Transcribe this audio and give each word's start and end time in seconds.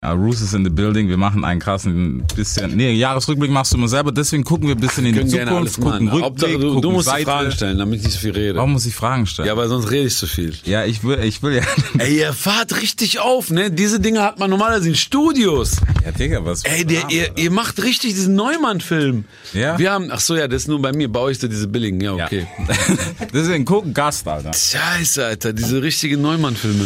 Ja, 0.00 0.12
Roos 0.12 0.40
is 0.40 0.54
in 0.54 0.62
the 0.62 0.70
building. 0.70 1.08
Wir 1.08 1.16
machen 1.16 1.44
einen 1.44 1.58
krassen 1.58 2.24
bisschen. 2.36 2.76
Nee, 2.76 2.92
Jahresrückblick 2.92 3.50
machst 3.50 3.72
du 3.72 3.76
immer 3.78 3.88
selber. 3.88 4.12
Deswegen 4.12 4.44
gucken 4.44 4.68
wir 4.68 4.76
ein 4.76 4.80
bisschen 4.80 5.04
in 5.06 5.12
die 5.12 5.26
Zukunft, 5.26 5.74
gucken. 5.80 5.92
Rückblick, 6.08 6.22
Hauptsache, 6.22 6.52
du, 6.52 6.66
gucken 6.68 6.82
du 6.82 6.90
musst 6.92 7.08
Seite. 7.08 7.24
Fragen 7.24 7.50
stellen, 7.50 7.78
damit 7.78 7.98
ich 7.98 8.04
nicht 8.04 8.12
so 8.14 8.20
viel 8.20 8.30
rede. 8.30 8.54
Warum 8.58 8.74
muss 8.74 8.86
ich 8.86 8.94
Fragen 8.94 9.26
stellen? 9.26 9.48
Ja, 9.48 9.56
weil 9.56 9.66
sonst 9.66 9.90
rede 9.90 10.06
ich 10.06 10.14
zu 10.14 10.28
viel. 10.28 10.54
Ja, 10.64 10.84
ich 10.84 11.02
will, 11.02 11.18
ich 11.24 11.42
will 11.42 11.56
ja. 11.56 11.62
Ey, 11.98 12.16
ihr 12.18 12.32
fahrt 12.32 12.80
richtig 12.80 13.18
auf, 13.18 13.50
ne? 13.50 13.72
Diese 13.72 13.98
Dinge 13.98 14.22
hat 14.22 14.38
man 14.38 14.50
normalerweise 14.50 14.88
in 14.88 14.94
Studios. 14.94 15.78
Ja, 16.04 16.12
Digga, 16.12 16.44
was? 16.44 16.64
Ey, 16.64 16.84
der, 16.84 17.10
ihr, 17.10 17.36
ihr 17.36 17.50
macht 17.50 17.82
richtig 17.82 18.14
diesen 18.14 18.36
Neumann-Film. 18.36 19.24
Ja. 19.52 19.80
Wir 19.80 19.90
haben, 19.90 20.10
ach 20.12 20.20
so, 20.20 20.36
ja, 20.36 20.46
das 20.46 20.62
ist 20.62 20.68
nur 20.68 20.80
bei 20.80 20.92
mir, 20.92 21.08
baue 21.10 21.32
ich 21.32 21.40
so 21.40 21.48
diese 21.48 21.66
billigen, 21.66 22.00
ja, 22.00 22.14
Ja. 22.16 22.26
okay. 22.26 22.46
Deswegen 23.34 23.64
gucken 23.64 23.94
Gast, 23.94 24.28
Alter. 24.28 24.52
Scheiße, 24.52 25.24
Alter, 25.26 25.52
diese 25.52 25.82
richtigen 25.82 26.22
Neumann-Filme. 26.22 26.84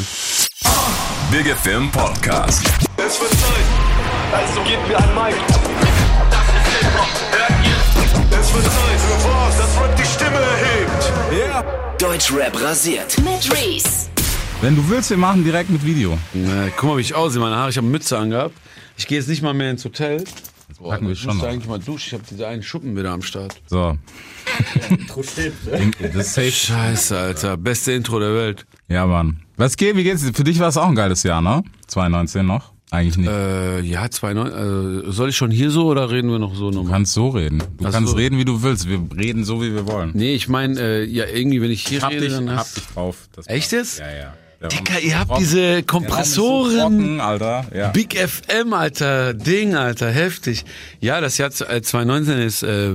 Big 1.30 1.46
FM 1.54 1.90
Podcast. 1.90 2.62
Es 3.12 3.20
wird 3.20 3.30
Zeit, 3.32 3.66
also 4.32 4.62
gebt 4.62 4.88
mir 4.88 4.96
ein 4.96 5.14
Mic. 5.14 5.36
Das 6.30 6.48
ist 6.48 6.80
Hip-Hop, 6.80 7.10
hört 7.30 7.66
ihr? 7.66 8.40
Es 8.40 8.54
wird 8.54 8.64
Zeit 8.64 9.00
für 9.00 9.28
was, 9.28 9.58
das 9.58 9.82
Rap 9.82 9.96
die 9.96 10.04
Stimme 10.06 10.38
erhebt. 10.38 12.00
Deutschrap 12.00 12.58
rasiert. 12.62 13.18
Mit 13.18 13.52
Reese. 13.52 14.08
Wenn 14.62 14.76
du 14.76 14.88
willst, 14.88 15.10
wir 15.10 15.18
machen 15.18 15.44
direkt 15.44 15.68
mit 15.68 15.84
Video. 15.84 16.16
Na, 16.32 16.68
guck 16.74 16.88
mal, 16.88 16.96
wie 16.96 17.02
ich 17.02 17.14
aussehe, 17.14 17.38
meine 17.38 17.54
Haare, 17.54 17.68
ich 17.68 17.76
habe 17.76 17.84
eine 17.86 17.92
Mütze 17.92 18.16
angehabt. 18.16 18.54
Ich 18.96 19.06
gehe 19.06 19.18
jetzt 19.18 19.28
nicht 19.28 19.42
mal 19.42 19.52
mehr 19.52 19.72
ins 19.72 19.84
Hotel. 19.84 20.24
Boah, 20.78 20.92
packen 20.92 21.04
wir 21.04 21.12
ich 21.12 21.20
schon 21.20 21.36
noch. 21.36 21.44
eigentlich 21.44 21.68
mal 21.68 21.80
duschen, 21.80 22.06
ich 22.06 22.12
habe 22.14 22.24
diese 22.30 22.48
einen 22.48 22.62
Schuppen 22.62 22.96
wieder 22.96 23.10
am 23.10 23.20
Start. 23.20 23.60
So. 23.66 23.98
das 25.06 26.14
ist 26.14 26.32
safe. 26.32 26.50
Scheiße, 26.50 27.18
Alter, 27.18 27.58
beste 27.58 27.92
Intro 27.92 28.18
der 28.18 28.34
Welt. 28.34 28.64
Ja, 28.88 29.06
Mann. 29.06 29.42
Was 29.58 29.76
geht? 29.76 29.96
Wie 29.96 30.02
geht's? 30.02 30.24
Für 30.32 30.44
dich 30.44 30.58
war 30.60 30.68
es 30.68 30.78
auch 30.78 30.88
ein 30.88 30.94
geiles 30.94 31.24
Jahr, 31.24 31.42
ne? 31.42 31.62
2019 31.88 32.46
noch? 32.46 32.71
Eigentlich 32.92 33.16
nicht. 33.16 33.28
Äh, 33.30 33.80
ja, 33.80 34.04
2,9. 34.04 35.08
Äh, 35.08 35.12
soll 35.12 35.30
ich 35.30 35.36
schon 35.36 35.50
hier 35.50 35.70
so 35.70 35.86
oder 35.86 36.10
reden 36.10 36.30
wir 36.30 36.38
noch 36.38 36.54
so 36.54 36.70
Du 36.70 36.76
nochmal? 36.76 36.92
kannst 36.92 37.14
so 37.14 37.30
reden. 37.30 37.58
Du 37.78 37.86
Ach 37.86 37.92
kannst 37.92 38.10
so. 38.10 38.16
reden, 38.16 38.38
wie 38.38 38.44
du 38.44 38.62
willst. 38.62 38.86
Wir 38.88 39.00
reden 39.16 39.44
so, 39.44 39.62
wie 39.62 39.72
wir 39.74 39.86
wollen. 39.86 40.10
Nee, 40.12 40.34
ich 40.34 40.46
meine, 40.48 40.78
äh, 40.78 41.04
ja, 41.04 41.24
irgendwie, 41.26 41.62
wenn 41.62 41.70
ich 41.70 41.86
hier 41.86 41.98
Ich 41.98 42.04
hab 42.04 42.10
rede, 42.12 42.20
dich, 42.26 42.34
dann 42.34 42.50
hab 42.50 42.58
hast 42.58 42.76
dich 42.76 42.86
drauf. 42.88 43.16
Das 43.34 43.48
Echt 43.48 43.72
jetzt? 43.72 43.98
Ja, 44.00 44.06
ja. 44.14 44.34
Der 44.60 44.68
Dicker, 44.68 45.00
ihr 45.00 45.18
habt 45.18 45.28
trocken. 45.30 45.40
diese 45.42 45.60
ist 45.60 45.76
so 45.78 45.84
Kompressoren. 45.86 46.78
trocken, 46.78 47.20
Alter. 47.20 47.64
Ja. 47.74 47.88
Big 47.88 48.14
FM, 48.14 48.72
Alter, 48.74 49.34
Ding, 49.34 49.74
Alter, 49.74 50.10
heftig. 50.10 50.64
Ja, 51.00 51.20
das 51.20 51.38
Jahr 51.38 51.50
z- 51.50 51.68
äh, 51.68 51.80
2019 51.82 52.38
ist 52.38 52.62
äh, 52.62 52.94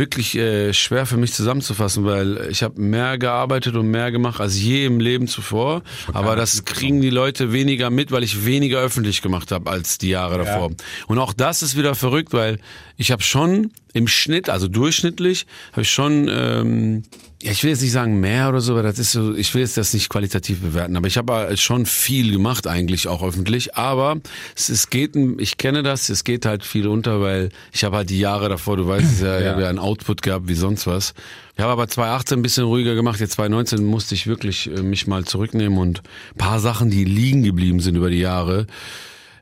wirklich 0.00 0.34
äh, 0.36 0.72
schwer 0.72 1.06
für 1.06 1.18
mich 1.18 1.32
zusammenzufassen, 1.34 2.04
weil 2.04 2.48
ich 2.50 2.62
habe 2.64 2.80
mehr 2.80 3.18
gearbeitet 3.18 3.76
und 3.76 3.88
mehr 3.88 4.10
gemacht 4.10 4.40
als 4.40 4.58
je 4.58 4.86
im 4.86 4.98
Leben 4.98 5.28
zuvor. 5.28 5.82
Aber 6.12 6.34
das 6.34 6.64
kriegen 6.64 7.00
die 7.00 7.10
Leute 7.10 7.52
weniger 7.52 7.90
mit, 7.90 8.10
weil 8.10 8.24
ich 8.24 8.46
weniger 8.46 8.80
öffentlich 8.80 9.20
gemacht 9.22 9.52
habe 9.52 9.70
als 9.70 9.98
die 9.98 10.08
Jahre 10.08 10.38
davor. 10.38 10.70
Und 11.06 11.18
auch 11.18 11.34
das 11.34 11.62
ist 11.62 11.76
wieder 11.76 11.94
verrückt, 11.94 12.32
weil 12.32 12.58
ich 13.00 13.10
habe 13.10 13.22
schon 13.22 13.70
im 13.94 14.06
Schnitt, 14.06 14.50
also 14.50 14.68
durchschnittlich, 14.68 15.46
habe 15.72 15.82
ich 15.82 15.90
schon, 15.90 16.28
ähm, 16.28 17.02
ja, 17.42 17.50
ich 17.50 17.62
will 17.62 17.70
jetzt 17.70 17.80
nicht 17.80 17.92
sagen 17.92 18.20
mehr 18.20 18.50
oder 18.50 18.60
so, 18.60 18.74
aber 18.74 18.82
das 18.82 18.98
ist 18.98 19.12
so, 19.12 19.34
ich 19.34 19.54
will 19.54 19.62
jetzt 19.62 19.78
das 19.78 19.94
nicht 19.94 20.10
qualitativ 20.10 20.60
bewerten, 20.60 20.94
aber 20.98 21.06
ich 21.06 21.16
habe 21.16 21.32
halt 21.32 21.58
schon 21.58 21.86
viel 21.86 22.30
gemacht 22.30 22.66
eigentlich 22.66 23.08
auch 23.08 23.22
öffentlich, 23.22 23.74
aber 23.74 24.20
es, 24.54 24.68
es 24.68 24.90
geht, 24.90 25.16
ich 25.16 25.56
kenne 25.56 25.82
das, 25.82 26.10
es 26.10 26.24
geht 26.24 26.44
halt 26.44 26.62
viel 26.62 26.86
unter, 26.86 27.22
weil 27.22 27.48
ich 27.72 27.84
habe 27.84 27.96
halt 27.96 28.10
die 28.10 28.18
Jahre 28.18 28.50
davor, 28.50 28.76
du 28.76 28.86
weißt 28.86 29.14
es 29.14 29.20
ja, 29.22 29.40
ich 29.40 29.46
habe 29.46 29.62
ja 29.62 29.70
einen 29.70 29.78
Output 29.78 30.20
gehabt 30.20 30.48
wie 30.48 30.54
sonst 30.54 30.86
was. 30.86 31.14
Ich 31.56 31.62
habe 31.62 31.72
aber 31.72 31.88
2018 31.88 32.40
ein 32.40 32.42
bisschen 32.42 32.64
ruhiger 32.64 32.94
gemacht, 32.94 33.18
jetzt 33.18 33.32
2019 33.32 33.82
musste 33.82 34.14
ich 34.14 34.26
wirklich 34.26 34.70
äh, 34.70 34.82
mich 34.82 35.06
mal 35.06 35.24
zurücknehmen 35.24 35.78
und 35.78 36.02
ein 36.34 36.38
paar 36.38 36.60
Sachen, 36.60 36.90
die 36.90 37.04
liegen 37.04 37.44
geblieben 37.44 37.80
sind 37.80 37.96
über 37.96 38.10
die 38.10 38.20
Jahre, 38.20 38.66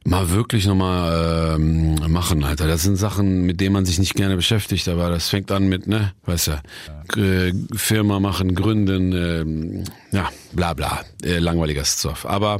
mal 0.04 0.30
wirklich 0.30 0.66
nochmal 0.66 1.56
ähm, 1.56 1.94
machen, 2.10 2.44
Alter. 2.44 2.66
Das 2.66 2.82
sind 2.82 2.96
Sachen, 2.96 3.42
mit 3.42 3.60
denen 3.60 3.72
man 3.72 3.84
sich 3.84 3.98
nicht 3.98 4.14
gerne 4.14 4.36
beschäftigt, 4.36 4.88
aber 4.88 5.10
das 5.10 5.28
fängt 5.28 5.50
an 5.52 5.68
mit, 5.68 5.86
ne, 5.86 6.12
weißt 6.24 6.50
du, 7.14 7.20
äh, 7.20 7.52
Firma 7.74 8.20
machen, 8.20 8.54
gründen, 8.54 9.12
ähm, 9.12 9.84
ja, 10.12 10.28
bla 10.52 10.74
bla, 10.74 11.00
äh, 11.22 11.38
langweiliger 11.38 11.84
Stuff. 11.84 12.26
Aber 12.26 12.58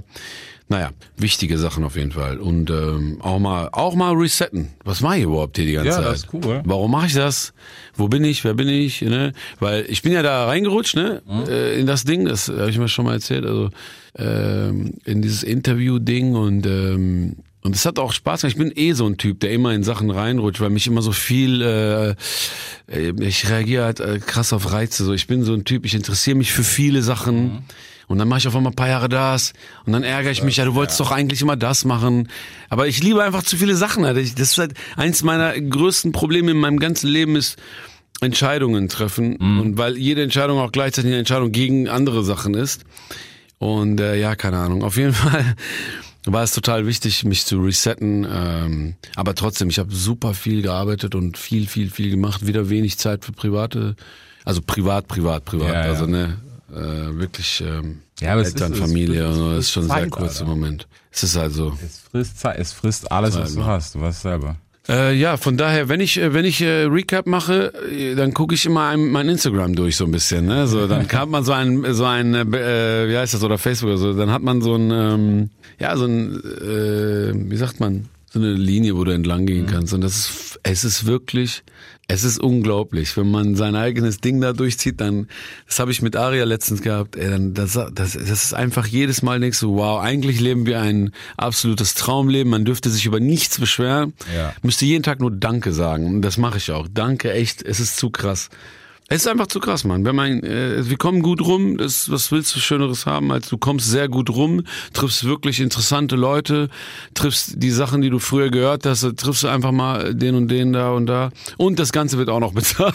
naja, 0.71 0.91
wichtige 1.17 1.57
Sachen 1.59 1.83
auf 1.85 1.97
jeden 1.97 2.13
Fall. 2.13 2.39
Und 2.39 2.71
ähm, 2.71 3.19
auch 3.23 3.39
mal 3.39 3.69
auch 3.73 3.95
mal 3.95 4.13
resetten. 4.15 4.69
Was 4.85 5.01
mache 5.01 5.19
ich 5.19 5.23
überhaupt 5.25 5.57
hier 5.57 5.67
die 5.67 5.73
ganze 5.73 5.89
Ja, 5.89 5.95
Zeit? 5.97 6.05
das 6.07 6.19
ist 6.25 6.29
cool. 6.35 6.63
Warum 6.65 6.91
mache 6.91 7.07
ich 7.07 7.15
das? 7.15 7.53
Wo 7.95 8.09
bin 8.09 8.23
ich? 8.25 8.45
Wer 8.45 8.55
bin 8.55 8.69
ich? 8.69 9.01
Ne? 9.03 9.33
Weil 9.61 9.87
ich 9.89 10.03
bin 10.03 10.13
ja 10.13 10.23
da 10.23 10.47
reingerutscht, 10.47 10.95
ne? 10.97 11.23
Äh, 11.49 11.81
in 11.81 11.87
das 11.87 12.05
Ding, 12.05 12.27
das 12.27 12.49
habe 12.49 12.71
ich 12.71 12.79
mir 12.79 12.89
schon 12.89 13.07
mal 13.07 13.15
erzählt, 13.15 13.47
also 13.47 13.71
ähm, 14.17 14.95
in 15.05 15.23
dieses 15.23 15.43
Interview-Ding 15.43 16.35
und 16.35 16.67
ähm, 16.67 17.37
und 17.63 17.75
es 17.75 17.85
hat 17.85 17.99
auch 17.99 18.13
Spaß 18.13 18.43
gemacht. 18.43 18.53
Ich 18.57 18.59
bin 18.59 18.73
eh 18.75 18.93
so 18.93 19.05
ein 19.07 19.17
Typ, 19.17 19.41
der 19.41 19.51
immer 19.51 19.75
in 19.75 19.83
Sachen 19.83 20.11
reinrutscht, 20.11 20.61
weil 20.61 20.71
mich 20.71 20.87
immer 20.87 21.03
so 21.03 21.11
viel, 21.13 21.61
äh, 21.61 22.11
äh, 22.91 23.13
ich 23.21 23.51
reagiere 23.51 23.85
halt 23.85 24.01
äh, 24.01 24.21
krass 24.25 24.53
auf 24.53 24.73
Reize. 24.73 25.05
So, 25.05 25.13
ich 25.13 25.27
bin 25.27 25.43
so 25.43 25.55
ein 25.55 25.65
Typ, 25.65 25.85
ich 25.85 25.95
interessiere 25.95 26.37
mich 26.37 26.53
für 26.53 26.63
viele 26.63 27.03
Sachen. 27.03 27.65
Und 28.09 28.19
dann 28.19 28.27
mache 28.27 28.39
ich 28.39 28.49
auf 28.49 28.57
einmal 28.57 28.73
ein 28.73 28.77
paar 28.77 28.89
Jahre 28.89 29.09
das 29.09 29.53
und 29.85 29.93
dann 29.93 30.03
ärgere 30.03 30.33
ich 30.33 30.43
mich, 30.43 30.57
ja, 30.57 30.65
du 30.65 30.75
wolltest 30.75 30.99
doch 30.99 31.11
eigentlich 31.11 31.43
immer 31.43 31.57
das 31.57 31.85
machen. 31.85 32.29
Aber 32.71 32.89
ich 32.89 33.03
liebe 33.03 33.23
einfach 33.23 33.43
zu 33.43 33.57
viele 33.57 33.77
Sachen. 33.77 34.05
Alter. 34.05 34.21
Das 34.21 34.53
ist 34.53 34.59
halt 34.59 34.75
eins 34.97 35.23
meiner 35.23 35.59
größten 35.61 36.13
Probleme 36.13 36.51
in 36.51 36.57
meinem 36.57 36.79
ganzen 36.79 37.09
Leben 37.09 37.37
ist 37.37 37.59
Entscheidungen 38.21 38.89
treffen. 38.89 39.37
Und 39.37 39.79
weil 39.79 39.97
jede 39.97 40.23
Entscheidung 40.23 40.59
auch 40.59 40.73
gleichzeitig 40.73 41.11
eine 41.11 41.19
Entscheidung 41.19 41.53
gegen 41.53 41.89
andere 41.89 42.25
Sachen 42.25 42.55
ist. 42.55 42.85
Und 43.59 44.01
äh, 44.01 44.17
ja, 44.19 44.35
keine 44.37 44.59
Ahnung. 44.59 44.83
Auf 44.83 44.97
jeden 44.97 45.13
Fall 45.15 45.55
war 46.25 46.43
es 46.43 46.53
total 46.53 46.87
wichtig, 46.87 47.25
mich 47.25 47.45
zu 47.45 47.61
resetten. 47.61 48.27
Ähm, 48.31 48.95
aber 49.17 49.35
trotzdem, 49.35 49.69
ich 49.69 49.79
habe 49.79 49.95
super 49.95 50.35
viel 50.35 50.63
gearbeitet 50.63 51.15
und 51.15 51.39
viel, 51.39 51.67
viel, 51.67 51.91
viel 51.91 52.11
gemacht. 52.11 52.47
Wieder 52.47 52.71
wenig 52.71 52.99
Zeit 52.99 53.25
für 53.25 53.33
private, 53.33 53.97
also 54.45 54.63
privat, 54.63 55.09
privat, 55.09 55.45
privat. 55.45 55.69
Ja, 55.69 55.85
ja. 55.85 55.91
Also 55.91 56.07
ne, 56.07 56.39
äh, 56.73 57.19
wirklich 57.19 57.63
ähm, 57.67 58.01
Ja, 58.21 58.33
aber 58.33 58.43
es 58.43 58.49
Eltern, 58.49 58.73
ist- 58.73 58.79
es 58.79 58.85
Familie. 58.85 59.25
frisst- 59.27 59.41
es 59.41 59.59
ist 59.59 59.71
schon 59.73 59.83
frisst 59.85 59.95
sehr 59.95 60.03
Zeit, 60.05 60.11
kurz 60.11 60.41
im 60.41 60.47
Alter. 60.49 60.57
Moment. 60.57 60.89
Es 61.11 61.23
ist 61.23 61.37
also. 61.37 61.77
Es 61.85 61.99
frisst 62.11 62.39
Zeit, 62.41 62.59
es 62.59 62.73
frisst 62.73 63.11
alles, 63.11 63.37
was 63.37 63.51
du 63.55 63.61
Zeit, 63.61 63.67
hast. 63.67 63.95
Du 63.95 64.01
weißt 64.01 64.23
selber. 64.23 64.57
Äh, 64.91 65.15
ja, 65.19 65.37
von 65.37 65.59
daher, 65.59 65.91
wenn 65.91 66.01
ich 66.01 66.17
äh, 66.19 66.33
wenn 66.33 66.47
ich 66.47 66.63
äh, 66.63 66.85
Recap 66.85 67.27
mache, 67.27 67.75
äh, 67.91 68.15
dann 68.15 68.33
gucke 68.33 68.55
ich 68.55 68.65
immer 68.65 68.89
ein, 68.89 69.11
mein 69.11 69.29
Instagram 69.29 69.75
durch 69.75 69.97
so 69.97 70.05
ein 70.07 70.11
bisschen. 70.11 70.47
Ne? 70.47 70.67
So, 70.67 70.87
dann 70.87 71.07
hat 71.13 71.29
man 71.29 71.45
so 71.45 71.53
ein 71.53 71.93
so 71.93 72.05
ein 72.07 72.35
äh, 72.35 73.09
wie 73.09 73.17
heißt 73.17 73.35
das 73.35 73.43
oder 73.45 73.59
Facebook 73.59 73.89
oder 73.91 73.99
so. 73.99 74.15
Dann 74.15 74.31
hat 74.31 74.41
man 74.43 74.63
so 74.63 74.75
ein 74.77 74.91
ähm, 74.91 75.51
ja 75.79 75.95
so 75.97 76.07
ein 76.07 76.41
äh, 76.43 77.33
wie 77.51 77.57
sagt 77.57 77.81
man 77.81 78.09
so 78.31 78.39
eine 78.39 78.53
Linie, 78.53 78.97
wo 78.97 79.05
du 79.05 79.11
entlang 79.13 79.45
gehen 79.47 79.67
kannst. 79.67 79.93
Und 79.93 80.01
das 80.01 80.17
ist 80.19 80.61
es 80.63 80.85
ist 80.85 81.05
wirklich 81.07 81.63
es 82.11 82.25
ist 82.25 82.41
unglaublich, 82.41 83.15
wenn 83.19 83.31
man 83.31 83.55
sein 83.55 83.77
eigenes 83.77 84.19
Ding 84.19 84.41
da 84.41 84.55
durchzieht, 84.55 84.99
dann, 85.01 85.29
das 85.67 85.79
habe 85.79 85.91
ich 85.93 86.01
mit 86.01 86.17
Aria 86.17 86.45
letztens 86.45 86.81
gehabt, 86.81 87.17
das, 87.19 87.75
das, 87.75 87.93
das 87.93 88.15
ist 88.15 88.55
einfach 88.55 88.87
jedes 88.87 89.21
Mal 89.21 89.39
denkst 89.41 89.61
du, 89.61 89.77
wow, 89.77 90.01
eigentlich 90.01 90.41
leben 90.41 90.65
wir 90.65 90.81
ein 90.81 91.13
absolutes 91.37 91.95
Traumleben, 91.95 92.51
man 92.51 92.65
dürfte 92.65 92.89
sich 92.89 93.05
über 93.05 93.21
nichts 93.21 93.61
beschweren, 93.61 94.15
Ja. 94.35 94.55
müsste 94.63 94.87
jeden 94.87 95.03
Tag 95.03 95.21
nur 95.21 95.31
Danke 95.31 95.73
sagen 95.73 96.07
und 96.07 96.23
das 96.23 96.39
mache 96.39 96.57
ich 96.57 96.71
auch. 96.73 96.89
Danke, 96.93 97.31
echt, 97.33 97.63
es 97.63 97.79
ist 97.79 97.99
zu 97.99 98.09
krass. 98.09 98.49
Es 99.11 99.23
ist 99.23 99.27
einfach 99.27 99.47
zu 99.47 99.59
krass, 99.59 99.85
Mann. 99.85 100.05
Wenn 100.05 100.15
man, 100.15 100.43
äh, 100.43 100.87
wir 100.87 100.99
kommen 100.99 101.23
gut 101.23 101.41
rum, 101.41 101.79
das, 101.79 102.11
was 102.11 102.31
willst 102.31 102.55
du 102.55 102.61
Schöneres 102.61 103.07
haben, 103.07 103.33
als 103.33 103.49
du 103.49 103.57
kommst 103.57 103.89
sehr 103.91 104.07
gut 104.07 104.29
rum, 104.29 104.65
triffst 104.93 105.25
wirklich 105.25 105.61
interessante 105.61 106.15
Leute, 106.15 106.69
triffst 107.15 107.55
die 107.57 107.71
Sachen, 107.71 108.03
die 108.03 108.11
du 108.11 108.19
früher 108.19 108.51
gehört 108.51 108.85
hast, 108.85 109.01
triffst 109.17 109.45
du 109.45 109.49
einfach 109.49 109.73
mal 109.73 110.15
den 110.15 110.35
und 110.35 110.49
den 110.49 110.75
da 110.75 110.93
und 110.93 111.07
da. 111.07 111.31
Und 111.57 111.79
das 111.79 111.91
Ganze 111.91 112.19
wird 112.19 112.29
auch 112.29 112.41
noch 112.41 112.53
bezahlt. 112.59 112.95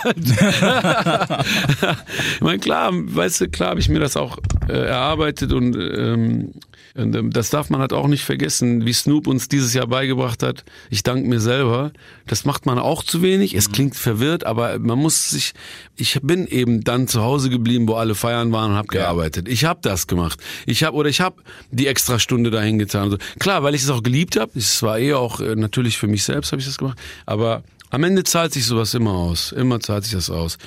ich 2.35 2.41
meine, 2.41 2.59
klar, 2.59 2.91
weißt 2.93 3.41
du, 3.41 3.49
klar 3.49 3.71
habe 3.71 3.79
ich 3.79 3.89
mir 3.89 3.99
das 3.99 4.15
auch 4.15 4.37
äh, 4.69 4.73
erarbeitet 4.73 5.51
und, 5.51 5.75
ähm, 5.75 6.53
und 6.95 7.15
ähm, 7.15 7.31
das 7.31 7.49
darf 7.49 7.69
man 7.69 7.81
halt 7.81 7.91
auch 7.91 8.07
nicht 8.07 8.23
vergessen, 8.23 8.85
wie 8.85 8.93
Snoop 8.93 9.25
uns 9.25 9.47
dieses 9.47 9.73
Jahr 9.73 9.87
beigebracht 9.87 10.43
hat. 10.43 10.63
Ich 10.91 11.01
danke 11.01 11.27
mir 11.27 11.39
selber. 11.39 11.91
Das 12.27 12.45
macht 12.45 12.65
man 12.67 12.77
auch 12.77 13.03
zu 13.03 13.23
wenig. 13.23 13.55
Es 13.55 13.71
klingt 13.71 13.95
verwirrt, 13.95 14.45
aber 14.45 14.77
man 14.77 14.99
muss 14.99 15.31
sich. 15.31 15.53
Ich 15.95 16.19
bin 16.21 16.45
eben 16.45 16.83
dann 16.83 17.07
zu 17.07 17.21
Hause 17.21 17.49
geblieben, 17.49 17.87
wo 17.87 17.95
alle 17.95 18.13
feiern 18.13 18.51
waren 18.51 18.71
und 18.71 18.77
habe 18.77 18.87
gearbeitet. 18.89 19.47
Ich 19.47 19.65
habe 19.65 19.79
das 19.81 20.05
gemacht. 20.05 20.39
Ich 20.67 20.83
habe 20.83 20.95
oder 20.95 21.09
ich 21.09 21.19
habe 21.19 21.41
die 21.71 21.87
extra 21.87 22.19
Stunde 22.19 22.51
dahin 22.51 22.77
getan. 22.77 23.09
So, 23.09 23.17
klar, 23.39 23.63
weil 23.63 23.73
ich 23.73 23.81
es 23.81 23.89
auch 23.89 24.03
geliebt 24.03 24.39
habe. 24.39 24.51
Es 24.55 24.83
war 24.83 24.99
eh 24.99 25.13
auch 25.13 25.39
äh, 25.39 25.55
natürlich 25.55 25.97
für 25.97 26.07
mich 26.07 26.23
selbst 26.23 26.51
habe 26.51 26.59
ich 26.59 26.67
das 26.67 26.77
gemacht. 26.77 26.99
Aber 27.25 27.63
am 27.89 28.03
Ende 28.03 28.23
zahlt 28.23 28.53
sich 28.53 28.67
sowas 28.67 28.93
immer 28.93 29.13
aus. 29.13 29.51
Immer 29.51 29.79
zahlt 29.79 30.03
sich 30.03 30.13
das 30.13 30.29
aus. 30.29 30.59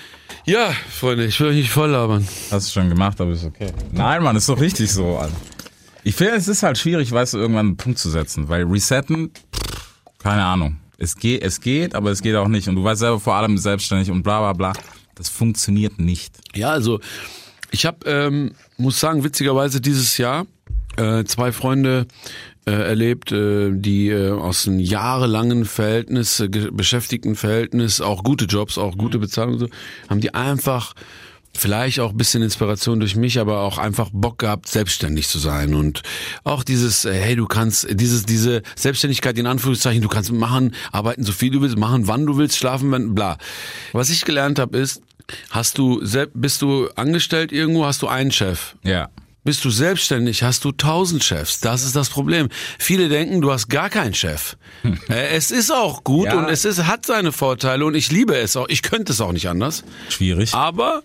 Ja, 0.45 0.73
Freunde, 0.91 1.25
ich 1.27 1.39
will 1.39 1.49
euch 1.49 1.57
nicht 1.57 1.71
voll 1.71 1.91
labern. 1.91 2.27
Hast 2.51 2.69
du 2.69 2.81
schon 2.81 2.89
gemacht, 2.89 3.21
aber 3.21 3.31
ist 3.31 3.45
okay. 3.45 3.73
Nein, 3.93 4.25
Mann, 4.25 4.35
ist 4.35 4.49
doch 4.49 4.61
richtig 4.61 4.91
so. 4.91 5.17
Alter. 5.19 5.35
Ich 6.07 6.15
finde, 6.15 6.35
es 6.35 6.47
ist 6.47 6.63
halt 6.63 6.79
schwierig, 6.79 7.11
weißt 7.11 7.35
du, 7.35 7.39
irgendwann 7.39 7.67
einen 7.67 7.77
Punkt 7.77 7.99
zu 7.99 8.09
setzen, 8.11 8.49
weil 8.49 8.63
resetten, 8.63 9.33
pff, 9.53 9.93
keine 10.19 10.45
Ahnung. 10.45 10.77
Es 10.99 11.17
geht, 11.17 11.43
es 11.43 11.61
geht, 11.61 11.97
aber 11.97 12.13
es 12.13 12.23
geht 12.23 12.37
auch 12.37 12.47
nicht. 12.47 12.69
Und 12.69 12.77
du 12.77 12.85
weißt 12.85 13.01
selber 13.01 13.19
vor 13.19 13.35
allem 13.35 13.59
selbstständig 13.59 14.13
und 14.13 14.23
bla 14.23 14.39
bla 14.39 14.53
bla. 14.53 14.73
Das 15.17 15.29
funktioniert 15.29 15.99
nicht. 15.99 16.33
Ja, 16.55 16.71
also 16.71 17.01
ich 17.73 17.87
habe, 17.87 18.09
ähm, 18.09 18.53
muss 18.77 19.01
sagen, 19.01 19.25
witzigerweise 19.25 19.81
dieses 19.81 20.17
Jahr 20.17 20.47
äh, 20.97 21.25
zwei 21.25 21.51
Freunde 21.51 22.07
äh, 22.67 22.71
erlebt, 22.71 23.33
äh, 23.33 23.73
die 23.73 24.09
äh, 24.11 24.31
aus 24.31 24.69
einem 24.69 24.79
jahrelangen 24.79 25.65
Verhältnis, 25.65 26.39
äh, 26.39 26.49
ge- 26.49 26.71
Beschäftigtenverhältnis, 26.71 28.01
auch 28.01 28.23
gute 28.23 28.45
Jobs, 28.45 28.79
auch 28.79 28.97
gute 28.97 29.19
Bezahlung, 29.19 29.55
und 29.55 29.59
so, 29.59 29.69
haben 30.09 30.21
die 30.21 30.35
einfach 30.35 30.95
vielleicht 31.57 32.01
auch 32.01 32.11
ein 32.11 32.17
bisschen 32.17 32.43
Inspiration 32.43 33.01
durch 33.01 33.17
mich, 33.17 33.39
aber 33.39 33.61
auch 33.61 33.79
einfach 33.79 34.11
Bock 34.13 34.39
gehabt, 34.39 34.69
selbstständig 34.69 35.29
zu 35.29 35.39
sein 35.39 35.75
und 35.75 36.03
auch 36.45 36.63
dieses, 36.65 37.05
äh, 37.05 37.13
hey, 37.15 37.37
du 37.37 37.47
kannst, 37.47 37.87
dieses, 37.91 38.25
diese 38.25 38.63
Selbstständigkeit 38.75 39.39
in 39.39 39.47
Anführungszeichen, 39.47 40.03
du 40.03 40.09
kannst 40.09 40.33
machen, 40.33 40.75
arbeiten 40.93 41.25
so 41.25 41.33
viel 41.33 41.51
du 41.51 41.61
willst, 41.63 41.77
machen 41.79 42.07
wann 42.09 42.27
du 42.27 42.37
willst, 42.37 42.57
schlafen 42.57 42.91
wenn, 42.93 43.15
bla. 43.15 43.39
Was 43.93 44.11
ich 44.11 44.25
gelernt 44.25 44.59
habe 44.59 44.77
ist, 44.79 45.03
hast 45.51 45.79
du, 45.79 46.03
bist 46.35 46.63
du 46.63 46.89
angestellt 46.97 47.53
irgendwo, 47.53 47.85
hast 47.85 48.03
du 48.03 48.09
einen 48.09 48.31
Chef. 48.33 48.77
Ja. 48.83 49.09
Bist 49.45 49.65
du 49.65 49.71
selbstständig, 49.71 50.43
hast 50.43 50.65
du 50.65 50.73
tausend 50.73 51.23
Chefs. 51.23 51.61
Das 51.61 51.85
ist 51.85 51.95
das 51.95 52.09
Problem. 52.11 52.49
Viele 52.81 53.09
denken, 53.09 53.41
du 53.41 53.53
hast 53.53 53.69
gar 53.69 53.91
keinen 53.91 54.13
Chef. 54.13 54.57
Äh, 55.09 55.37
Es 55.37 55.53
ist 55.53 55.73
auch 55.73 56.03
gut 56.03 56.27
Ja. 56.27 56.39
und 56.39 56.49
es 56.49 56.65
ist, 56.65 56.85
hat 56.85 57.07
seine 57.07 57.31
Vorteile 57.31 57.85
und 57.87 57.95
ich 57.95 58.11
liebe 58.11 58.37
es 58.37 58.57
auch. 58.57 58.69
Ich 58.69 58.83
könnte 58.83 59.13
es 59.13 59.21
auch 59.21 59.31
nicht 59.31 59.49
anders. 59.49 59.85
Schwierig. 60.09 60.53
Aber 60.53 61.05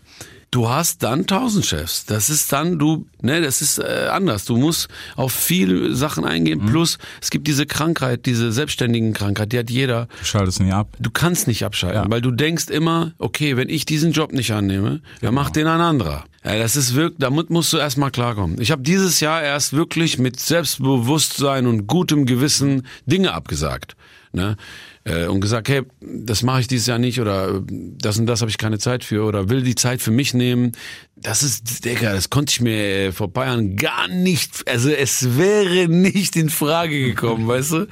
du 0.51 0.69
hast 0.69 1.01
dann 1.03 1.27
tausend 1.27 1.65
Chefs. 1.65 2.05
Das 2.05 2.29
ist 2.29 2.51
dann 2.51 2.77
du, 2.77 3.07
ne, 3.21 3.41
das 3.41 3.61
ist 3.61 3.79
äh, 3.79 4.07
anders. 4.11 4.45
Du 4.45 4.57
musst 4.57 4.89
auf 5.15 5.31
viele 5.31 5.95
Sachen 5.95 6.25
eingehen. 6.25 6.65
Plus 6.65 6.97
es 7.21 7.29
gibt 7.31 7.47
diese 7.47 7.65
Krankheit, 7.65 8.25
diese 8.25 8.51
selbstständigen 8.51 9.13
Krankheit, 9.13 9.53
die 9.53 9.59
hat 9.59 9.69
jeder. 9.69 10.07
Du 10.19 10.25
schaltest 10.25 10.59
nie 10.59 10.71
ab. 10.73 10.95
Du 10.99 11.09
kannst 11.09 11.47
nicht 11.47 11.63
abschalten, 11.63 12.03
Ja. 12.03 12.11
weil 12.11 12.21
du 12.21 12.31
denkst 12.31 12.69
immer, 12.69 13.13
okay, 13.17 13.55
wenn 13.57 13.69
ich 13.69 13.85
diesen 13.85 14.11
Job 14.11 14.33
nicht 14.33 14.51
annehme, 14.51 15.01
dann 15.21 15.33
macht 15.33 15.55
den 15.55 15.67
ein 15.67 15.79
anderer. 15.81 16.25
Ja, 16.43 16.57
das 16.57 16.75
ist 16.75 16.95
wirklich, 16.95 17.19
damit 17.19 17.49
musst 17.49 17.71
du 17.71 17.77
erstmal 17.77 18.11
klarkommen. 18.11 18.59
Ich 18.59 18.71
habe 18.71 18.81
dieses 18.81 19.19
Jahr 19.19 19.41
erst 19.43 19.73
wirklich 19.73 20.17
mit 20.17 20.39
Selbstbewusstsein 20.39 21.67
und 21.67 21.87
gutem 21.87 22.25
Gewissen 22.25 22.85
Dinge 23.05 23.33
abgesagt. 23.33 23.95
Ne? 24.33 24.55
Äh, 25.03 25.25
Und 25.27 25.41
gesagt, 25.41 25.67
hey, 25.67 25.81
das 26.01 26.43
mache 26.43 26.61
ich 26.61 26.67
dieses 26.67 26.87
Jahr 26.87 26.99
nicht 26.99 27.19
oder 27.19 27.55
äh, 27.55 27.61
das 27.67 28.17
und 28.17 28.27
das 28.27 28.41
habe 28.41 28.49
ich 28.49 28.57
keine 28.57 28.79
Zeit 28.79 29.03
für 29.03 29.23
oder 29.23 29.49
will 29.49 29.61
die 29.61 29.75
Zeit 29.75 30.01
für 30.01 30.11
mich 30.11 30.33
nehmen. 30.33 30.71
Das 31.15 31.43
ist, 31.43 31.85
Digga, 31.85 32.13
das 32.13 32.29
konnte 32.29 32.51
ich 32.51 32.61
mir 32.61 32.77
äh, 32.77 33.11
vor 33.11 33.31
paar 33.31 33.47
Jahren 33.47 33.75
gar 33.75 34.07
nicht, 34.07 34.67
also 34.67 34.89
es 34.89 35.37
wäre 35.37 35.87
nicht 35.87 36.35
in 36.35 36.49
Frage 36.49 36.99
gekommen, 37.01 37.47
weißt 37.47 37.71
du? 37.71 37.87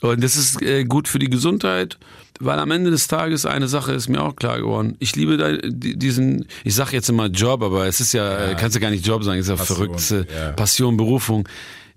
Und 0.00 0.22
das 0.22 0.36
ist 0.36 0.60
gut 0.88 1.08
für 1.08 1.18
die 1.18 1.28
Gesundheit, 1.28 1.98
weil 2.38 2.58
am 2.60 2.70
Ende 2.70 2.92
des 2.92 3.08
Tages 3.08 3.46
eine 3.46 3.66
Sache 3.66 3.92
ist 3.92 4.08
mir 4.08 4.22
auch 4.22 4.36
klar 4.36 4.58
geworden. 4.58 4.96
Ich 5.00 5.16
liebe 5.16 5.36
da, 5.36 5.56
diesen, 5.60 6.46
ich 6.62 6.74
sag 6.76 6.92
jetzt 6.92 7.08
immer 7.08 7.26
Job, 7.26 7.62
aber 7.62 7.86
es 7.86 8.00
ist 8.00 8.12
ja, 8.12 8.50
äh, 8.50 8.54
kannst 8.54 8.76
du 8.76 8.80
gar 8.80 8.90
nicht 8.90 9.04
Job 9.04 9.24
sagen, 9.24 9.40
es 9.40 9.46
ist 9.46 9.50
ja 9.50 9.56
Passion, 9.56 9.76
verrückte 9.76 10.26
ja. 10.32 10.52
Passion, 10.52 10.96
Berufung. 10.96 11.48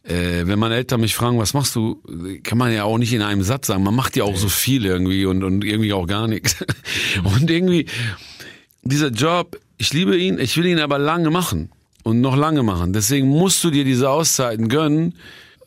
Äh, 0.04 0.48
wenn 0.48 0.58
meine 0.58 0.76
Eltern 0.76 1.02
mich 1.02 1.16
fragen, 1.16 1.38
was 1.38 1.54
machst 1.54 1.76
du, 1.76 2.02
kann 2.44 2.58
man 2.58 2.74
ja 2.74 2.86
auch 2.86 2.98
nicht 2.98 3.14
in 3.14 3.22
einem 3.22 3.44
Satz 3.44 3.68
sagen. 3.68 3.84
Man 3.84 3.96
macht 3.96 4.16
ja 4.16 4.24
auch 4.24 4.36
so 4.36 4.50
viel 4.50 4.86
irgendwie 4.86 5.26
und, 5.26 5.44
und 5.44 5.64
irgendwie 5.64 5.94
auch 5.94 6.08
gar 6.08 6.28
nichts. 6.28 6.56
Und 7.24 7.50
irgendwie, 7.50 7.86
dieser 8.84 9.10
Job, 9.10 9.60
ich 9.78 9.94
liebe 9.94 10.18
ihn, 10.18 10.40
ich 10.40 10.58
will 10.58 10.66
ihn 10.66 10.80
aber 10.80 10.98
lange 10.98 11.30
machen 11.30 11.70
und 12.04 12.22
noch 12.22 12.36
lange 12.36 12.64
machen. 12.64 12.94
Deswegen 12.94 13.28
musst 13.28 13.64
du 13.64 13.70
dir 13.70 13.84
diese 13.84 14.10
Auszeiten 14.10 14.70
gönnen 14.70 15.16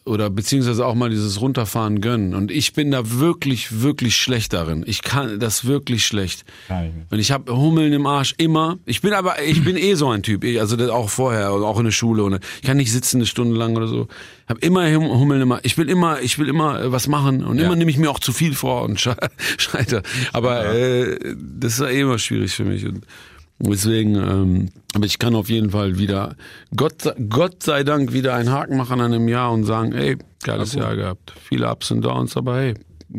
oder 0.06 0.28
beziehungsweise 0.28 0.84
auch 0.84 0.94
mal 0.94 1.08
dieses 1.08 1.40
Runterfahren 1.40 2.02
gönnen. 2.02 2.34
Und 2.34 2.50
ich 2.50 2.74
bin 2.74 2.90
da 2.90 3.10
wirklich, 3.18 3.80
wirklich 3.80 4.16
schlecht 4.16 4.52
darin. 4.52 4.84
Ich 4.86 5.00
kann 5.02 5.40
das 5.40 5.64
wirklich 5.64 6.04
schlecht. 6.04 6.44
Ich. 6.68 7.10
Und 7.10 7.18
ich 7.18 7.32
habe 7.32 7.56
Hummeln 7.56 7.90
im 7.94 8.06
Arsch 8.06 8.34
immer. 8.36 8.76
Ich 8.84 9.00
bin 9.00 9.14
aber, 9.14 9.42
ich 9.42 9.64
bin 9.64 9.78
eh 9.78 9.94
so 9.94 10.10
ein 10.10 10.22
Typ. 10.22 10.44
Ich- 10.44 10.60
Also 10.60 10.76
das 10.76 10.90
auch 10.90 11.08
vorher 11.08 11.54
und 11.54 11.62
auch 11.64 11.78
in 11.78 11.86
der 11.86 11.90
Schule. 11.92 12.22
Und 12.24 12.38
ich 12.60 12.66
kann 12.66 12.76
nicht 12.76 12.92
sitzen 12.92 13.16
eine 13.16 13.26
Stunde 13.26 13.56
lang 13.56 13.76
oder 13.76 13.86
so. 13.86 14.06
Hab 14.46 14.58
immer 14.62 14.86
Hum- 14.92 15.08
Hummeln 15.18 15.40
im 15.40 15.52
Arsch. 15.52 15.62
Ich 15.64 15.78
will 15.78 15.88
immer, 15.88 16.20
ich 16.20 16.38
will 16.38 16.48
immer 16.48 16.82
äh, 16.82 16.92
was 16.92 17.08
machen 17.08 17.42
und 17.42 17.58
Ja. 17.58 17.64
immer 17.64 17.76
nehme 17.76 17.90
ich 17.90 17.96
mir 17.96 18.10
auch 18.10 18.20
zu 18.20 18.32
viel 18.34 18.54
vor 18.54 18.82
und 18.82 19.00
sche 19.00 19.16
scheiter. 19.56 20.02
Aber 20.34 20.66
äh, 20.66 21.18
das 21.34 21.74
ist 21.74 21.80
ja 21.80 21.88
eh 21.88 22.00
immer 22.02 22.18
schwierig 22.18 22.52
für 22.54 22.64
mich. 22.64 22.84
Und 22.84 23.06
deswegen, 23.58 24.14
ähm, 24.16 24.68
aber 24.94 25.06
ich 25.06 25.18
kann 25.18 25.34
auf 25.34 25.48
jeden 25.48 25.70
Fall 25.70 25.98
wieder, 25.98 26.36
Gott, 26.76 27.02
sei- 27.02 27.14
Gott 27.28 27.62
sei 27.62 27.82
Dank, 27.84 28.12
wieder 28.12 28.34
einen 28.34 28.50
Haken 28.50 28.76
machen 28.76 29.00
an 29.00 29.12
einem 29.12 29.28
Jahr 29.28 29.52
und 29.52 29.64
sagen, 29.64 29.92
ey, 29.92 30.16
geiles 30.42 30.74
Jahr 30.74 30.96
gehabt. 30.96 31.32
Viele 31.48 31.70
Ups 31.70 31.90
und 31.90 32.02
Downs, 32.02 32.36
aber 32.36 32.56
hey, 32.58 32.74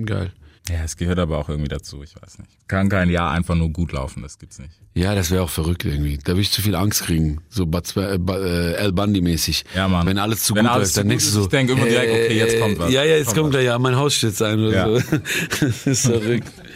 geil. 0.06 0.32
Ja, 0.68 0.78
es 0.84 0.98
gehört 0.98 1.20
aber 1.20 1.38
auch 1.38 1.48
irgendwie 1.48 1.68
dazu, 1.68 2.02
ich 2.02 2.16
weiß 2.20 2.40
nicht. 2.40 2.50
Kann 2.68 2.90
kein 2.90 3.12
Jahr 3.12 3.30
einfach 3.30 3.54
nur 3.54 3.70
gut 3.70 3.92
laufen, 3.92 4.24
das 4.24 4.40
gibt's 4.40 4.58
nicht. 4.58 4.72
Ja, 4.96 5.14
das 5.14 5.30
wäre 5.30 5.44
auch 5.44 5.50
verrückt 5.52 5.86
irgendwie. 5.86 6.18
Da 6.18 6.30
würde 6.30 6.42
ich 6.42 6.52
zu 6.52 6.64
viel 6.64 6.74
Angst 6.74 7.04
kriegen, 7.04 7.42
so 7.50 7.70
Spe- 7.86 8.14
äh, 8.14 8.18
Ba- 8.18 8.40
äh, 8.40 8.76
Al 8.78 8.92
Bundy 8.92 9.22
mäßig. 9.22 9.64
Ja, 9.76 9.88
Mann. 9.88 10.08
Wenn 10.08 10.18
alles 10.18 10.42
zu 10.42 10.56
Wenn 10.56 10.64
gut 10.66 10.72
alles 10.74 10.88
ist, 10.88 10.94
zu 10.96 11.02
dann 11.02 11.10
denkst 11.10 11.26
du 11.26 11.32
so. 11.32 11.42
ich 11.44 11.48
denk 11.50 11.70
immer 11.70 11.86
direkt, 11.86 12.12
okay, 12.12 12.36
jetzt 12.40 12.60
kommt 12.60 12.80
was. 12.80 12.92
Ja, 12.92 13.04
ja, 13.04 13.16
jetzt 13.18 13.28
Kommt 13.28 13.38
kommt 13.38 13.52
gleich, 13.52 13.66
ja, 13.66 13.78
mein 13.78 13.96
Haus 13.96 14.16
steht 14.16 14.42
ein 14.42 14.60
oder 14.60 14.74
Ja. 14.74 15.00
so. 15.00 15.18
das 15.62 15.86
ist 15.86 16.06
verrückt. 16.08 16.52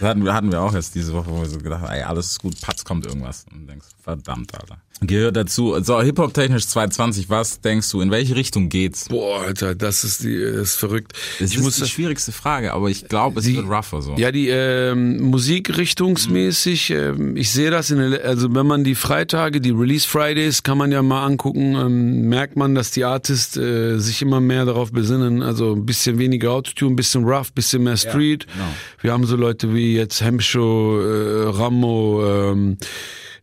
Das 0.00 0.08
hatten 0.08 0.24
wir, 0.24 0.32
hatten 0.32 0.50
wir 0.50 0.62
auch 0.62 0.72
jetzt 0.72 0.94
diese 0.94 1.12
Woche, 1.12 1.30
wo 1.30 1.42
wir 1.42 1.48
so 1.48 1.58
gedacht 1.58 1.82
haben, 1.82 1.92
ey, 1.92 2.02
alles 2.02 2.30
ist 2.30 2.40
gut, 2.40 2.58
patz 2.62 2.84
kommt 2.84 3.04
irgendwas. 3.04 3.44
Und 3.52 3.60
du 3.60 3.66
denkst, 3.66 3.86
verdammt, 4.02 4.54
Alter. 4.58 4.78
Gehört 5.02 5.34
dazu, 5.36 5.74
so 5.82 6.00
Hip-Hop-technisch 6.02 6.66
220, 6.66 7.30
was 7.30 7.60
denkst 7.62 7.90
du, 7.90 8.02
in 8.02 8.10
welche 8.10 8.36
Richtung 8.36 8.68
geht's? 8.68 9.08
Boah, 9.08 9.40
Alter, 9.40 9.74
das 9.74 10.04
ist 10.04 10.22
die, 10.24 10.38
das 10.38 10.70
ist 10.70 10.74
verrückt. 10.76 11.12
Das 11.38 11.50
ich 11.52 11.56
ist 11.56 11.62
muss 11.62 11.76
die 11.76 11.86
schwierigste 11.86 12.32
Frage, 12.32 12.74
aber 12.74 12.90
ich 12.90 13.08
glaube, 13.08 13.40
es 13.40 13.46
Die- 13.46 13.56
wird 13.56 13.66
rougher 13.66 14.02
so. 14.02 14.14
Ja, 14.16 14.30
die 14.30 14.48
ähm, 14.48 15.20
Musikrichtungsmäßig, 15.22 16.90
ähm, 16.90 17.36
ich 17.36 17.50
sehe 17.50 17.70
das 17.70 17.90
in 17.90 18.10
der, 18.10 18.24
also 18.26 18.54
wenn 18.54 18.66
man 18.66 18.84
die 18.84 18.94
Freitage, 18.94 19.60
die 19.62 19.70
Release 19.70 20.06
Fridays, 20.06 20.62
kann 20.62 20.76
man 20.76 20.92
ja 20.92 21.02
mal 21.02 21.24
angucken, 21.24 21.74
ähm, 21.76 22.28
merkt 22.28 22.56
man, 22.56 22.74
dass 22.74 22.90
die 22.90 23.04
Artists 23.04 23.56
äh, 23.56 23.98
sich 23.98 24.20
immer 24.22 24.40
mehr 24.40 24.66
darauf 24.66 24.92
besinnen, 24.92 25.42
also 25.42 25.72
ein 25.74 25.86
bisschen 25.86 26.18
weniger 26.18 26.50
Autotune, 26.52 26.92
ein 26.92 26.96
bisschen 26.96 27.24
rough, 27.24 27.48
ein 27.50 27.54
bisschen 27.54 27.82
mehr 27.84 27.96
Street. 27.96 28.46
genau. 28.52 28.64
Wir 29.00 29.12
haben 29.12 29.24
so 29.24 29.36
Leute 29.36 29.74
wie 29.74 29.94
jetzt 29.96 30.20
Hemsho, 30.20 31.00
äh, 31.00 31.48
Rammo, 31.48 32.22
ähm, 32.52 32.76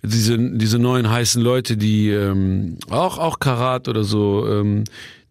diese, 0.04 0.38
diese 0.38 0.80
neuen 0.80 1.10
heißen 1.10 1.42
Leute, 1.42 1.78
die 1.78 2.10
ähm, 2.10 2.78
auch, 2.90 3.18
auch 3.18 3.40
Karat 3.40 3.88
oder 3.88 4.04
so, 4.04 4.48
ähm, 4.48 4.84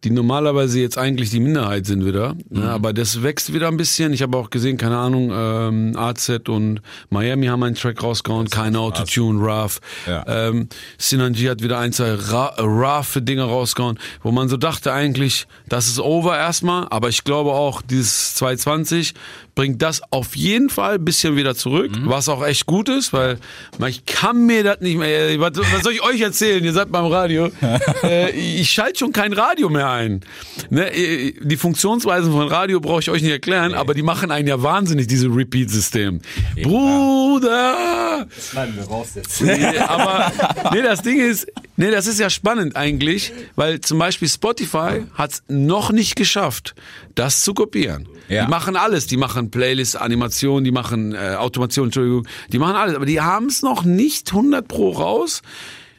die 0.05 0.11
normalerweise 0.11 0.79
jetzt 0.79 0.99
eigentlich 0.99 1.31
die 1.31 1.41
Minderheit 1.41 1.87
sind 1.87 2.05
wieder. 2.05 2.35
Mhm. 2.51 2.61
Ne, 2.61 2.71
aber 2.71 2.93
das 2.93 3.23
wächst 3.25 3.53
wieder 3.55 3.67
ein 3.69 3.77
bisschen. 3.79 4.13
Ich 4.13 4.23
habe 4.23 4.37
auch 4.37 4.51
gesehen, 4.51 4.77
keine 4.77 4.99
Ahnung, 4.99 5.33
ähm, 5.35 5.97
AZ 5.97 6.29
und 6.49 6.81
Miami 7.11 7.47
haben 7.47 7.63
einen 7.65 7.75
Track 7.75 8.03
rausgehauen, 8.03 8.49
keine 8.49 8.79
Autotune, 8.79 9.41
Rough. 9.41 9.81
Ja. 10.07 10.23
Ähm, 10.29 10.69
Sinanji 10.99 11.47
hat 11.47 11.63
wieder 11.63 11.79
ein, 11.79 11.93
zwei 11.93 12.13
Ra- 12.15 12.55
rough 12.61 13.19
Dinge 13.23 13.45
rausgehauen, 13.45 13.99
wo 14.23 14.31
man 14.31 14.49
so 14.49 14.57
dachte 14.57 14.93
eigentlich, 14.93 15.49
das 15.69 15.89
ist 15.89 15.99
over 15.99 16.37
erstmal, 16.37 16.87
aber 16.91 17.09
ich 17.09 17.25
glaube 17.25 17.51
auch, 17.53 17.83
dieses 17.83 18.35
220 18.37 19.15
bringt 19.57 19.81
das 19.83 20.03
auf 20.13 20.37
jeden 20.37 20.69
Fall 20.69 20.97
ein 20.97 21.05
bisschen 21.05 21.35
wieder 21.35 21.57
zurück, 21.57 21.91
was 22.05 22.29
auch 22.29 22.47
echt 22.47 22.67
gut 22.67 22.91
ist, 22.91 23.13
weil 23.15 23.39
man, 23.79 23.89
ich 23.89 24.05
kann 24.05 24.45
mir 24.45 24.63
das 24.63 24.81
nicht 24.81 24.99
mehr, 24.99 25.41
was, 25.41 25.53
was 25.57 25.83
soll 25.83 25.95
ich 25.95 26.03
euch 26.03 26.21
erzählen, 26.21 26.63
ihr 26.63 26.75
seid 26.75 26.93
beim 26.93 27.07
Radio, 27.07 27.51
äh, 28.05 28.31
ich 28.31 28.71
schalte 28.71 28.99
schon 28.99 29.13
kein 29.13 29.33
Radio 29.33 29.71
mehr 29.71 29.89
ein. 29.89 30.21
Ne? 30.69 30.91
Die 31.43 31.57
Funktionsweisen 31.57 32.31
von 32.31 32.47
Radio 32.49 32.81
brauche 32.81 33.01
ich 33.01 33.11
euch 33.11 33.23
nicht 33.23 33.33
erklären, 33.33 33.73
aber 33.73 33.95
die 33.95 34.03
machen 34.03 34.31
einen 34.31 34.47
ja 34.47 34.63
wahnsinnig, 34.63 35.07
diese 35.07 35.29
Repeat-System. 35.29 36.21
Bruder! 36.63 38.27
Schneiden 38.39 38.77
wir 38.77 38.85
raus 38.85 39.09
jetzt. 39.15 39.41
Nee, 39.41 39.79
aber 39.79 40.33
nee, 40.73 40.83
das 40.83 41.01
Ding 41.01 41.19
ist, 41.19 41.47
nee, 41.77 41.91
das 41.91 42.07
ist 42.07 42.21
ja 42.21 42.31
spannend 42.31 42.77
eigentlich, 42.77 43.33
weil 43.55 43.81
zum 43.81 43.99
Beispiel 43.99 44.29
Spotify 44.29 45.05
hat 45.15 45.33
es 45.33 45.43
noch 45.49 45.93
nicht 45.93 46.17
geschafft, 46.17 46.75
das 47.15 47.43
zu 47.43 47.55
kopieren. 47.55 48.09
Ja. 48.29 48.45
Die 48.45 48.51
machen 48.51 48.77
alles, 48.77 49.07
die 49.07 49.17
machen 49.17 49.51
Playlist, 49.51 49.97
Animation, 49.97 50.65
die 50.65 50.73
machen 50.73 51.15
äh, 51.15 51.37
Automation, 51.37 51.87
Entschuldigung, 51.87 52.27
die 52.53 52.59
machen 52.59 52.77
alles, 52.77 52.95
aber 52.97 53.07
die 53.07 53.21
haben 53.21 53.47
es 53.47 53.63
noch 53.63 53.85
nicht 53.85 54.31
100 54.31 54.67
pro 54.67 54.91
raus. 54.91 55.43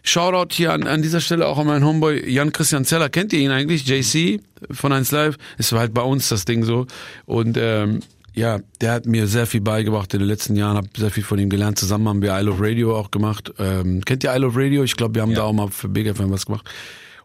Shoutout 0.04 0.56
hier 0.56 0.72
an, 0.72 0.88
an 0.88 1.02
dieser 1.02 1.20
Stelle 1.20 1.48
auch 1.48 1.58
an 1.58 1.68
meinen 1.68 1.86
Homeboy 1.86 2.30
Jan 2.30 2.54
Christian 2.54 2.86
Zeller. 2.86 3.10
Kennt 3.10 3.34
ihr 3.34 3.40
ihn 3.40 3.52
eigentlich? 3.52 3.86
JC 3.86 4.40
von 4.72 4.94
1 4.94 5.12
Live. 5.12 5.36
Ist 5.58 5.74
halt 5.74 5.94
bei 5.94 6.02
uns 6.02 6.30
das 6.30 6.46
Ding 6.46 6.64
so. 6.64 6.88
Und 7.26 7.58
ähm, 7.60 8.00
ja, 8.38 8.60
der 8.82 8.92
hat 8.92 9.08
mir 9.08 9.26
sehr 9.26 9.48
viel 9.48 9.62
beigebracht 9.62 10.14
in 10.14 10.20
den 10.20 10.28
letzten 10.28 10.56
Jahren, 10.56 10.78
habe 10.78 10.90
sehr 10.96 11.10
viel 11.10 11.24
von 11.24 11.40
ihm 11.40 11.50
gelernt. 11.50 11.80
Zusammen 11.80 12.08
haben 12.08 12.22
wir 12.22 12.38
I 12.38 12.44
Love 12.44 12.64
Radio 12.64 12.96
auch 12.96 13.10
gemacht. 13.10 13.52
Ähm, 13.58 14.06
kennt 14.06 14.24
ihr 14.24 14.34
I 14.34 14.38
Love 14.38 14.62
Radio? 14.62 14.84
Ich 14.84 14.96
glaube, 14.96 15.16
wir 15.16 15.24
haben 15.24 15.34
da 15.34 15.42
auch 15.42 15.54
mal 15.54 15.70
für 15.70 15.90
Big 15.90 16.08
FM 16.16 16.30
was 16.30 16.46
gemacht. 16.46 16.70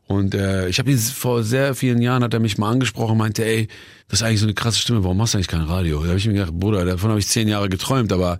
Und 0.06 0.34
äh, 0.34 0.68
ich 0.68 0.78
habe 0.78 0.90
ihn 0.90 0.98
vor 0.98 1.42
sehr 1.42 1.74
vielen 1.74 2.00
Jahren 2.00 2.24
hat 2.24 2.32
er 2.32 2.40
mich 2.40 2.56
mal 2.56 2.70
angesprochen, 2.70 3.18
meinte, 3.18 3.44
ey, 3.44 3.68
das 4.08 4.20
ist 4.20 4.26
eigentlich 4.26 4.40
so 4.40 4.46
eine 4.46 4.54
krasse 4.54 4.78
Stimme, 4.78 5.04
warum 5.04 5.18
machst 5.18 5.34
du 5.34 5.38
eigentlich 5.38 5.48
kein 5.48 5.60
Radio? 5.60 6.00
Da 6.00 6.08
habe 6.08 6.18
ich 6.18 6.26
mir 6.26 6.32
gedacht, 6.32 6.52
Bruder, 6.52 6.84
davon 6.84 7.10
habe 7.10 7.20
ich 7.20 7.28
zehn 7.28 7.46
Jahre 7.46 7.68
geträumt, 7.68 8.12
aber 8.12 8.38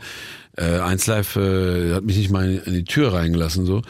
äh, 0.56 0.78
1 0.80 1.06
Live 1.06 1.36
äh, 1.36 1.94
hat 1.94 2.04
mich 2.04 2.16
nicht 2.16 2.30
mal 2.30 2.62
in, 2.64 2.72
die 2.74 2.84
Tür 2.84 3.12
reingelassen. 3.14 3.64
so. 3.64 3.82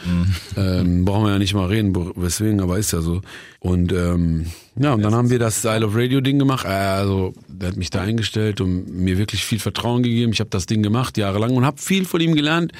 Ähm, 0.55 1.03
brauchen 1.05 1.25
wir 1.25 1.31
ja 1.31 1.39
nicht 1.39 1.53
mal 1.53 1.67
reden, 1.67 1.93
weswegen, 2.15 2.61
aber 2.61 2.77
ist 2.77 2.93
ja 2.93 3.01
so. 3.01 3.21
Und 3.59 3.91
ähm, 3.91 4.47
ja, 4.79 4.93
und 4.93 5.01
dann 5.01 5.13
haben 5.13 5.29
wir 5.29 5.39
das 5.39 5.59
Style 5.59 5.85
of 5.85 5.95
Radio 5.95 6.21
Ding 6.21 6.39
gemacht. 6.39 6.65
Äh, 6.65 6.69
Also 6.69 7.33
der 7.47 7.69
hat 7.69 7.77
mich 7.77 7.89
da 7.89 8.01
eingestellt 8.01 8.61
und 8.61 8.87
mir 8.93 9.17
wirklich 9.17 9.43
viel 9.43 9.59
Vertrauen 9.59 10.03
gegeben. 10.03 10.31
Ich 10.31 10.39
habe 10.39 10.49
das 10.49 10.65
Ding 10.65 10.83
gemacht 10.83 11.17
jahrelang 11.17 11.51
und 11.55 11.65
habe 11.65 11.81
viel 11.81 12.05
von 12.05 12.21
ihm 12.21 12.33
gelernt, 12.35 12.71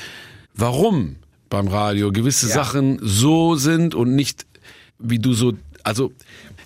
warum 0.56 1.18
beim 1.50 1.68
Radio 1.68 2.12
gewisse 2.12 2.48
Sachen 2.54 3.00
so 3.02 3.56
sind 3.56 3.96
und 3.96 4.16
nicht 4.16 4.46
wie 4.98 5.20
du 5.20 5.34
so, 5.34 5.54
also 5.84 6.12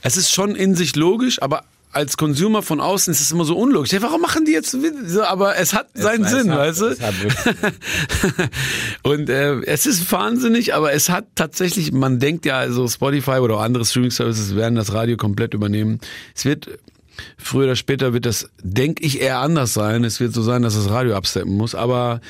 es 0.02 0.16
ist 0.18 0.32
schon 0.32 0.56
in 0.56 0.76
sich 0.76 0.96
logisch, 0.96 1.42
aber 1.42 1.64
als 1.98 2.16
Consumer 2.16 2.62
von 2.62 2.80
außen 2.80 3.12
ist 3.12 3.22
es 3.22 3.32
immer 3.32 3.44
so 3.44 3.58
unlogisch. 3.58 3.92
Ja, 3.92 4.02
warum 4.04 4.22
machen 4.22 4.46
die 4.46 4.52
jetzt 4.52 4.72
so? 5.08 5.24
Aber 5.24 5.58
es 5.58 5.74
hat 5.74 5.88
seinen 5.96 6.24
es 6.26 6.32
Sinn, 6.32 6.52
hat- 6.52 6.60
weißt 6.60 6.82
du? 6.82 6.96
Und 9.04 9.30
äh, 9.30 9.62
es 9.62 9.86
ist 9.86 10.12
wahnsinnig, 10.12 10.74
aber 10.76 10.94
es 10.94 11.10
hat 11.10 11.26
tatsächlich, 11.36 11.92
man 11.92 12.20
denkt 12.20 12.46
ja, 12.46 12.58
also 12.58 12.88
Spotify 12.88 13.40
oder 13.40 13.56
auch 13.56 13.62
andere 13.62 13.84
Streaming-Services 13.86 14.56
werden 14.56 14.76
das 14.76 14.94
Radio 14.94 15.18
komplett 15.18 15.54
übernehmen. 15.54 16.00
Es 16.36 16.46
wird 16.46 16.70
früher 17.38 17.66
oder 17.66 17.76
später 17.76 18.14
wird 18.14 18.26
das, 18.26 18.50
denke 18.62 19.04
ich, 19.04 19.20
eher 19.22 19.40
anders 19.40 19.74
sein. 19.74 20.04
Es 20.04 20.20
wird 20.20 20.34
so 20.34 20.42
sein, 20.44 20.62
dass 20.62 20.76
das 20.76 20.90
Radio 20.90 21.16
absteppen 21.16 21.56
muss, 21.56 21.74
aber 21.76 22.22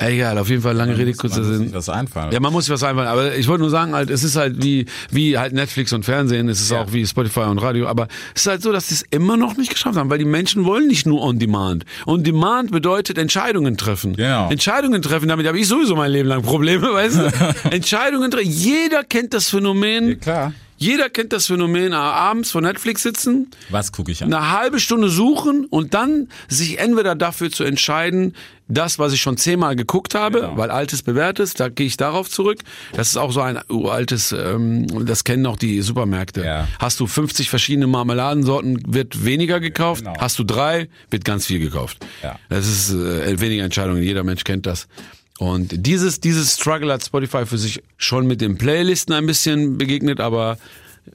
ja, 0.00 0.08
egal, 0.08 0.38
auf 0.38 0.48
jeden 0.48 0.62
Fall 0.62 0.74
lange 0.74 0.98
Rede, 0.98 1.12
kurzer 1.14 1.40
Man 1.40 1.48
muss 1.48 1.56
Sinn. 1.56 1.66
sich 1.68 1.74
was 1.74 1.88
einfallen. 1.88 2.32
Ja, 2.32 2.40
man 2.40 2.52
muss 2.52 2.64
sich 2.64 2.74
was 2.74 2.82
einfallen. 2.82 3.06
Aber 3.08 3.34
ich 3.36 3.46
wollte 3.46 3.60
nur 3.62 3.70
sagen, 3.70 3.94
halt, 3.94 4.10
es 4.10 4.24
ist 4.24 4.34
halt 4.36 4.62
wie, 4.62 4.86
wie 5.10 5.38
halt 5.38 5.52
Netflix 5.52 5.92
und 5.92 6.04
Fernsehen, 6.04 6.48
es 6.48 6.60
ist 6.60 6.70
Ja. 6.72 6.80
auch 6.82 6.92
wie 6.92 7.06
Spotify 7.06 7.40
und 7.40 7.58
Radio. 7.58 7.86
Aber 7.86 8.08
es 8.34 8.42
ist 8.42 8.46
halt 8.48 8.62
so, 8.62 8.72
dass 8.72 8.88
sie 8.88 8.94
es 8.96 9.04
immer 9.10 9.36
noch 9.36 9.56
nicht 9.56 9.70
geschafft 9.70 9.96
haben, 9.96 10.10
weil 10.10 10.18
die 10.18 10.24
Menschen 10.24 10.64
wollen 10.64 10.88
nicht 10.88 11.06
nur 11.06 11.22
On 11.22 11.38
Demand. 11.38 11.84
On 12.06 12.24
Demand 12.24 12.72
bedeutet 12.72 13.18
Entscheidungen 13.18 13.76
treffen. 13.76 14.16
Genau. 14.16 14.50
Entscheidungen 14.50 15.00
treffen, 15.00 15.28
damit 15.28 15.46
habe 15.46 15.58
ich 15.60 15.68
sowieso 15.68 15.94
mein 15.94 16.10
Leben 16.10 16.28
lang 16.28 16.42
Probleme, 16.42 16.92
weißt 16.92 17.16
du? 17.16 17.54
Entscheidungen 17.70 18.30
treffen. 18.30 18.50
Jeder 18.50 19.04
kennt 19.04 19.32
das 19.32 19.48
Phänomen. 19.50 20.08
Ja, 20.08 20.14
klar. 20.16 20.52
Jeder 20.76 21.08
kennt 21.08 21.32
das 21.32 21.46
Phänomen, 21.46 21.92
äh, 21.92 21.96
abends 21.96 22.50
vor 22.50 22.60
Netflix 22.60 23.02
sitzen, 23.02 23.50
Was 23.70 23.92
gucke 23.92 24.10
ich 24.12 24.22
an? 24.22 24.32
eine 24.32 24.50
halbe 24.50 24.80
Stunde 24.80 25.08
suchen 25.08 25.66
und 25.70 25.94
dann 25.94 26.28
sich 26.48 26.78
entweder 26.78 27.14
dafür 27.14 27.50
zu 27.50 27.64
entscheiden, 27.64 28.34
das, 28.66 28.98
was 28.98 29.12
ich 29.12 29.20
schon 29.20 29.36
zehnmal 29.36 29.76
geguckt 29.76 30.14
habe, 30.14 30.40
Genau. 30.40 30.56
weil 30.56 30.70
altes 30.70 31.02
bewährtes, 31.02 31.52
da 31.54 31.68
gehe 31.68 31.86
ich 31.86 31.96
darauf 31.98 32.30
zurück. 32.30 32.60
Das 32.94 33.08
ist 33.08 33.16
auch 33.18 33.30
so 33.30 33.40
ein 33.42 33.60
uraltes, 33.68 34.32
ähm, 34.32 35.04
das 35.06 35.22
kennen 35.24 35.44
auch 35.46 35.56
die 35.58 35.80
Supermärkte. 35.82 36.42
Ja. 36.44 36.66
Hast 36.78 36.98
du 37.00 37.06
50 37.06 37.50
verschiedene 37.50 37.86
Marmeladensorten, 37.86 38.82
wird 38.86 39.24
weniger 39.24 39.60
gekauft. 39.60 40.04
Genau. 40.04 40.18
Hast 40.18 40.38
du 40.38 40.44
drei, 40.44 40.88
wird 41.10 41.24
ganz 41.24 41.46
viel 41.46 41.58
gekauft. 41.60 41.98
Ja. 42.22 42.38
Das 42.48 42.66
ist 42.66 42.90
äh, 42.92 43.38
weniger 43.40 43.64
Entscheidungen, 43.64 44.02
jeder 44.02 44.24
Mensch 44.24 44.44
kennt 44.44 44.64
das. 44.66 44.88
Und 45.38 45.86
dieses, 45.86 46.20
dieses 46.20 46.54
Struggle 46.54 46.92
hat 46.92 47.04
Spotify 47.04 47.44
für 47.44 47.58
sich 47.58 47.82
schon 47.96 48.26
mit 48.26 48.40
den 48.40 48.56
Playlisten 48.56 49.14
ein 49.14 49.26
bisschen 49.26 49.78
begegnet, 49.78 50.20
aber 50.20 50.58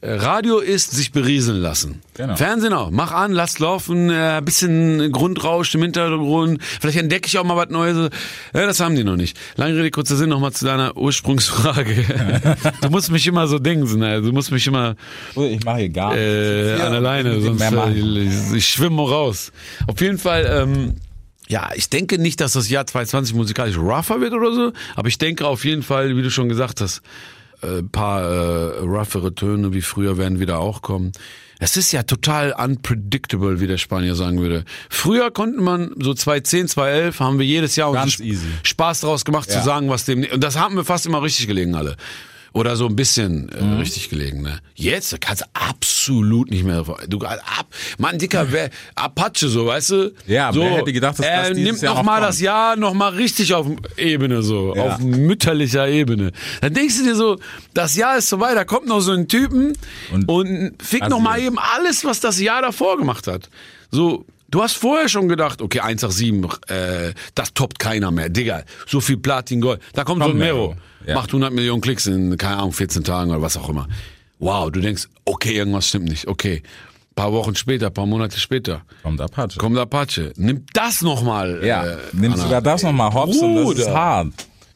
äh, 0.02 0.12
Radio 0.14 0.60
ist 0.60 0.92
sich 0.92 1.12
berieseln 1.12 1.58
lassen. 1.58 2.02
Genau. 2.16 2.36
Fernsehen 2.36 2.74
auch. 2.74 2.92
Mach 2.92 3.12
an, 3.12 3.32
lass 3.32 3.60
laufen, 3.60 4.10
äh, 4.10 4.42
bisschen 4.44 5.12
Grundrausch 5.12 5.74
im 5.74 5.82
Hintergrund. 5.82 6.62
Vielleicht 6.62 7.00
entdecke 7.00 7.28
ich 7.28 7.40
auch 7.40 7.44
mal 7.44 7.58
was 7.58 7.70
Neues. 7.70 8.10
Ja, 8.54 8.66
das 8.66 8.80
haben 8.82 8.96
die 8.96 9.04
noch 9.04 9.16
nicht. 9.16 9.38
Lange 9.56 9.78
Rede, 9.78 9.90
kurzer 9.90 10.16
Sinn, 10.16 10.30
nochmal 10.30 10.52
zu 10.52 10.66
deiner 10.66 10.96
Ursprungsfrage. 10.96 12.06
du 12.82 12.90
musst 12.90 13.12
mich 13.12 13.26
immer 13.26 13.48
so 13.48 13.58
dingsen, 13.58 14.00
ne? 14.00 14.22
du 14.22 14.32
musst 14.32 14.52
mich 14.52 14.68
immer 14.68 14.96
Ich 15.36 15.64
mache 15.64 15.80
hier 15.80 15.90
gar 15.90 16.16
äh, 16.16 16.72
nichts. 16.74 16.82
an 16.82 16.92
der 16.92 17.02
Leine, 17.02 17.42
sonst 17.42 17.62
äh, 17.62 17.94
ich, 17.94 18.54
ich 18.54 18.68
schwimme 18.68 19.02
raus. 19.02 19.52
Auf 19.88 20.00
jeden 20.02 20.20
Fall, 20.20 20.46
ähm, 20.46 20.96
ja, 21.50 21.70
ich 21.76 21.90
denke 21.90 22.18
nicht, 22.20 22.40
dass 22.42 22.54
das 22.54 22.70
Jahr 22.70 22.86
2020 22.86 23.36
musikalisch 23.36 23.78
rougher 23.78 24.22
wird 24.22 24.34
oder 24.34 24.54
so, 24.54 24.72
aber 24.96 25.08
ich 25.08 25.18
denke 25.18 25.46
auf 25.48 25.66
jeden 25.66 25.84
Fall, 25.84 26.16
wie 26.16 26.22
du 26.22 26.30
schon 26.32 26.48
gesagt 26.48 26.80
hast, 26.80 27.02
äh, 27.62 27.80
ein 27.80 27.90
paar 27.90 28.22
äh, 28.22 28.80
roughere 28.80 29.34
Töne 29.36 29.74
wie 29.74 29.82
früher 29.82 30.18
werden 30.18 30.40
wieder 30.40 30.60
auch 30.60 30.82
kommen. 30.82 31.12
Es 31.62 31.76
ist 31.76 31.92
ja 31.92 32.04
total 32.04 32.54
unpredictable, 32.54 33.60
wie 33.60 33.68
der 33.68 33.78
Spanier 33.78 34.16
sagen 34.16 34.40
würde. 34.40 34.64
Früher 34.90 35.30
konnten 35.30 35.62
man 35.62 35.92
so 36.00 36.14
2010, 36.14 36.70
2011 36.70 37.20
haben 37.20 37.38
wir 37.38 37.46
jedes 37.46 37.76
Jahr 37.76 37.90
uns 37.90 37.98
Ganz 38.00 38.20
easy. 38.22 38.48
Spaß 38.64 39.02
draus 39.02 39.26
gemacht 39.26 39.50
Ja. 39.50 39.58
zu 39.60 39.66
sagen, 39.66 39.90
was 39.90 40.06
dem 40.06 40.26
und 40.32 40.42
das 40.42 40.58
haben 40.58 40.76
wir 40.78 40.86
fast 40.86 41.06
immer 41.06 41.22
richtig 41.22 41.48
gelegen 41.48 41.76
alle. 41.76 41.98
Oder 42.54 42.76
so 42.76 42.88
ein 42.88 42.96
bisschen 42.96 43.50
äh, 43.50 43.62
Mhm. 43.64 43.78
richtig 43.78 44.10
gelegen, 44.10 44.42
ne? 44.42 44.60
Jetzt 44.76 45.20
kannst 45.22 45.42
du 45.44 45.46
absolut 45.54 46.50
nicht 46.50 46.64
mehr. 46.64 46.84
Du 47.08 47.20
ab, 47.22 47.68
Mann, 47.98 48.18
dicker, 48.18 48.48
wer, 48.52 48.70
Apache, 48.96 49.48
so, 49.50 49.68
weißt 49.68 49.90
du? 49.92 50.14
Ja, 50.28 50.52
so, 50.52 50.62
wer 50.62 50.72
hätte 50.78 50.92
gedacht, 50.94 51.20
dass 51.20 51.26
er 51.26 51.40
das 51.42 51.48
dieses 51.50 51.64
nimmt 51.64 51.82
Jahr 51.82 51.96
noch 51.96 52.04
mal 52.04 52.22
das 52.22 52.40
Jahr 52.42 52.76
noch 52.76 52.94
mal 52.94 53.10
richtig 53.10 53.54
auf 53.54 53.68
Ebene, 53.98 54.42
so, 54.42 54.74
Ja. 54.76 54.84
auf 54.96 55.00
mütterlicher 55.00 55.88
Ebene. 55.88 56.32
Dann 56.62 56.74
denkst 56.74 56.98
du 56.98 57.04
dir 57.04 57.16
so, 57.16 57.38
das 57.74 57.96
Jahr 57.96 58.18
ist 58.18 58.30
vorbei, 58.30 58.54
da 58.56 58.64
kommt 58.64 58.88
noch 58.88 59.00
so 59.02 59.12
ein 59.12 59.28
Typen 59.28 59.74
und, 60.12 60.28
Und 60.28 60.74
fickt 60.82 61.10
noch 61.10 61.20
mal 61.20 61.40
eben 61.40 61.58
alles, 61.60 62.04
was 62.06 62.20
das 62.20 62.40
Jahr 62.40 62.62
davor 62.62 62.98
gemacht 62.98 63.28
hat. 63.28 63.50
So, 63.92 64.26
Du 64.52 64.64
hast 64.64 64.78
vorher 64.78 65.10
schon 65.10 65.28
gedacht, 65.28 65.62
okay, 65.62 65.80
187, 65.82 66.70
äh, 66.70 67.14
das 67.36 67.54
toppt 67.54 67.78
keiner 67.80 68.12
mehr. 68.12 68.30
Digga, 68.30 68.64
so 68.88 69.00
viel 69.00 69.18
Platin 69.18 69.62
Gold. 69.62 69.82
Da 69.94 70.04
kommt 70.04 70.22
so 70.24 70.30
ein 70.30 70.32
Komm, 70.32 70.40
Mero. 70.40 70.76
Ja. 71.06 71.16
Macht 71.16 71.30
100 71.30 71.54
Millionen 71.54 71.82
Klicks 71.82 72.08
in, 72.08 72.36
keine 72.38 72.58
Ahnung, 72.58 72.74
14 72.74 73.04
Tagen 73.04 73.32
oder 73.32 73.42
was 73.42 73.58
auch 73.58 73.70
immer. 73.70 73.88
Wow, 74.40 74.72
du 74.72 74.80
denkst, 74.80 75.08
okay, 75.26 75.56
irgendwas 75.56 75.88
stimmt 75.88 76.10
nicht. 76.10 76.28
Okay. 76.28 76.64
Paar 77.16 77.34
Wochen 77.34 77.54
später, 77.56 77.90
paar 77.90 78.06
Monate 78.06 78.40
später. 78.40 78.84
Kommt 79.04 79.20
Apache. 79.20 79.58
Kommt 79.58 79.78
Apache. 79.78 80.32
Nimm 80.38 80.66
das 80.74 81.02
nochmal. 81.02 81.62
ja, 81.66 81.86
äh, 81.86 81.98
nimm 82.14 82.36
sogar 82.36 82.62
das 82.62 82.82
nochmal 82.84 83.14
hops 83.14 83.38
und 83.40 83.56
das 83.56 83.70
ist 83.72 83.86
Bruder. 83.86 83.94
hart. 83.94 84.28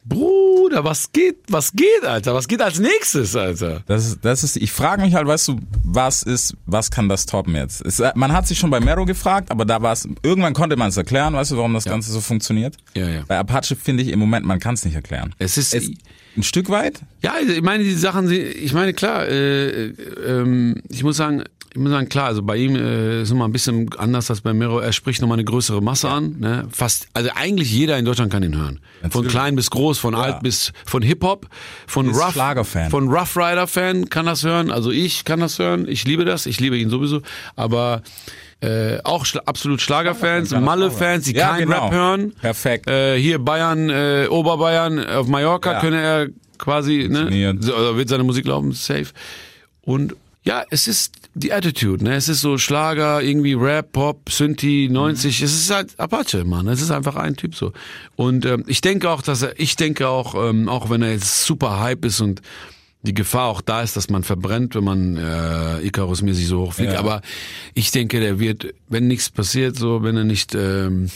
Bruder, 0.06 0.84
was 0.84 1.10
geht, 1.12 1.38
was 1.48 1.72
geht, 1.72 2.04
Alter? 2.04 2.34
Was 2.34 2.46
geht 2.46 2.60
als 2.60 2.78
nächstes, 2.78 3.34
Alter? 3.34 3.82
Das 3.86 4.06
ist, 4.06 4.24
das 4.24 4.44
ist, 4.44 4.56
ich 4.56 4.70
frage 4.70 5.02
mich 5.02 5.14
halt, 5.14 5.26
weißt 5.26 5.48
du, 5.48 5.60
was 5.82 6.22
ist, 6.22 6.54
was 6.66 6.90
kann 6.90 7.08
das 7.08 7.24
toppen 7.24 7.54
jetzt? 7.54 7.80
Es, 7.86 8.00
äh, 8.00 8.12
man 8.14 8.32
hat 8.32 8.46
sich 8.46 8.58
schon 8.58 8.68
bei 8.68 8.80
Mero 8.80 9.06
gefragt, 9.06 9.50
aber 9.50 9.64
da 9.64 9.80
war 9.80 9.92
es, 9.92 10.06
irgendwann 10.22 10.52
konnte 10.52 10.76
man 10.76 10.88
es 10.88 10.96
erklären, 10.98 11.32
weißt 11.32 11.52
du, 11.52 11.56
warum 11.56 11.72
das 11.72 11.84
Ganze 11.84 12.12
so 12.12 12.20
funktioniert? 12.20 12.76
Ja, 12.94 13.08
ja. 13.08 13.22
Bei 13.26 13.38
Apache 13.38 13.76
finde 13.76 14.02
ich 14.02 14.10
im 14.10 14.18
Moment, 14.18 14.44
man 14.44 14.60
kann 14.60 14.74
es 14.74 14.84
nicht 14.84 14.94
erklären. 14.94 15.34
Es 15.38 15.56
ist, 15.56 15.74
ein 16.36 16.42
Stück 16.42 16.68
weit? 16.68 17.00
Ja, 17.22 17.34
ich 17.38 17.62
meine, 17.62 17.84
die 17.84 17.94
Sachen, 17.94 18.30
ich 18.30 18.72
meine, 18.72 18.92
klar, 18.92 19.26
äh, 19.26 19.86
äh, 19.86 19.94
ähm, 20.26 20.82
ich 20.88 21.04
muss 21.04 21.16
sagen, 21.16 21.44
ich 21.74 21.80
muss 21.80 21.90
sagen, 21.90 22.08
klar, 22.08 22.26
also 22.26 22.40
bei 22.42 22.56
ihm 22.56 22.76
äh, 22.76 23.22
ist 23.22 23.30
nochmal 23.30 23.48
ein 23.48 23.52
bisschen 23.52 23.90
anders 23.98 24.30
als 24.30 24.42
bei 24.42 24.52
Mero. 24.54 24.78
Er 24.78 24.92
spricht 24.92 25.20
nochmal 25.20 25.36
eine 25.36 25.44
größere 25.44 25.82
Masse 25.82 26.08
an. 26.08 26.36
Ne? 26.38 26.68
Fast, 26.70 27.08
also 27.14 27.30
eigentlich 27.34 27.72
jeder 27.72 27.98
in 27.98 28.04
Deutschland 28.04 28.30
kann 28.32 28.44
ihn 28.44 28.56
hören. 28.56 28.78
Von 29.00 29.08
Natürlich. 29.10 29.32
klein 29.32 29.56
bis 29.56 29.70
groß, 29.70 29.98
von 29.98 30.14
alt 30.14 30.40
bis 30.40 30.72
von 30.86 31.02
Hip 31.02 31.24
Hop, 31.24 31.48
von 31.88 32.08
Ist 32.10 32.16
Rough, 32.16 32.32
Schlagerfan. 32.34 32.90
von 32.90 33.08
Rough 33.08 33.36
Rider 33.36 33.66
Fan 33.66 34.08
kann 34.08 34.24
das 34.26 34.44
hören. 34.44 34.70
Also 34.70 34.92
ich 34.92 35.24
kann 35.24 35.40
das 35.40 35.58
hören. 35.58 35.88
Ich 35.88 36.04
liebe 36.06 36.24
das. 36.24 36.46
Ich 36.46 36.60
liebe 36.60 36.76
ihn 36.78 36.90
sowieso. 36.90 37.22
Aber 37.56 38.02
äh, 38.60 38.98
auch 39.02 39.26
schla 39.26 39.42
absolut 39.44 39.80
Schlagerfans, 39.80 40.52
Malle-Fans, 40.52 41.24
die. 41.24 41.34
Ja, 41.34 41.50
keinen 41.56 41.66
genau. 41.68 41.86
Rap 41.86 41.92
hören. 41.92 42.32
Perfekt. 42.40 42.88
Äh, 42.88 43.18
hier 43.18 43.40
Bayern, 43.40 43.90
äh, 43.90 44.28
Oberbayern 44.30 45.04
auf 45.04 45.26
Mallorca 45.26 45.72
Ja. 45.72 45.80
könne 45.80 46.00
er 46.00 46.28
quasi, 46.56 47.08
ne, 47.08 47.18
Funktioniert. 47.18 47.64
so, 47.64 47.74
oder 47.74 47.96
wird 47.96 48.08
seine 48.08 48.22
Musik 48.22 48.46
laufen, 48.46 48.70
safe. 48.72 49.06
Und 49.82 50.14
ja, 50.44 50.62
es 50.70 50.86
ist 50.88 51.12
die 51.34 51.52
Attitude, 51.52 52.04
ne? 52.04 52.14
Es 52.14 52.28
ist 52.28 52.40
so 52.40 52.58
Schlager, 52.58 53.20
irgendwie 53.22 53.54
Rap, 53.54 53.92
Pop, 53.92 54.30
Synthi, 54.30 54.88
90. 54.90 55.42
Es 55.42 55.52
ist 55.52 55.70
halt 55.70 55.98
Apache, 55.98 56.44
Mann. 56.44 56.68
Es 56.68 56.80
ist 56.80 56.92
einfach 56.92 57.16
ein 57.16 57.36
Typ 57.36 57.54
so. 57.54 57.72
Und 58.14 58.46
ähm, 58.46 58.64
ich 58.68 58.80
denke 58.80 59.10
auch, 59.10 59.20
dass 59.20 59.42
er, 59.42 59.58
ich 59.58 59.74
denke 59.74 60.08
auch, 60.08 60.34
ähm, 60.36 60.68
auch 60.68 60.90
wenn 60.90 61.02
er 61.02 61.12
jetzt 61.12 61.44
super 61.44 61.80
Hype 61.80 62.04
ist 62.04 62.20
und 62.20 62.40
die 63.04 63.12
Gefahr 63.12 63.48
auch 63.48 63.60
da 63.60 63.82
ist, 63.82 63.96
dass 63.96 64.08
man 64.08 64.22
verbrennt, 64.22 64.74
wenn 64.74 64.84
man 64.84 65.16
äh, 65.18 65.86
Icarus-mäßig 65.86 66.46
so 66.46 66.62
hochfliegt. 66.62 66.94
Ja. 66.94 66.98
Aber 66.98 67.20
ich 67.74 67.90
denke, 67.90 68.18
der 68.18 68.40
wird, 68.40 68.74
wenn 68.88 69.06
nichts 69.06 69.28
passiert, 69.28 69.76
so, 69.76 70.02
wenn 70.02 70.16
er 70.16 70.24
nicht 70.24 70.54
ähm, 70.54 71.10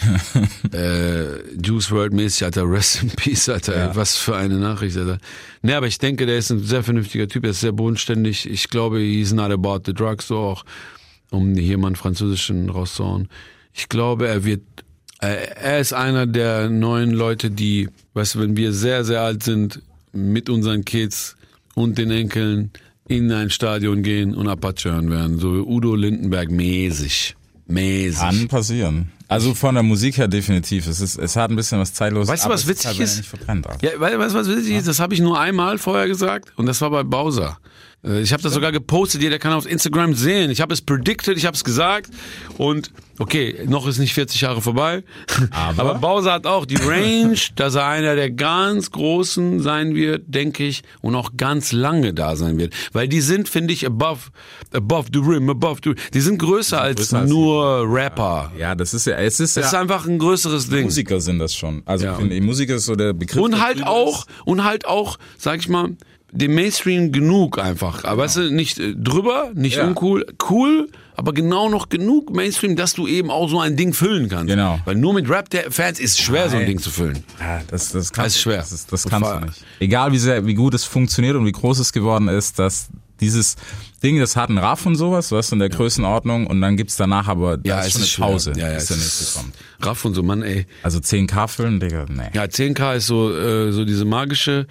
äh, 0.72 1.54
Juice 1.62 1.90
World 1.90 2.14
mäßig, 2.14 2.44
Alter, 2.44 2.68
Rest 2.70 3.02
in 3.02 3.10
Peace, 3.10 3.50
Alter, 3.50 3.90
ey, 3.90 3.94
was 3.94 4.16
für 4.16 4.36
eine 4.36 4.56
Nachricht, 4.56 4.96
Alter. 4.96 5.18
Ne, 5.60 5.76
aber 5.76 5.86
ich 5.86 5.98
denke, 5.98 6.24
der 6.24 6.38
ist 6.38 6.50
ein 6.50 6.60
sehr 6.60 6.82
vernünftiger 6.82 7.28
Typ, 7.28 7.44
er 7.44 7.50
ist 7.50 7.60
sehr 7.60 7.72
bodenständig. 7.72 8.48
Ich 8.48 8.70
glaube, 8.70 8.98
he's 8.98 9.32
not 9.32 9.50
about 9.50 9.82
the 9.84 9.92
drugs, 9.92 10.28
so 10.28 10.38
auch, 10.38 10.64
um 11.30 11.54
hier 11.54 11.76
mal 11.76 11.88
einen 11.88 11.96
französischen 11.96 12.70
rauszuhauen. 12.70 13.28
Ich 13.74 13.90
glaube, 13.90 14.28
er 14.28 14.44
wird, 14.44 14.62
äh, 15.20 15.48
er 15.60 15.78
ist 15.78 15.92
einer 15.92 16.26
der 16.26 16.70
neuen 16.70 17.10
Leute, 17.10 17.50
die, 17.50 17.90
weißt 18.14 18.36
du, 18.36 18.40
wenn 18.40 18.56
wir 18.56 18.72
sehr, 18.72 19.04
sehr 19.04 19.20
alt 19.20 19.42
sind, 19.42 19.82
mit 20.18 20.48
unseren 20.48 20.84
Kids 20.84 21.36
und 21.74 21.98
den 21.98 22.10
Enkeln 22.10 22.70
in 23.08 23.32
ein 23.32 23.50
Stadion 23.50 24.02
gehen 24.02 24.34
und 24.34 24.48
Apache 24.48 24.92
hören 24.92 25.10
werden. 25.10 25.38
So 25.38 25.48
Udo 25.48 25.94
Lindenberg 25.94 26.50
mäßig. 26.50 27.36
Mäßig. 27.66 28.18
Kann 28.18 28.48
passieren. 28.48 29.12
Also 29.28 29.54
von 29.54 29.74
der 29.74 29.82
Musik 29.82 30.16
her 30.16 30.26
definitiv. 30.26 30.86
Es 30.86 31.00
ist, 31.00 31.18
es 31.18 31.36
hat 31.36 31.50
ein 31.50 31.56
bisschen 31.56 31.78
was 31.78 31.92
zeitloses. 31.92 32.28
Weißt 32.28 32.44
du, 32.44 32.46
aber 32.46 32.54
was 32.54 32.66
witzig 32.66 32.86
halt, 32.86 33.00
ist? 33.00 33.22
Ja, 33.82 34.00
weißt 34.00 34.34
du, 34.34 34.38
was 34.38 34.48
witzig 34.48 34.74
ist? 34.74 34.88
Das 34.88 35.00
habe 35.00 35.12
ich 35.12 35.20
nur 35.20 35.38
einmal 35.38 35.76
vorher 35.76 36.08
gesagt 36.08 36.52
und 36.56 36.66
das 36.66 36.80
war 36.80 36.90
bei 36.90 37.02
Bowser. 37.02 37.58
Äh, 38.04 38.20
Ich 38.20 38.32
habe 38.32 38.42
das 38.42 38.52
sogar 38.54 38.72
gepostet, 38.72 39.22
jeder 39.22 39.38
kann 39.38 39.52
auf 39.52 39.66
Instagram 39.66 40.14
sehen. 40.14 40.50
Ich 40.50 40.60
habe 40.60 40.72
es 40.74 40.80
predicted, 40.82 41.36
ich 41.36 41.46
habe 41.46 41.56
es 41.56 41.64
gesagt 41.64 42.10
und 42.56 42.92
okay, 43.18 43.64
noch 43.66 43.86
ist 43.88 43.98
nicht 43.98 44.14
40 44.14 44.40
Jahre 44.42 44.62
vorbei, 44.62 45.02
Aber? 45.50 45.80
aber 45.90 45.94
Bowser 45.98 46.32
hat 46.34 46.46
auch 46.46 46.64
die 46.66 46.76
Range, 46.76 47.36
dass 47.56 47.74
er 47.74 47.86
einer 47.86 48.14
der 48.14 48.30
ganz 48.30 48.92
Großen 48.92 49.60
sein 49.60 49.94
wird, 49.96 50.22
denke 50.28 50.64
ich, 50.64 50.82
und 51.00 51.16
auch 51.16 51.32
ganz 51.36 51.72
lange 51.72 52.14
da 52.14 52.36
sein 52.36 52.58
wird, 52.58 52.74
weil 52.92 53.08
die 53.08 53.20
sind, 53.20 53.48
finde 53.48 53.74
ich, 53.74 53.84
above, 53.86 54.30
above 54.72 55.08
the 55.12 55.18
rim, 55.18 55.50
above 55.50 55.80
the, 55.82 55.94
die 56.14 56.20
sind 56.20 56.38
größer 56.38 56.80
als 56.80 56.96
größer 57.00 57.18
als 57.18 57.28
die- 57.28 57.34
nur 57.34 57.84
Rapper. 57.92 58.52
Ja, 58.56 58.76
das 58.76 58.94
ist 58.94 59.06
ja, 59.06 59.16
es 59.16 59.40
ist 59.40 59.56
Das 59.56 59.66
ist 59.66 59.72
ja, 59.72 59.80
einfach 59.80 60.06
ein 60.06 60.18
größeres 60.18 60.68
Ding. 60.70 60.84
Musiker 60.84 61.20
sind 61.20 61.40
das 61.40 61.54
schon. 61.54 61.82
Also 61.86 62.04
Ja. 62.06 62.14
finde 62.14 62.36
ich, 62.36 62.42
Musiker 62.42 62.76
ist 62.76 62.84
so 62.86 62.94
der 62.94 63.12
Begriff. 63.14 63.42
Und 63.42 63.60
halt 63.60 63.84
auch, 63.84 64.26
ist. 64.28 64.34
und 64.44 64.62
halt 64.62 64.86
auch, 64.86 65.18
sag 65.36 65.58
ich 65.58 65.68
mal, 65.68 65.96
dem 66.30 66.54
Mainstream 66.54 67.10
genug 67.12 67.58
einfach. 67.58 68.04
Aber 68.04 68.22
weißt 68.22 68.36
du, 68.36 68.50
nicht 68.52 68.78
äh, 68.78 68.94
drüber, 68.94 69.50
nicht 69.54 69.76
Ja. 69.76 69.86
uncool, 69.86 70.26
cool, 70.50 70.88
aber 71.16 71.32
genau 71.32 71.68
noch 71.68 71.88
genug 71.88 72.34
Mainstream, 72.34 72.76
dass 72.76 72.92
du 72.92 73.06
eben 73.06 73.30
auch 73.30 73.48
so 73.48 73.58
ein 73.60 73.76
Ding 73.76 73.92
füllen 73.94 74.28
kannst. 74.28 74.48
Genau. 74.48 74.78
Weil 74.84 74.94
nur 74.96 75.14
mit 75.14 75.28
Rap-Fans 75.28 75.98
ist 75.98 76.20
schwer, 76.20 76.48
so 76.48 76.56
ein 76.56 76.62
Nein. 76.62 76.68
Ding 76.72 76.78
zu 76.80 76.90
füllen. 76.90 77.24
Ja, 77.40 77.62
das, 77.68 77.92
das, 77.92 78.12
kannst, 78.12 78.26
Das 78.26 78.34
ist 78.36 78.42
schwer. 78.42 78.58
Das, 78.58 78.86
das 78.86 79.04
kannst 79.06 79.30
du 79.30 79.40
nicht. 79.46 79.64
Egal 79.80 80.12
wie 80.12 80.18
sehr, 80.18 80.44
wie 80.46 80.54
gut 80.54 80.74
es 80.74 80.84
funktioniert 80.84 81.34
und 81.34 81.46
wie 81.46 81.52
groß 81.52 81.78
es 81.78 81.92
geworden 81.92 82.28
ist, 82.28 82.58
dass 82.58 82.88
dieses 83.20 83.56
Ding, 84.02 84.20
das 84.20 84.36
hat 84.36 84.48
einen 84.48 84.58
Raff 84.58 84.86
und 84.86 84.94
sowas, 84.94 85.32
was 85.32 85.50
in 85.50 85.58
der 85.58 85.70
Größenordnung 85.70 86.46
und 86.46 86.60
dann 86.60 86.76
gibt's 86.76 86.96
danach 86.96 87.26
aber 87.26 87.56
da 87.56 87.68
Ja, 87.68 87.80
ist 87.80 87.86
es 87.86 87.92
schon 87.92 88.02
ist 88.02 88.06
eine 88.06 88.06
schwer. 88.06 88.26
Pause, 88.26 88.52
Ja, 88.60 88.68
ja, 88.68 88.74
bis 88.74 88.82
es 88.82 88.88
der 88.88 88.96
nächste 88.98 89.38
kommt. 89.40 89.54
Raff 89.80 90.04
und 90.04 90.14
so, 90.14 90.22
Mann, 90.22 90.42
ey. 90.42 90.66
Also 90.84 90.98
10k 91.00 91.48
füllen, 91.48 91.80
Digga, 91.80 92.04
nee. 92.08 92.28
Ja, 92.32 92.44
10K 92.44 92.94
ist 92.96 93.06
so, 93.06 93.36
äh, 93.36 93.72
so 93.72 93.84
diese 93.84 94.04
magische, 94.04 94.68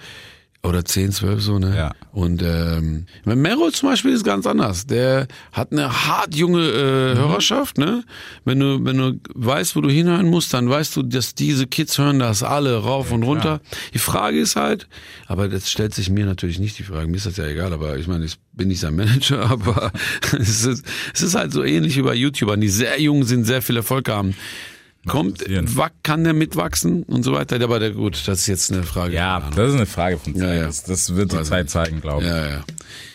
oder 0.64 0.84
10, 0.84 1.12
12 1.12 1.40
so, 1.40 1.58
ne? 1.58 1.74
Ja. 1.76 1.92
Und 2.12 2.42
ähm, 2.42 3.06
Mero 3.24 3.70
zum 3.70 3.90
Beispiel 3.90 4.12
ist 4.12 4.24
ganz 4.24 4.44
anders. 4.46 4.86
Der 4.86 5.28
hat 5.52 5.70
eine 5.72 6.06
hart 6.06 6.34
junge 6.34 6.60
äh, 6.62 7.14
Mhm. 7.14 7.18
Hörerschaft, 7.18 7.78
ne? 7.78 8.02
Wenn 8.44 8.58
du, 8.60 8.84
wenn 8.84 8.98
du 8.98 9.20
weißt, 9.34 9.76
wo 9.76 9.80
du 9.80 9.88
hinhören 9.88 10.26
musst, 10.28 10.52
dann 10.52 10.68
weißt 10.68 10.96
du, 10.96 11.02
dass 11.04 11.34
diese 11.34 11.66
Kids 11.66 11.96
hören 11.96 12.18
das 12.18 12.42
alle 12.42 12.76
rauf 12.76 13.12
und 13.12 13.22
runter. 13.22 13.60
Die 13.94 13.98
Frage 13.98 14.38
ist 14.40 14.56
halt, 14.56 14.88
aber 15.26 15.48
das 15.48 15.70
stellt 15.70 15.94
sich 15.94 16.10
mir 16.10 16.26
natürlich 16.26 16.58
nicht 16.58 16.78
die 16.78 16.82
Frage, 16.82 17.06
mir 17.08 17.16
ist 17.16 17.26
das 17.26 17.36
ja 17.36 17.46
egal, 17.46 17.72
aber 17.72 17.96
ich 17.96 18.08
meine, 18.08 18.24
ich 18.24 18.36
bin 18.52 18.68
nicht 18.68 18.80
sein 18.80 18.96
Manager, 18.96 19.40
aber 19.50 19.92
es 20.32 20.64
ist, 20.66 20.84
es 21.14 21.22
ist 21.22 21.34
halt 21.36 21.52
so 21.52 21.62
ähnlich 21.62 21.96
wie 21.96 22.02
bei 22.02 22.14
YouTubern, 22.14 22.60
die 22.60 22.68
sehr 22.68 23.00
jung 23.00 23.22
sind, 23.24 23.44
sehr 23.44 23.62
viel 23.62 23.76
Erfolg 23.76 24.08
haben. 24.08 24.34
Kommt, 25.06 25.44
kann 26.02 26.24
der 26.24 26.34
mitwachsen 26.34 27.02
und 27.04 27.22
so 27.22 27.32
weiter? 27.32 27.62
Aber 27.62 27.78
der, 27.78 27.92
gut, 27.92 28.20
das 28.26 28.40
ist 28.40 28.46
jetzt 28.46 28.72
eine 28.72 28.82
Frage. 28.82 29.14
Ja, 29.14 29.40
das 29.54 29.70
ist 29.70 29.76
eine 29.76 29.86
Frage 29.86 30.18
von 30.18 30.34
Zeit. 30.34 30.42
Ja, 30.42 30.54
ja. 30.54 30.66
Das, 30.66 30.84
das 30.84 31.14
wird 31.14 31.32
die 31.32 31.42
Zeit 31.42 31.70
zeigen, 31.70 32.00
glaube 32.00 32.22
ich. 32.24 32.28
ja, 32.28 32.46
ja. 32.48 32.64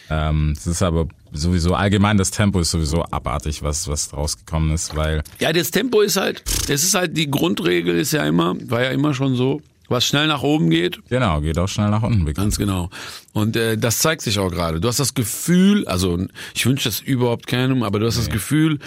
Ähm, 0.09 0.53
es 0.57 0.67
ist 0.67 0.81
aber 0.81 1.07
sowieso 1.31 1.73
allgemein 1.75 2.17
das 2.17 2.29
Tempo 2.29 2.59
ist 2.59 2.71
sowieso 2.71 3.03
abartig, 3.05 3.63
was 3.63 3.87
was 3.87 4.13
rausgekommen 4.13 4.73
ist, 4.73 4.95
weil 4.95 5.23
Ja, 5.39 5.51
das 5.53 5.71
Tempo 5.71 6.01
ist 6.01 6.17
halt, 6.17 6.43
es 6.67 6.83
ist 6.83 6.93
halt 6.93 7.15
die 7.17 7.31
Grundregel 7.31 7.97
ist 7.97 8.11
ja 8.11 8.23
immer, 8.25 8.55
war 8.69 8.83
ja 8.83 8.89
immer 8.91 9.13
schon 9.13 9.35
so, 9.35 9.61
was 9.87 10.05
schnell 10.05 10.27
nach 10.27 10.43
oben 10.43 10.69
geht, 10.69 10.99
genau 11.09 11.41
geht 11.41 11.57
auch 11.57 11.67
schnell 11.69 11.89
nach 11.89 12.03
unten. 12.03 12.31
ganz 12.33 12.57
genau. 12.57 12.89
Und 13.31 13.55
äh, 13.55 13.77
das 13.77 13.99
zeigt 13.99 14.21
sich 14.21 14.37
auch 14.39 14.51
gerade. 14.51 14.79
Du 14.81 14.87
hast 14.87 14.99
das 14.99 15.13
Gefühl, 15.13 15.87
also 15.87 16.19
ich 16.53 16.65
wünsche 16.65 16.89
das 16.89 16.99
überhaupt 16.99 17.47
keinem, 17.47 17.81
aber 17.81 17.99
du 17.99 18.05
hast 18.05 18.17
das 18.19 18.29
Gefühl, 18.29 18.79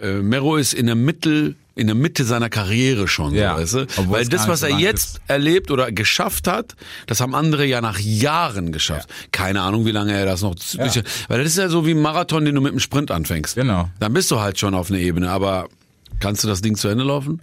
äh, 0.00 0.14
Mero 0.22 0.56
ist 0.56 0.72
in 0.72 0.86
der 0.86 0.94
Mitte, 0.94 1.56
in 1.80 1.86
der 1.86 1.96
Mitte 1.96 2.24
seiner 2.24 2.50
Karriere 2.50 3.08
schon, 3.08 3.34
Ja, 3.34 3.54
so, 3.54 3.60
weißt 3.62 3.74
du? 3.74 4.00
obwohl 4.00 4.18
Weil 4.18 4.26
das, 4.26 4.46
was 4.48 4.62
er 4.62 4.70
jetzt 4.78 5.16
ist. 5.16 5.20
erlebt 5.28 5.70
oder 5.70 5.90
geschafft 5.90 6.46
hat, 6.46 6.76
das 7.06 7.20
haben 7.20 7.34
andere 7.34 7.64
ja 7.64 7.80
nach 7.80 7.98
Jahren 7.98 8.70
geschafft. 8.70 9.08
Keine 9.32 9.62
Ahnung, 9.62 9.86
wie 9.86 9.90
lange 9.92 10.12
er 10.12 10.26
das 10.26 10.42
noch. 10.42 10.54
Weil 11.28 11.38
das 11.42 11.52
ist 11.52 11.58
ja 11.58 11.68
so 11.68 11.86
wie 11.86 11.92
ein 11.92 12.00
Marathon, 12.02 12.44
den 12.44 12.54
du 12.54 12.60
mit 12.60 12.72
einem 12.72 12.80
Sprint 12.80 13.10
anfängst. 13.10 13.54
Genau. 13.54 13.88
Dann 13.98 14.12
bist 14.12 14.30
du 14.30 14.40
halt 14.40 14.58
schon 14.58 14.74
auf 14.74 14.90
einer 14.90 15.00
Ebene, 15.00 15.30
aber 15.30 15.68
kannst 16.20 16.44
du 16.44 16.48
das 16.48 16.60
Ding 16.60 16.76
zu 16.76 16.88
Ende 16.88 17.04
laufen? 17.04 17.40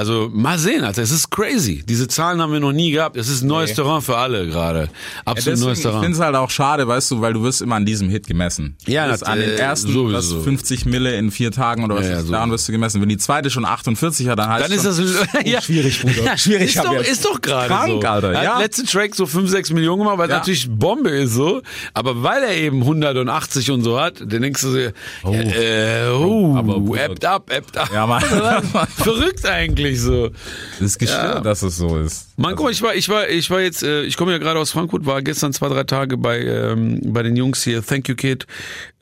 Also 0.00 0.30
mal 0.32 0.58
sehen, 0.58 0.82
Alter, 0.82 1.02
es 1.02 1.10
ist 1.10 1.30
crazy. 1.30 1.84
Diese 1.86 2.08
Zahlen 2.08 2.40
haben 2.40 2.54
wir 2.54 2.60
noch 2.60 2.72
nie 2.72 2.90
gehabt. 2.90 3.18
Es 3.18 3.28
ist 3.28 3.42
ein 3.42 3.48
neues 3.48 3.74
Terrain 3.74 4.00
für 4.00 4.16
alle 4.16 4.46
gerade. 4.46 4.88
Absolut 5.26 5.36
Deswegen, 5.58 5.60
neues 5.66 5.78
ich 5.80 5.84
finde 5.84 5.98
Terrain. 5.98 6.12
es 6.12 6.20
halt 6.20 6.36
auch 6.36 6.48
schade, 6.48 6.88
weißt 6.88 7.10
du, 7.10 7.20
weil 7.20 7.34
du 7.34 7.42
wirst 7.42 7.60
immer 7.60 7.76
an 7.76 7.84
diesem 7.84 8.08
Hit 8.08 8.26
gemessen. 8.26 8.76
Ja, 8.86 9.06
das, 9.08 9.22
an 9.22 9.38
den 9.38 9.50
äh, 9.50 9.56
ersten 9.56 9.92
sowieso. 9.92 10.16
was 10.38 10.44
50 10.44 10.86
Mille 10.86 11.14
in 11.16 11.30
vier 11.30 11.52
Tagen 11.52 11.84
oder 11.84 11.96
was 11.96 12.06
Ja, 12.06 12.12
ja, 12.12 12.18
ist, 12.20 12.26
so. 12.26 12.32
daran 12.32 12.50
wirst 12.50 12.66
du 12.66 12.72
gemessen. 12.72 13.02
Wenn 13.02 13.10
die 13.10 13.18
zweite 13.18 13.50
schon 13.50 13.66
48 13.66 14.26
hat, 14.28 14.38
dann 14.38 14.48
heißt 14.48 14.64
Dann 14.64 14.72
ist 14.72 14.86
das 14.86 14.98
ja, 15.44 15.60
schwierig, 15.60 16.00
Bruder. 16.00 16.38
Schwierig, 16.38 16.74
Ist 16.74 16.82
doch, 16.82 16.92
jetzt- 16.94 17.10
ist 17.10 17.24
doch 17.26 17.38
gerade 17.42 17.68
Krank, 17.68 18.00
so. 18.02 18.08
Alter, 18.08 18.32
Er 18.32 18.42
ja. 18.42 18.54
hat 18.54 18.62
letzten 18.62 18.86
Track 18.86 19.14
so 19.14 19.26
5, 19.26 19.50
6 19.50 19.70
Millionen 19.72 19.98
gemacht, 19.98 20.16
weil 20.16 20.28
es 20.28 20.32
Ja. 20.32 20.38
natürlich 20.38 20.70
Bombe 20.70 21.10
ist 21.10 21.34
so. 21.34 21.60
Aber 21.92 22.22
weil 22.22 22.42
er 22.42 22.56
eben 22.56 22.80
180 22.80 23.70
und 23.70 23.82
so 23.82 24.00
hat, 24.00 24.20
dann 24.20 24.40
denkst 24.40 24.62
du 24.62 24.72
dir, 24.72 24.92
oh, 25.24 25.32
äh, 25.34 26.08
oh, 26.10 26.56
aber 26.56 26.80
Bruder. 26.80 27.04
appt 27.04 27.24
up, 27.26 27.50
appt 27.52 27.76
up. 27.76 27.90
Ja, 27.92 28.06
Mann. 28.06 28.22
Verrückt 28.96 29.44
eigentlich 29.44 29.89
so. 29.98 30.28
Das 30.28 30.80
ist 30.80 30.98
gestört, 30.98 31.34
Ja. 31.36 31.40
dass 31.40 31.62
es 31.62 31.76
so 31.78 31.96
ist. 31.98 32.28
Mann, 32.36 32.54
guck 32.54 32.66
mal, 32.66 32.70
ich 32.72 32.82
war, 32.82 32.94
ich 32.94 33.08
war, 33.08 33.28
ich 33.28 33.50
war 33.50 33.60
jetzt, 33.62 33.82
äh, 33.82 34.02
ich 34.02 34.16
komme 34.18 34.32
ja 34.32 34.38
gerade 34.38 34.60
aus 34.60 34.70
Frankfurt, 34.70 35.06
war 35.06 35.22
gestern 35.22 35.52
zwei, 35.54 35.68
drei 35.68 35.84
Tage 35.84 36.18
bei, 36.18 36.38
ähm, 36.40 37.00
bei 37.06 37.22
den 37.22 37.34
Jungs 37.36 37.64
hier, 37.64 37.82
Thank 37.84 38.08
You 38.08 38.14
Kid, 38.14 38.46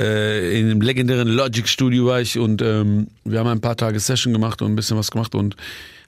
äh, 0.01 0.59
in 0.61 0.69
dem 0.69 0.81
legendären 0.81 1.29
Logic 1.29 1.69
Studio 1.69 2.07
war 2.07 2.21
ich 2.21 2.39
und 2.39 2.63
ähm, 2.63 3.09
wir 3.25 3.41
haben 3.41 3.49
ein 3.49 3.61
paar 3.61 3.77
Tage 3.77 3.99
Session 4.01 4.33
gemacht 4.33 4.63
und 4.63 4.73
ein 4.73 4.77
bisschen 4.77 4.97
was 4.97 5.11
gemacht 5.11 5.35
und 5.35 5.57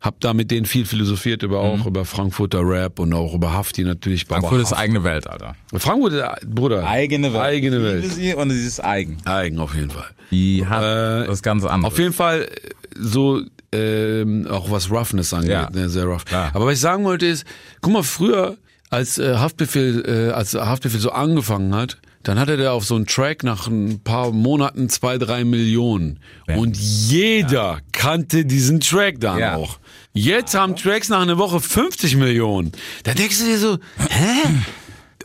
hab 0.01 0.19
da 0.21 0.33
mit 0.33 0.51
denen 0.51 0.65
viel 0.65 0.87
philosophiert 0.87 1.43
über 1.43 1.61
auch 1.61 1.85
über 1.85 2.07
Frankfurter 2.07 2.61
Rap 2.67 2.99
und 3.01 3.13
auch 3.13 3.35
über 3.35 3.53
Hafti 3.53 3.85
natürlich. 3.85 4.27
Baba 4.27 4.39
Mhm. 4.39 4.43
Frankfurt 4.45 4.63
ist 4.63 4.71
Hafti. 4.71 4.83
eigene 4.85 5.05
Welt, 5.05 5.27
Alter. 5.27 5.57
Frankfurt, 5.75 6.13
ist, 6.15 6.25
Bruder. 6.55 6.89
Eigene 6.89 7.35
Welt. 7.35 7.43
Eigene 7.43 7.83
Welt. 7.83 8.11
sie 8.11 8.33
und 8.35 8.49
sie 8.51 8.67
ist 8.67 8.83
eigen. 8.83 9.19
Eigen 9.27 9.59
auf 9.59 9.75
jeden 9.75 9.91
Fall. 9.91 10.07
Die 10.31 10.65
hat 10.67 10.83
Äh, 10.83 11.27
das 11.27 11.43
ganz 11.43 11.65
anderes. 11.67 11.93
Auf 11.93 11.99
jeden 11.99 12.15
Fall 12.15 12.49
so 12.97 13.43
ähm, 13.73 14.47
auch 14.49 14.71
was 14.71 14.91
Roughness 14.91 15.33
angeht, 15.33 15.51
Ja. 15.51 15.71
ne, 15.71 15.89
sehr 15.89 16.05
rough. 16.05 16.25
Klar. 16.25 16.51
Aber 16.55 16.67
was 16.67 16.75
ich 16.75 16.81
sagen 16.81 17.05
wollte 17.05 17.27
ist, 17.27 17.45
guck 17.81 17.93
mal, 17.93 18.03
früher 18.03 18.57
als 18.91 19.19
äh, 19.19 19.37
Haftbefehl, 19.37 20.05
äh, 20.31 20.33
als 20.33 20.55
Haftbefehl 20.55 20.99
so 21.01 21.11
angefangen 21.13 21.75
hat, 21.75 21.99
dann 22.25 22.39
hatte 22.39 22.57
der 22.57 22.73
auf 22.73 22.85
so 22.85 22.97
einen 22.97 23.07
Track 23.07 23.45
nach 23.45 23.67
ein 23.69 24.01
paar 24.05 24.31
Monaten 24.33 24.89
zwei, 24.91 25.17
drei 25.17 25.45
Millionen. 25.45 26.19
Und 26.55 26.77
jeder 26.77 27.79
kannte 27.93 28.45
diesen 28.45 28.81
Track 28.81 29.21
dann 29.21 29.39
Ja. 29.39 29.57
auch. 29.57 29.79
Jetzt 30.13 30.55
haben 30.55 30.75
Tracks 30.77 31.09
nach 31.09 31.21
einer 31.23 31.39
Woche 31.39 31.61
50 31.61 32.17
Millionen. 32.17 32.73
Da 33.05 33.15
denkst 33.15 33.39
du 33.39 33.45
dir 33.45 33.59
so, 33.59 33.79
hä? 34.11 34.49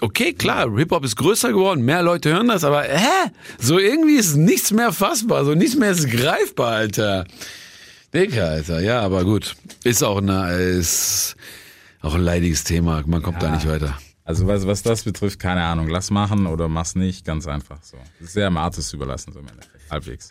Okay, 0.02 0.34
klar, 0.34 0.70
Hip-Hop 0.76 1.06
ist 1.06 1.16
größer 1.16 1.50
geworden, 1.50 1.84
mehr 1.84 2.04
Leute 2.04 2.34
hören 2.34 2.48
das, 2.50 2.64
aber 2.64 2.84
hä? 2.84 3.32
So 3.60 3.80
irgendwie 3.80 4.16
ist 4.16 4.36
nichts 4.36 4.72
mehr 4.72 4.92
fassbar, 4.92 5.46
so 5.46 5.56
nichts 5.56 5.76
mehr 5.76 5.92
ist 5.92 6.10
greifbar, 6.10 6.72
Alter. 6.72 7.26
Dicker, 8.14 8.50
Alter, 8.50 8.82
ja, 8.82 9.02
aber 9.02 9.24
gut. 9.24 9.56
Ist 9.84 10.04
auch, 10.04 10.18
eine, 10.18 10.52
ist 10.54 11.36
auch 12.02 12.14
ein 12.14 12.22
leidiges 12.22 12.64
Thema, 12.64 13.04
man 13.06 13.22
kommt 13.22 13.42
da 13.42 13.50
nicht 13.50 13.68
weiter. 13.68 13.98
Also 14.26 14.48
was, 14.48 14.66
was 14.66 14.82
das 14.82 15.04
betrifft, 15.04 15.40
keine 15.40 15.64
Ahnung. 15.64 15.88
Lass 15.88 16.10
machen 16.10 16.48
oder 16.48 16.68
mach's 16.68 16.96
nicht, 16.96 17.26
ganz 17.26 17.48
einfach 17.48 17.78
so. 17.84 17.98
Das 18.20 18.30
ist 18.30 18.34
sehr 18.34 18.48
am 18.48 18.58
Artist 18.58 18.92
überlassen, 18.94 19.32
so 19.32 19.40
im 19.40 19.48
Endeffekt. 19.48 19.92
Halbwegs. 19.92 20.30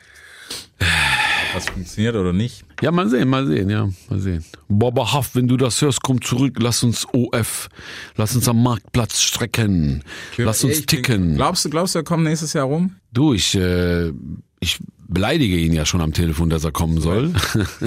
Was 1.55 1.67
funktioniert 1.69 2.17
oder 2.17 2.33
nicht. 2.33 2.65
Ja, 2.83 2.91
mal 2.91 3.09
sehen, 3.09 3.29
mal 3.29 3.47
sehen, 3.47 3.71
ja, 3.71 3.89
mal 4.11 4.19
sehen. 4.21 4.45
Baba 4.69 5.13
Haft, 5.13 5.37
wenn 5.37 5.47
du 5.47 5.57
das 5.57 5.81
hörst, 5.81 6.03
komm 6.03 6.21
zurück, 6.21 6.57
lass 6.59 6.83
uns 6.83 7.07
OF, 7.13 7.69
lass 8.17 8.35
uns 8.35 8.49
am 8.49 8.63
Marktplatz 8.63 9.21
strecken, 9.21 10.03
lass 10.37 10.65
uns 10.65 10.85
ticken. 10.87 11.37
Glaubst 11.37 11.65
du, 11.65 11.71
glaubst 11.71 11.95
du, 11.95 12.01
er 12.01 12.05
kommt 12.05 12.25
nächstes 12.25 12.53
Jahr 12.55 12.65
rum? 12.67 12.97
Du, 13.13 13.35
ich, 13.35 13.55
äh, 13.55 14.11
ich 14.61 14.79
beleidige 15.07 15.57
ihn 15.57 15.73
ja 15.73 15.87
schon 15.87 16.01
am 16.01 16.13
Telefon, 16.13 16.51
dass 16.51 16.65
er 16.65 16.73
kommen 16.73 17.01
soll. 17.01 17.33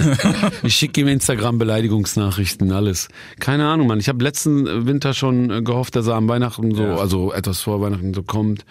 ich 0.62 0.74
schicke 0.74 1.02
ihm 1.02 1.08
Instagram-Beleidigungsnachrichten, 1.08 2.72
alles. 2.72 3.08
Keine 3.38 3.66
Ahnung, 3.68 3.86
Mann. 3.88 4.00
Ich 4.00 4.08
habe 4.08 4.22
letzten 4.24 4.86
Winter 4.86 5.12
schon 5.14 5.64
gehofft, 5.64 5.96
dass 5.96 6.06
er 6.06 6.14
am 6.14 6.28
Weihnachten 6.28 6.74
so, 6.74 6.84
Ja. 6.84 6.96
also 6.96 7.32
etwas 7.32 7.60
vor 7.60 7.80
Weihnachten 7.80 8.14
so 8.14 8.22
kommt. 8.22 8.64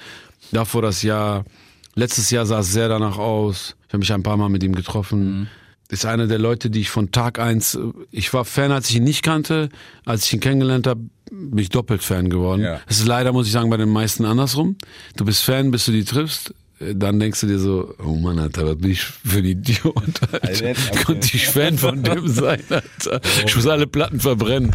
Davor 0.52 0.82
das 0.82 1.04
Jahr. 1.04 1.44
Letztes 1.98 2.30
Jahr 2.30 2.46
sah 2.46 2.60
es 2.60 2.72
sehr 2.72 2.90
danach 2.90 3.18
aus. 3.18 3.76
Ich 3.88 3.94
habe 3.94 3.98
mich 3.98 4.14
ein 4.14 4.22
paar 4.22 4.38
Mal 4.38 4.50
mit 4.50 4.62
ihm 4.64 4.76
getroffen. 4.76 5.40
Mhm. 5.40 5.48
Ist 5.90 6.06
einer 6.06 6.28
der 6.28 6.38
Leute, 6.38 6.70
die 6.70 6.82
ich 6.82 6.92
von 6.92 7.12
Tag 7.12 7.40
eins, 7.40 7.78
ich 8.12 8.32
war 8.34 8.46
Fan, 8.46 8.72
als 8.72 8.92
ich 8.92 8.98
ihn 8.98 9.04
nicht 9.04 9.24
kannte. 9.24 9.70
Als 10.06 10.28
ich 10.28 10.34
ihn 10.34 10.40
kennengelernt 10.40 10.86
habe, 10.86 11.02
bin 11.32 11.58
ich 11.58 11.70
doppelt 11.70 12.04
Fan 12.04 12.30
geworden. 12.30 12.62
Ja. 12.62 12.82
Es 12.86 13.00
ist 13.00 13.08
leider, 13.08 13.34
muss 13.34 13.48
ich 13.48 13.52
sagen, 13.52 13.72
bei 13.72 13.78
den 13.78 13.90
meisten 13.90 14.26
andersrum. 14.26 14.76
Du 15.16 15.26
bist 15.26 15.44
Fan, 15.44 15.72
bis 15.72 15.86
du 15.86 15.92
die 15.92 16.04
triffst. 16.04 16.54
Dann 16.80 17.20
denkst 17.20 17.42
du 17.42 17.48
dir 17.48 17.58
so, 17.60 17.96
oh 18.06 18.14
Mann, 18.16 18.38
Alter, 18.38 18.66
was 18.68 18.78
bin 18.78 18.92
ich 18.92 19.02
für 19.02 19.40
ein 19.40 19.46
Idiot, 19.46 19.96
Alter. 20.32 20.74
Konnte 21.06 21.30
ich 21.36 21.48
Fan 21.48 21.78
von 21.78 22.04
dem 22.04 22.28
sein, 22.28 22.62
Alter. 22.70 23.20
Ich 23.46 23.56
muss 23.56 23.66
alle 23.66 23.88
Platten 23.88 24.20
verbrennen. 24.20 24.72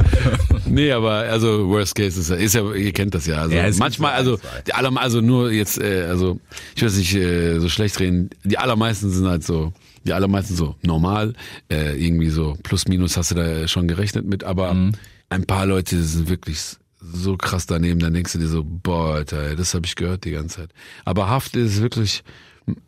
Nee, 0.67 0.91
aber 0.91 1.12
also 1.12 1.69
Worst 1.69 1.95
Case 1.95 2.19
ist 2.19 2.31
ja, 2.31 2.37
ist 2.37 2.55
ja 2.55 2.73
ihr 2.75 2.93
kennt 2.93 3.15
das 3.15 3.27
ja. 3.27 3.37
Also 3.43 3.55
Ja, 3.55 3.71
manchmal, 3.79 4.12
so 4.25 4.33
also 4.33 4.38
die 4.67 4.75
aller, 4.75 4.91
also 5.01 5.21
nur 5.21 5.53
jetzt, 5.53 5.81
äh, 5.81 6.07
also 6.09 6.41
ich 6.75 6.83
es 6.83 6.97
nicht 6.97 7.15
äh, 7.15 7.59
so 7.61 7.69
schlecht 7.69 8.01
reden. 8.01 8.31
Die 8.43 8.59
allermeisten 8.59 9.11
sind 9.11 9.29
halt 9.29 9.45
so, 9.45 9.73
die 10.05 10.12
allermeisten 10.12 10.57
so 10.57 10.75
normal, 10.83 11.35
äh, 11.71 11.97
irgendwie 12.05 12.31
so 12.31 12.57
plus 12.65 12.88
minus 12.88 13.17
hast 13.17 13.31
du 13.31 13.35
da 13.37 13.69
schon 13.69 13.87
gerechnet 13.87 14.27
mit, 14.27 14.43
aber 14.45 14.75
Mhm. 14.75 14.93
ein 15.29 15.45
paar 15.45 15.67
Leute 15.67 16.03
sind 16.03 16.29
wirklich 16.29 16.59
so 17.03 17.37
krass 17.37 17.67
daneben, 17.67 18.01
dann 18.01 18.15
denkst 18.15 18.33
du 18.33 18.38
dir 18.38 18.49
so, 18.49 18.65
boah, 18.65 19.15
Alter, 19.15 19.49
ey, 19.49 19.57
das 19.57 19.75
habe 19.75 19.87
ich 19.87 19.97
gehört 19.97 20.25
die 20.25 20.31
ganze 20.31 20.57
Zeit. 20.61 20.71
Aber 21.05 21.29
Haft 21.29 21.57
ist 21.57 21.81
wirklich, 21.81 22.23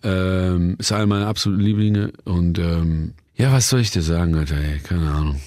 ähm, 0.03 0.77
ist 0.79 0.93
einer 0.93 1.07
meiner 1.07 1.27
absoluten 1.27 1.63
Lieblinge 1.63 2.13
und 2.25 2.59
ähm, 2.59 3.15
ja, 3.37 3.53
was 3.53 3.69
soll 3.69 3.81
ich 3.81 3.91
dir 3.91 4.03
sagen, 4.03 4.37
Alter, 4.37 4.57
ey, 4.57 4.79
keine 4.79 5.11
Ahnung. 5.11 5.41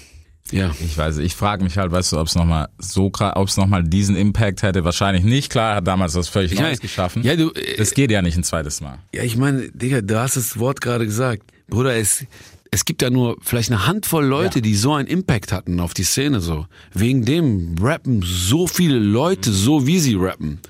Ja. 0.50 0.74
Ich 0.80 0.96
weiß, 0.96 1.18
ich 1.18 1.34
frage 1.34 1.62
mich 1.62 1.76
halt, 1.76 1.92
weißt 1.92 2.12
du, 2.12 2.18
ob 2.18 2.26
es 2.26 2.34
nochmal 2.34 2.68
so 2.78 3.10
krass, 3.10 3.32
ob 3.36 3.48
es 3.48 3.56
nochmal 3.56 3.84
diesen 3.84 4.16
Impact 4.16 4.62
hätte. 4.62 4.84
Wahrscheinlich 4.84 5.24
nicht. 5.24 5.50
Klar, 5.50 5.76
hat 5.76 5.86
damals 5.86 6.14
was 6.14 6.28
völlig 6.28 6.52
Ich 6.52 6.58
mein, 6.58 6.68
Neues 6.68 6.80
geschaffen. 6.80 7.22
ja, 7.22 7.36
du, 7.36 7.50
äh, 7.52 7.76
das 7.76 7.92
geht 7.92 8.10
ja 8.10 8.22
nicht 8.22 8.36
ein 8.36 8.44
zweites 8.44 8.80
Mal. 8.80 8.98
Ja, 9.14 9.22
ich 9.24 9.36
meine, 9.36 9.70
Digga, 9.72 10.00
du 10.00 10.18
hast 10.18 10.36
das 10.36 10.58
Wort 10.58 10.80
gerade 10.80 11.04
gesagt. 11.04 11.42
Bruder, 11.68 11.96
es, 11.96 12.24
es 12.70 12.84
gibt 12.84 13.02
ja 13.02 13.10
nur 13.10 13.36
vielleicht 13.40 13.70
eine 13.70 13.86
Handvoll 13.86 14.24
Leute, 14.24 14.58
Ja. 14.58 14.62
die 14.62 14.74
so 14.74 14.92
einen 14.94 15.08
Impact 15.08 15.52
hatten 15.52 15.80
auf 15.80 15.94
die 15.94 16.04
Szene 16.04 16.40
so. 16.40 16.66
Wegen 16.92 17.24
dem 17.24 17.76
rappen 17.80 18.22
so 18.22 18.66
viele 18.66 18.98
Leute 18.98 19.52
so, 19.52 19.86
wie 19.86 19.98
sie 19.98 20.14
rappen. 20.14 20.60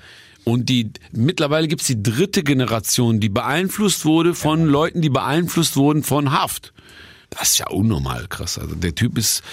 Und 0.45 0.69
die 0.69 0.91
mittlerweile 1.11 1.67
gibt's 1.67 1.87
die 1.87 2.01
dritte 2.01 2.43
Generation, 2.43 3.19
die 3.19 3.29
beeinflusst 3.29 4.05
wurde 4.05 4.33
von 4.33 4.65
Leuten, 4.65 5.01
die 5.01 5.09
beeinflusst 5.09 5.75
wurden 5.75 6.03
von 6.03 6.31
Haft. 6.31 6.73
Das 7.29 7.49
ist 7.51 7.59
ja 7.59 7.67
unnormal 7.67 8.27
krass. 8.27 8.57
Also 8.57 8.73
der 8.75 8.95
Typ 8.95 9.17
ist 9.17 9.43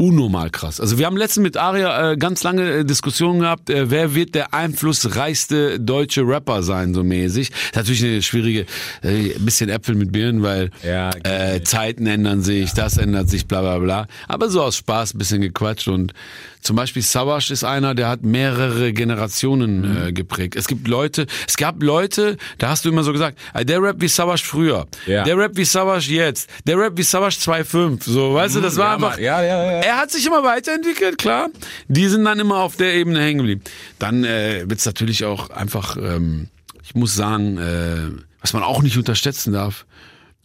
unnormal 0.00 0.48
krass. 0.48 0.80
Also 0.80 0.98
wir 0.98 1.04
haben 1.04 1.16
letztens 1.18 1.42
mit 1.42 1.56
Aria 1.58 2.12
äh, 2.12 2.16
ganz 2.16 2.42
lange 2.42 2.70
äh, 2.70 2.84
Diskussionen 2.84 3.40
gehabt, 3.40 3.68
äh, 3.68 3.90
wer 3.90 4.14
wird 4.14 4.34
der 4.34 4.54
einflussreichste 4.54 5.78
deutsche 5.78 6.22
Rapper 6.22 6.62
sein, 6.62 6.94
so 6.94 7.04
mäßig. 7.04 7.50
Das 7.50 7.58
ist 7.58 7.76
natürlich 7.76 8.04
eine 8.04 8.22
schwierige, 8.22 8.66
äh, 9.02 9.38
bisschen 9.38 9.68
Äpfel 9.68 9.94
mit 9.94 10.10
Birnen, 10.10 10.42
weil 10.42 10.70
Ja, 10.82 11.10
äh, 11.24 11.62
Zeiten 11.62 12.06
ändern 12.06 12.40
sich, 12.42 12.72
das 12.72 12.96
ändert 12.96 13.28
sich, 13.28 13.46
bla 13.46 13.60
bla 13.60 13.78
bla. 13.78 14.06
Aber 14.26 14.48
so 14.48 14.62
aus 14.62 14.76
Spaß 14.76 15.14
ein 15.14 15.18
bisschen 15.18 15.42
gequatscht 15.42 15.88
und 15.88 16.14
zum 16.62 16.76
Beispiel 16.76 17.02
Savage 17.02 17.52
ist 17.52 17.64
einer, 17.64 17.94
der 17.94 18.08
hat 18.08 18.22
mehrere 18.22 18.92
Generationen 18.92 19.80
Mhm. 19.80 20.06
äh, 20.08 20.12
geprägt. 20.12 20.56
Es 20.56 20.66
gibt 20.68 20.86
Leute, 20.88 21.26
es 21.48 21.56
gab 21.56 21.82
Leute, 21.82 22.36
da 22.58 22.68
hast 22.68 22.84
du 22.84 22.88
immer 22.90 23.02
so 23.02 23.12
gesagt, 23.12 23.38
äh, 23.54 23.64
der 23.64 23.82
Rap 23.82 23.96
wie 24.00 24.08
Savage 24.08 24.42
früher, 24.44 24.86
Ja. 25.06 25.24
der 25.24 25.36
Rap 25.36 25.52
wie 25.56 25.64
Savage 25.64 26.10
jetzt, 26.12 26.50
der 26.66 26.78
Rap 26.78 26.96
wie 26.96 27.02
Savage 27.02 27.36
2.5, 27.38 28.04
so, 28.04 28.34
weißt 28.34 28.56
du, 28.56 28.60
das 28.60 28.76
war 28.76 28.96
Mhm. 28.98 29.02
ja, 29.02 29.08
einfach. 29.08 29.18
Ja, 29.20 29.42
ja, 29.42 29.64
ja. 29.64 29.78
er 29.80 29.96
hat 29.98 30.10
sich 30.10 30.26
immer 30.26 30.42
weiterentwickelt, 30.44 31.18
klar. 31.18 31.48
Die 31.88 32.06
sind 32.08 32.24
dann 32.24 32.38
immer 32.40 32.56
auf 32.58 32.76
der 32.76 32.94
Ebene 32.94 33.20
hängen 33.20 33.38
geblieben. 33.38 33.62
Dann 33.98 34.24
äh, 34.24 34.64
wird's 34.66 34.84
natürlich 34.86 35.24
auch 35.24 35.50
einfach, 35.50 35.96
ähm, 35.96 36.48
ich 36.82 36.94
muss 36.94 37.14
sagen, 37.14 37.58
äh, 37.58 38.10
was 38.40 38.52
man 38.52 38.62
auch 38.62 38.82
nicht 38.82 38.96
unterschätzen 38.96 39.52
darf, 39.52 39.86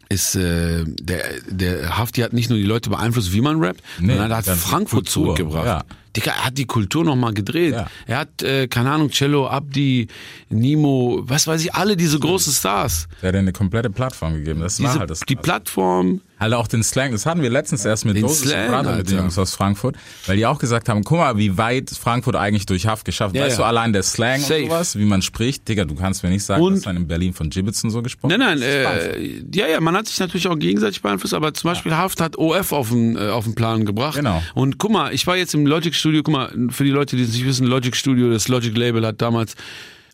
ist 0.09 0.35
äh, 0.35 0.83
der 0.85 1.23
der 1.49 1.97
Hafti 1.97 2.21
hat 2.21 2.33
nicht 2.33 2.49
nur 2.49 2.57
die 2.59 2.65
Leute 2.65 2.89
beeinflusst, 2.89 3.33
wie 3.33 3.41
man 3.41 3.59
rappt, 3.63 3.81
Nee, 3.99 4.09
sondern 4.13 4.31
er 4.31 4.37
hat 4.37 4.45
Frankfurt 4.45 5.05
Kultur, 5.05 5.35
zurückgebracht. 5.35 5.65
ja. 5.65 5.83
Digga, 6.15 6.31
er 6.31 6.45
hat 6.45 6.57
die 6.57 6.65
Kultur 6.65 7.03
nochmal 7.03 7.33
gedreht. 7.33 7.73
Ja. 7.73 7.87
Er 8.07 8.19
hat, 8.19 8.41
äh, 8.41 8.67
keine 8.69 8.89
Ahnung, 8.89 9.09
Cello, 9.09 9.47
Abdi, 9.49 10.07
Nimo, 10.49 11.19
was 11.23 11.45
weiß 11.45 11.61
ich, 11.65 11.73
alle 11.75 11.97
diese 11.97 12.19
großen 12.19 12.53
Stars. 12.53 13.07
Der 13.21 13.27
hat 13.29 13.35
dir 13.35 13.39
eine 13.39 13.51
komplette 13.51 13.89
Plattform 13.89 14.33
gegeben. 14.35 14.61
Das 14.61 14.79
war 14.81 14.87
Diese, 14.89 14.99
halt 14.99 15.09
das. 15.09 15.19
die. 15.21 15.35
Plattform, 15.35 16.21
Halt 16.45 16.53
auch 16.53 16.67
den 16.67 16.83
Slang, 16.83 17.11
das 17.11 17.25
hatten 17.25 17.41
wir 17.41 17.49
letztens 17.49 17.85
erst 17.85 18.05
mit 18.05 18.15
mit 18.15 18.23
den 18.23 18.73
Alter. 18.73 19.01
Jungs 19.03 19.37
aus 19.37 19.55
Frankfurt, 19.55 19.95
weil 20.27 20.37
die 20.37 20.45
auch 20.45 20.59
gesagt 20.59 20.89
haben, 20.89 21.03
guck 21.03 21.17
mal, 21.17 21.37
wie 21.37 21.57
weit 21.57 21.89
Frankfurt 21.89 22.35
eigentlich 22.35 22.65
durch 22.65 22.85
Haft 22.85 23.03
geschafft. 23.05 23.35
Ja, 23.35 23.43
weißt 23.45 23.57
ja. 23.57 23.63
du, 23.63 23.67
allein 23.67 23.93
der 23.93 24.03
Slang 24.03 24.39
Safe. 24.41 24.61
und 24.63 24.69
sowas, 24.69 24.97
wie 24.97 25.05
man 25.05 25.21
spricht, 25.21 25.67
Digga, 25.67 25.85
du 25.85 25.95
kannst 25.95 26.23
mir 26.23 26.29
nicht 26.29 26.43
sagen, 26.43 26.61
Und- 26.61 26.75
dass 26.75 26.81
dann 26.83 26.97
in 26.97 27.07
Berlin 27.07 27.33
von 27.33 27.49
Gibbets 27.49 27.83
und 27.83 27.89
so 27.89 28.01
gesprochen 28.01 28.29
Nein, 28.37 28.59
nein, 28.59 28.61
äh, 28.61 29.41
ja, 29.53 29.67
ja, 29.67 29.79
man 29.81 29.95
hat 29.95 30.07
sich 30.07 30.19
natürlich 30.19 30.47
auch 30.47 30.57
gegenseitig 30.57 31.01
beeinflusst, 31.01 31.33
aber 31.33 31.53
zum 31.53 31.71
Beispiel 31.71 31.95
Haft 31.95 32.21
hat 32.21 32.37
OF 32.37 32.71
auf 32.71 32.89
den, 32.89 33.17
äh, 33.17 33.29
auf 33.29 33.45
den 33.45 33.55
Plan 33.55 33.85
gebracht. 33.85 34.15
Genau. 34.17 34.41
Und 34.53 34.77
guck 34.77 34.91
mal, 34.91 35.13
ich 35.13 35.25
war 35.27 35.35
jetzt 35.37 35.53
im 35.55 35.65
Logic 35.65 35.95
Studio, 35.95 36.21
guck 36.23 36.33
mal, 36.33 36.51
für 36.69 36.83
die 36.83 36.91
Leute, 36.91 37.15
die 37.15 37.23
es 37.23 37.33
nicht 37.33 37.45
wissen, 37.45 37.65
Logic 37.65 37.95
Studio, 37.95 38.29
das 38.29 38.47
Logic 38.47 38.75
Label 38.77 39.05
hat 39.05 39.21
damals, 39.21 39.55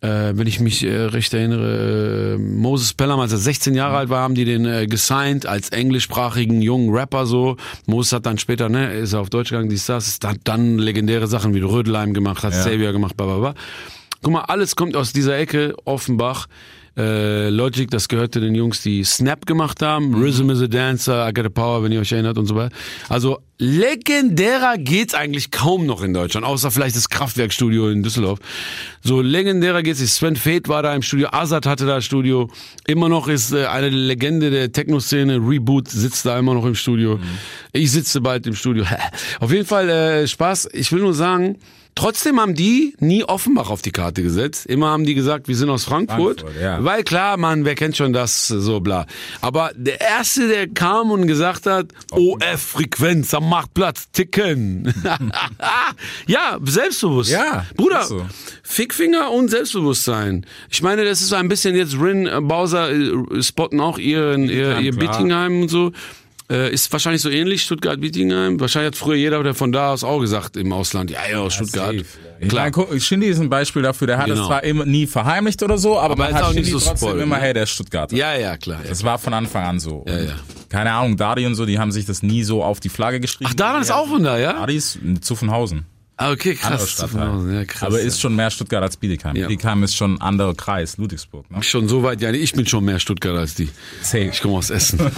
äh, 0.01 0.33
wenn 0.35 0.47
ich 0.47 0.59
mich 0.59 0.83
äh, 0.83 0.95
recht 0.95 1.33
erinnere, 1.33 2.33
äh, 2.33 2.37
Moses 2.37 2.93
Pelham, 2.93 3.19
als 3.19 3.31
er 3.31 3.37
16 3.37 3.75
Jahre 3.75 3.97
alt 3.97 4.09
war, 4.09 4.21
haben 4.23 4.33
die 4.33 4.45
den 4.45 4.65
äh, 4.65 4.87
gesigned 4.87 5.45
als 5.45 5.69
englischsprachigen 5.69 6.61
jungen 6.61 6.89
Rapper 6.93 7.27
so. 7.27 7.57
Moses 7.85 8.13
hat 8.13 8.25
dann 8.25 8.39
später, 8.39 8.67
ne, 8.67 8.93
ist 8.93 9.13
er 9.13 9.21
auf 9.21 9.29
Deutsch 9.29 9.51
gegangen, 9.51 9.69
dies, 9.69 9.85
das, 9.85 10.17
hat 10.23 10.37
dann 10.43 10.79
legendäre 10.79 11.27
Sachen 11.27 11.53
wie 11.53 11.59
Rödelheim 11.59 12.13
gemacht, 12.13 12.43
hat 12.43 12.53
Ja. 12.53 12.63
Savior 12.63 12.91
gemacht, 12.91 13.15
bla, 13.15 13.27
bla, 13.27 13.37
bla. 13.37 13.53
Guck 14.23 14.33
mal, 14.33 14.41
alles 14.41 14.75
kommt 14.75 14.95
aus 14.95 15.13
dieser 15.13 15.37
Ecke, 15.37 15.75
Offenbach. 15.85 16.47
Äh, 16.97 17.49
Logic, 17.49 17.89
das 17.89 18.09
gehörte 18.09 18.41
den 18.41 18.53
Jungs, 18.53 18.81
die 18.81 19.03
Snap 19.05 19.45
gemacht 19.45 19.81
haben. 19.81 20.13
Rhythm 20.13 20.49
is 20.49 20.61
a 20.61 20.67
Dancer, 20.67 21.27
I 21.27 21.33
Got 21.33 21.45
a 21.45 21.49
Power, 21.49 21.83
wenn 21.83 21.91
ihr 21.93 22.01
euch 22.01 22.11
erinnert 22.11 22.37
und 22.37 22.47
so 22.47 22.55
weiter. 22.55 22.75
Also 23.07 23.39
legendärer 23.59 24.77
geht's 24.77 25.13
eigentlich 25.13 25.51
kaum 25.51 25.85
noch 25.85 26.03
in 26.03 26.13
Deutschland, 26.13 26.45
außer 26.45 26.69
vielleicht 26.69 26.97
das 26.97 27.07
Kraftwerkstudio 27.07 27.89
in 27.89 28.03
Düsseldorf. 28.03 28.39
So 29.01 29.21
legendärer 29.21 29.83
geht's 29.83 30.01
nicht. 30.01 30.11
Sven 30.11 30.35
Feth 30.35 30.67
war 30.67 30.83
da 30.83 30.93
im 30.93 31.01
Studio, 31.01 31.29
Azad 31.31 31.65
hatte 31.65 31.85
da 31.85 32.01
Studio. 32.01 32.49
Immer 32.85 33.07
noch 33.07 33.29
ist 33.29 33.53
äh, 33.53 33.67
eine 33.67 33.87
Legende 33.87 34.51
der 34.51 34.73
Techno-Szene. 34.73 35.35
Reboot 35.37 35.87
sitzt 35.87 36.25
da 36.25 36.37
immer 36.37 36.55
noch 36.55 36.65
im 36.65 36.75
Studio. 36.75 37.19
Ich 37.71 37.91
sitze 37.91 38.19
bald 38.19 38.47
im 38.47 38.55
Studio. 38.55 38.83
Auf 39.39 39.51
jeden 39.51 39.65
Fall 39.65 39.87
äh, 39.89 40.27
Spaß. 40.27 40.67
Ich 40.73 40.91
will 40.91 41.01
nur 41.01 41.13
sagen, 41.13 41.57
Trotzdem 41.95 42.39
haben 42.39 42.55
die 42.55 42.95
nie 42.99 43.23
Offenbach 43.23 43.69
auf 43.69 43.81
die 43.81 43.91
Karte 43.91 44.23
gesetzt. 44.23 44.65
Immer 44.65 44.89
haben 44.89 45.05
die 45.05 45.13
gesagt, 45.13 45.47
wir 45.47 45.55
sind 45.55 45.69
aus 45.69 45.83
Frankfurt. 45.83 46.41
Frankfurt, 46.41 46.61
ja. 46.61 46.83
Weil 46.83 47.03
klar, 47.03 47.37
man, 47.37 47.65
wer 47.65 47.75
kennt 47.75 47.97
schon 47.97 48.13
das, 48.13 48.47
so 48.47 48.79
bla. 48.79 49.05
Aber 49.41 49.71
der 49.75 49.99
Erste, 49.99 50.47
der 50.47 50.67
kam 50.67 51.11
und 51.11 51.27
gesagt 51.27 51.65
hat, 51.65 51.87
OF-Frequenz 52.11 53.33
am 53.33 53.49
Marktplatz 53.49 54.09
ticken. 54.11 54.93
ja, 56.27 56.57
selbstbewusst. 56.63 57.31
Ja, 57.31 57.65
Bruder, 57.75 58.03
so. 58.03 58.25
Fickfinger 58.63 59.31
und 59.31 59.49
Selbstbewusstsein. 59.49 60.45
Ich 60.69 60.81
meine, 60.81 61.03
das 61.03 61.21
ist 61.21 61.29
so 61.29 61.35
ein 61.35 61.49
bisschen 61.49 61.75
jetzt 61.75 61.99
Rin, 61.99 62.29
Bowser 62.47 62.91
äh, 62.91 63.43
spotten 63.43 63.81
auch 63.81 63.97
ihren, 63.97 64.49
ihr, 64.49 64.79
ihr. 64.79 64.95
Bittingheim 64.95 65.63
und 65.63 65.69
so. 65.69 65.91
Äh, 66.51 66.73
ist 66.73 66.91
wahrscheinlich 66.91 67.21
so 67.21 67.29
ähnlich, 67.29 67.63
Stuttgart-Bittingheim. 67.63 68.59
Wahrscheinlich 68.59 68.87
hat 68.87 68.95
früher 68.97 69.15
jeder 69.15 69.41
der 69.41 69.53
von 69.55 69.71
da 69.71 69.91
aus 69.93 70.03
auch 70.03 70.19
gesagt 70.19 70.57
im 70.57 70.73
Ausland, 70.73 71.09
ja, 71.09 71.19
ja, 71.31 71.39
aus 71.39 71.53
Stuttgart. 71.53 71.93
Safe. 71.95 72.05
Ich 72.41 72.49
Klar. 72.49 72.63
meine, 72.63 72.71
guck, 72.71 73.01
Shindy 73.01 73.27
ist 73.27 73.39
ein 73.39 73.49
Beispiel 73.49 73.81
dafür, 73.83 74.07
der 74.07 74.17
hat 74.17 74.25
Genau. 74.25 74.41
es 74.41 74.47
zwar 74.47 74.63
immer 74.63 74.85
nie 74.85 75.07
verheimlicht 75.07 75.63
oder 75.63 75.77
so, 75.77 75.97
aber, 75.97 76.13
Aber 76.13 76.23
man 76.25 76.33
hat 76.33 76.43
auch 76.43 76.53
nicht 76.53 76.65
Shindy 76.65 76.71
so 76.71 76.79
trotzdem 76.89 77.09
spoiled, 77.09 77.23
immer, 77.23 77.37
ne? 77.37 77.41
hey, 77.41 77.53
der 77.53 77.63
ist 77.63 77.69
Stuttgarter. 77.69 78.15
Ja, 78.15 78.35
ja, 78.35 78.57
klar. 78.57 78.81
Ja. 78.83 78.89
Das 78.89 79.03
war 79.03 79.17
von 79.17 79.33
Anfang 79.33 79.63
an 79.63 79.79
so. 79.79 80.03
Ja, 80.07 80.19
ja. 80.19 80.33
Keine 80.67 80.91
Ahnung, 80.91 81.15
Dari 81.17 81.45
und 81.45 81.55
so, 81.55 81.65
die 81.65 81.79
haben 81.79 81.91
sich 81.91 82.05
das 82.05 82.21
nie 82.23 82.43
so 82.43 82.63
auf 82.63 82.79
die 82.79 82.89
Flagge 82.89 83.19
geschrieben. 83.19 83.49
Ach, 83.51 83.55
Daran 83.55 83.81
ist 83.81 83.91
auch 83.91 84.07
von 84.07 84.23
da, 84.23 84.37
ja? 84.37 84.53
Dari 84.53 84.75
ist 84.75 84.93
zu 84.93 85.19
Zuffenhausen. 85.21 85.85
Ah, 86.21 86.31
okay, 86.31 86.53
krass. 86.53 86.91
Stadtteil. 86.91 87.51
Ja, 87.51 87.65
krass. 87.65 87.83
Aber 87.83 87.99
ja. 87.99 88.05
ist 88.05 88.21
schon 88.21 88.35
mehr 88.35 88.51
Stuttgart 88.51 88.83
als 88.83 88.95
Bietigheim. 88.95 89.35
Ja. 89.35 89.47
Bietigheim 89.47 89.81
ist 89.81 89.95
schon 89.95 90.15
ein 90.15 90.21
anderer 90.21 90.53
Kreis, 90.53 90.97
Ludwigsburg. 90.97 91.49
Ne? 91.49 91.63
Schon 91.63 91.87
so 91.87 92.03
weit, 92.03 92.21
ja, 92.21 92.31
ich 92.31 92.53
bin 92.53 92.67
schon 92.67 92.85
mehr 92.85 92.99
Stuttgart 92.99 93.35
als 93.35 93.55
die. 93.55 93.69
Safe. 94.03 94.29
Ich 94.31 94.39
komme 94.39 94.55
aus 94.55 94.69
Essen. 94.69 94.99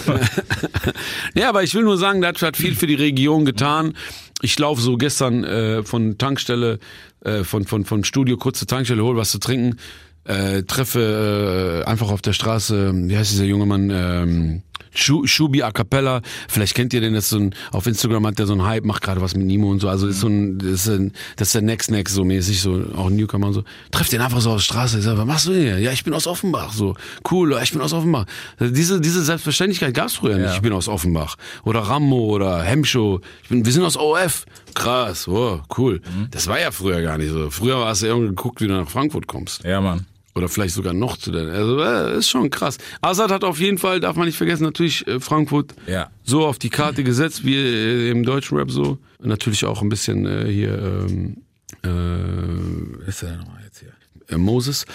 ja, 1.34 1.50
aber 1.50 1.62
ich 1.62 1.74
will 1.74 1.82
nur 1.82 1.98
sagen, 1.98 2.22
der 2.22 2.32
hat 2.32 2.56
viel 2.56 2.74
für 2.74 2.86
die 2.86 2.94
Region 2.94 3.44
getan. 3.44 3.92
Ich 4.40 4.58
laufe 4.58 4.80
so 4.80 4.96
gestern 4.96 5.44
äh, 5.44 5.82
von 5.82 6.16
Tankstelle, 6.16 6.78
äh, 7.20 7.44
von, 7.44 7.66
von, 7.66 7.84
von 7.84 8.04
Studio 8.04 8.38
kurz 8.38 8.60
zur 8.60 8.68
Tankstelle, 8.68 9.02
hol 9.02 9.16
was 9.16 9.30
zu 9.30 9.38
trinken, 9.38 9.78
äh, 10.24 10.62
treffe 10.62 11.82
äh, 11.84 11.88
einfach 11.88 12.10
auf 12.10 12.22
der 12.22 12.32
Straße, 12.32 12.92
wie 12.94 13.16
heißt 13.16 13.30
dieser 13.30 13.44
junge 13.44 13.66
Mann, 13.66 13.90
ähm, 13.90 14.62
Shubi 14.94 15.62
A 15.62 15.70
Cappella, 15.72 16.22
vielleicht 16.48 16.74
kennt 16.74 16.92
ihr 16.94 17.00
den, 17.00 17.14
das 17.14 17.28
so 17.30 17.38
ein, 17.38 17.54
auf 17.72 17.86
Instagram 17.86 18.26
hat 18.26 18.38
der 18.38 18.46
so 18.46 18.52
einen 18.52 18.64
Hype, 18.64 18.84
macht 18.84 19.02
gerade 19.02 19.20
was 19.20 19.34
mit 19.34 19.46
Nimo 19.46 19.70
und 19.70 19.80
so, 19.80 19.88
also 19.88 20.06
ist 20.06 20.20
so 20.20 20.28
ein, 20.28 20.58
das 20.58 20.86
ist, 20.86 20.88
ein, 20.88 21.12
das 21.36 21.48
ist 21.48 21.54
der 21.54 21.62
Next 21.62 21.90
Next 21.90 22.14
so 22.14 22.24
mäßig, 22.24 22.60
so 22.60 22.82
auch 22.96 23.06
ein 23.08 23.16
Newcomer 23.16 23.48
und 23.48 23.54
so. 23.54 23.64
Trefft 23.90 24.12
den 24.12 24.20
einfach 24.20 24.40
so 24.40 24.50
auf 24.50 24.56
der 24.56 24.62
Straße, 24.62 24.98
ich 24.98 25.04
sag, 25.04 25.16
was 25.18 25.26
machst 25.26 25.46
du 25.46 25.52
denn 25.52 25.62
hier? 25.62 25.78
Ja, 25.78 25.92
ich 25.92 26.04
bin 26.04 26.14
aus 26.14 26.26
Offenbach, 26.26 26.72
so. 26.72 26.94
Cool, 27.30 27.58
ich 27.62 27.72
bin 27.72 27.80
aus 27.80 27.92
Offenbach. 27.92 28.26
Diese, 28.60 29.00
diese 29.00 29.24
Selbstverständlichkeit 29.24 29.94
gab's 29.94 30.14
früher 30.14 30.36
nicht, 30.36 30.46
Ja. 30.46 30.54
ich 30.54 30.62
bin 30.62 30.72
aus 30.72 30.88
Offenbach. 30.88 31.36
Oder 31.64 31.80
Rammo 31.80 32.26
oder 32.26 32.62
Hemschow, 32.62 33.20
ich 33.42 33.48
bin, 33.48 33.64
wir 33.64 33.72
sind 33.72 33.82
aus 33.84 33.96
OF. 33.96 34.46
Krass, 34.74 35.28
wow, 35.28 35.60
cool. 35.78 36.00
Das 36.30 36.46
war 36.48 36.60
ja 36.60 36.70
früher 36.72 37.00
gar 37.02 37.18
nicht 37.18 37.30
so. 37.30 37.48
Früher 37.50 37.84
hast 37.86 38.02
du 38.02 38.06
irgendwie 38.06 38.28
geguckt, 38.28 38.60
wie 38.60 38.66
du 38.66 38.74
nach 38.74 38.88
Frankfurt 38.88 39.26
kommst. 39.26 39.62
Ja, 39.64 39.80
Mann. 39.80 40.06
Oder 40.36 40.48
vielleicht 40.48 40.74
sogar 40.74 40.94
noch 40.94 41.16
zu 41.16 41.30
der. 41.30 41.42
Also 41.52 41.78
äh, 41.80 42.18
ist 42.18 42.28
schon 42.28 42.50
krass. 42.50 42.78
Assad 43.00 43.30
hat 43.30 43.44
auf 43.44 43.60
jeden 43.60 43.78
Fall, 43.78 44.00
darf 44.00 44.16
man 44.16 44.26
nicht 44.26 44.36
vergessen, 44.36 44.64
natürlich 44.64 45.06
äh, 45.06 45.20
Frankfurt 45.20 45.74
Ja. 45.86 46.10
so 46.24 46.44
auf 46.46 46.58
die 46.58 46.70
Karte 46.70 47.04
gesetzt, 47.04 47.44
wie 47.44 47.54
äh, 47.56 48.10
im 48.10 48.24
deutschen 48.24 48.58
Rap 48.58 48.70
so. 48.70 48.98
Natürlich 49.22 49.64
auch 49.64 49.80
ein 49.80 49.88
bisschen 49.88 50.26
äh, 50.26 50.50
hier, 50.50 50.76
ähm, 51.08 51.36
äh, 51.84 53.08
ist 53.08 53.22
denn 53.22 53.38
nochmal 53.38 53.60
jetzt 53.64 53.78
hier? 53.80 53.92
Äh, 54.28 54.38
Moses, 54.38 54.86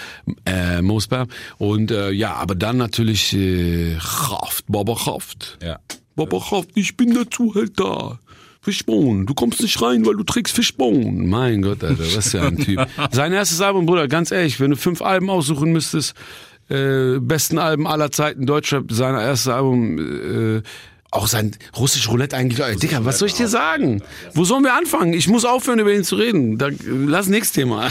äh, 0.44 0.82
Mosberg. 0.82 1.30
Und 1.58 1.90
äh, 1.90 2.10
ja, 2.10 2.34
aber 2.34 2.54
dann 2.54 2.76
natürlich 2.76 3.32
äh, 3.34 3.96
Kraft, 3.98 4.64
Baba 4.68 4.94
Kraft. 4.94 5.58
Ja. 5.62 5.78
Baba 6.16 6.38
Kraft, 6.38 6.70
ich 6.74 6.96
bin 6.96 7.14
der 7.14 7.30
Zuhälter. 7.30 8.18
Fischbone, 8.70 9.24
du 9.24 9.34
kommst 9.34 9.60
nicht 9.62 9.82
rein, 9.82 10.06
weil 10.06 10.14
du 10.14 10.22
trägst 10.22 10.54
Fischbone. 10.54 11.24
Mein 11.26 11.60
Gott, 11.62 11.82
Alter, 11.82 11.98
was 11.98 12.26
ist 12.26 12.32
ja 12.34 12.42
ein 12.42 12.56
Typ. 12.56 12.86
Sein 13.10 13.32
erstes 13.32 13.60
Album, 13.60 13.84
Bruder, 13.84 14.06
ganz 14.06 14.30
ehrlich, 14.30 14.60
wenn 14.60 14.70
du 14.70 14.76
fünf 14.76 15.02
Alben 15.02 15.28
aussuchen 15.28 15.72
müsstest, 15.72 16.14
äh, 16.68 17.18
besten 17.18 17.58
Alben 17.58 17.88
aller 17.88 18.12
Zeiten, 18.12 18.46
Deutschrap, 18.46 18.92
sein 18.92 19.16
erstes 19.16 19.52
Album, 19.52 19.98
äh, 19.98 20.62
auch 21.10 21.26
sein 21.26 21.56
russisch 21.76 22.08
Roulette 22.08 22.36
eigentlich. 22.36 22.60
Ey, 22.60 22.76
Digga, 22.76 23.04
was 23.04 23.18
soll 23.18 23.28
ich 23.28 23.34
dir 23.34 23.48
sagen? 23.48 24.02
Wo 24.34 24.44
sollen 24.44 24.62
wir 24.62 24.74
anfangen? 24.74 25.12
Ich 25.12 25.28
muss 25.28 25.44
aufhören, 25.44 25.78
über 25.80 25.92
ihn 25.92 26.04
zu 26.04 26.16
reden. 26.16 26.56
Da, 26.56 26.68
lass 26.84 27.26
nächstes 27.26 27.54
Thema. 27.54 27.90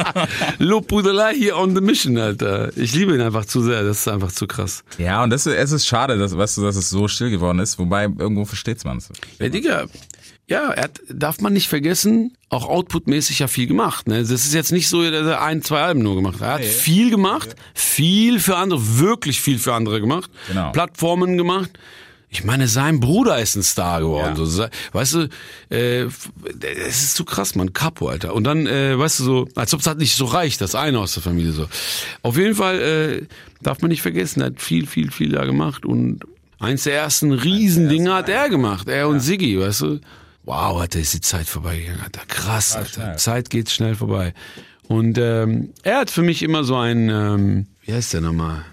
Lobhudelei 0.58 1.34
hier 1.34 1.56
on 1.56 1.74
the 1.74 1.80
mission, 1.80 2.18
Alter. 2.18 2.76
Ich 2.76 2.94
liebe 2.94 3.14
ihn 3.14 3.20
einfach 3.20 3.44
zu 3.44 3.62
sehr. 3.62 3.84
Das 3.84 4.00
ist 4.00 4.08
einfach 4.08 4.32
zu 4.32 4.46
krass. 4.46 4.82
Ja, 4.98 5.22
und 5.22 5.30
das, 5.30 5.46
es 5.46 5.72
ist 5.72 5.86
schade, 5.86 6.18
dass, 6.18 6.36
weißt 6.36 6.56
du, 6.56 6.62
dass 6.62 6.76
es 6.76 6.90
so 6.90 7.06
still 7.06 7.30
geworden 7.30 7.60
ist, 7.60 7.78
wobei 7.78 8.04
irgendwo 8.04 8.44
versteht's 8.44 8.84
man 8.84 8.98
es. 8.98 9.08
Ja, 9.38 9.48
Digga. 9.48 9.86
Ja, 10.48 10.70
er 10.70 10.84
hat, 10.84 11.00
darf 11.10 11.42
man 11.42 11.52
nicht 11.52 11.68
vergessen, 11.68 12.34
auch 12.48 12.66
outputmäßig 12.66 13.40
ja 13.40 13.48
viel 13.48 13.66
gemacht. 13.66 14.08
Ne? 14.08 14.20
Das 14.22 14.30
ist 14.30 14.54
jetzt 14.54 14.72
nicht 14.72 14.88
so, 14.88 15.02
dass 15.02 15.26
er 15.26 15.42
ein, 15.42 15.62
zwei 15.62 15.82
Alben 15.82 16.00
nur 16.00 16.16
gemacht 16.16 16.40
hat. 16.40 16.48
Er 16.48 16.54
hat 16.54 16.64
viel 16.64 17.10
gemacht, 17.10 17.54
viel 17.74 18.40
für 18.40 18.56
andere, 18.56 18.98
wirklich 18.98 19.42
viel 19.42 19.58
für 19.58 19.74
andere 19.74 20.00
gemacht. 20.00 20.30
Genau. 20.48 20.72
Plattformen 20.72 21.36
gemacht. 21.36 21.78
Ich 22.30 22.44
meine, 22.44 22.68
sein 22.68 23.00
Bruder 23.00 23.38
ist 23.38 23.56
ein 23.56 23.62
Star 23.62 24.00
geworden. 24.00 24.34
Ja. 24.36 24.44
So, 24.44 24.66
weißt 24.92 25.14
du, 25.14 25.28
äh, 25.70 26.02
es 26.02 27.02
ist 27.02 27.14
zu 27.14 27.24
krass, 27.24 27.54
man, 27.54 27.72
Capo, 27.72 28.08
Alter. 28.08 28.34
Und 28.34 28.44
dann, 28.44 28.66
äh, 28.66 28.98
weißt 28.98 29.20
du, 29.20 29.24
so, 29.24 29.48
als 29.54 29.72
ob 29.72 29.80
es 29.80 29.86
halt 29.86 29.98
nicht 29.98 30.14
so 30.14 30.26
reicht, 30.26 30.60
das 30.60 30.74
eine 30.74 30.98
aus 30.98 31.14
der 31.14 31.22
Familie 31.22 31.52
so. 31.52 31.66
Auf 32.22 32.36
jeden 32.36 32.54
Fall 32.54 32.80
äh, 32.80 33.26
darf 33.62 33.80
man 33.80 33.90
nicht 33.90 34.02
vergessen, 34.02 34.40
er 34.40 34.46
hat 34.48 34.60
viel, 34.60 34.86
viel, 34.86 35.10
viel 35.10 35.32
da 35.32 35.44
gemacht 35.46 35.86
und 35.86 36.20
eins 36.58 36.84
der 36.84 36.94
ersten 36.94 37.32
Riesendinger 37.32 38.14
hat 38.14 38.28
er 38.28 38.50
gemacht, 38.50 38.88
er 38.88 39.08
und 39.08 39.20
Siggi, 39.20 39.58
weißt 39.58 39.80
du. 39.82 40.00
Wow, 40.44 40.80
Alter, 40.80 41.00
ist 41.00 41.14
die 41.14 41.20
Zeit 41.20 41.46
vorbeigegangen, 41.46 42.00
Alter. 42.02 42.22
Krass, 42.26 42.74
Alter. 42.74 42.90
schnell. 42.90 43.16
Zeit 43.16 43.50
geht 43.50 43.70
schnell 43.70 43.94
vorbei. 43.94 44.34
Und 44.86 45.18
ähm, 45.18 45.74
er 45.82 45.98
hat 45.98 46.10
für 46.10 46.22
mich 46.22 46.42
immer 46.42 46.64
so 46.64 46.76
ein, 46.76 47.10
ähm, 47.10 47.66
wie 47.84 47.92
heißt 47.92 48.14
der 48.14 48.22
nochmal? 48.22 48.64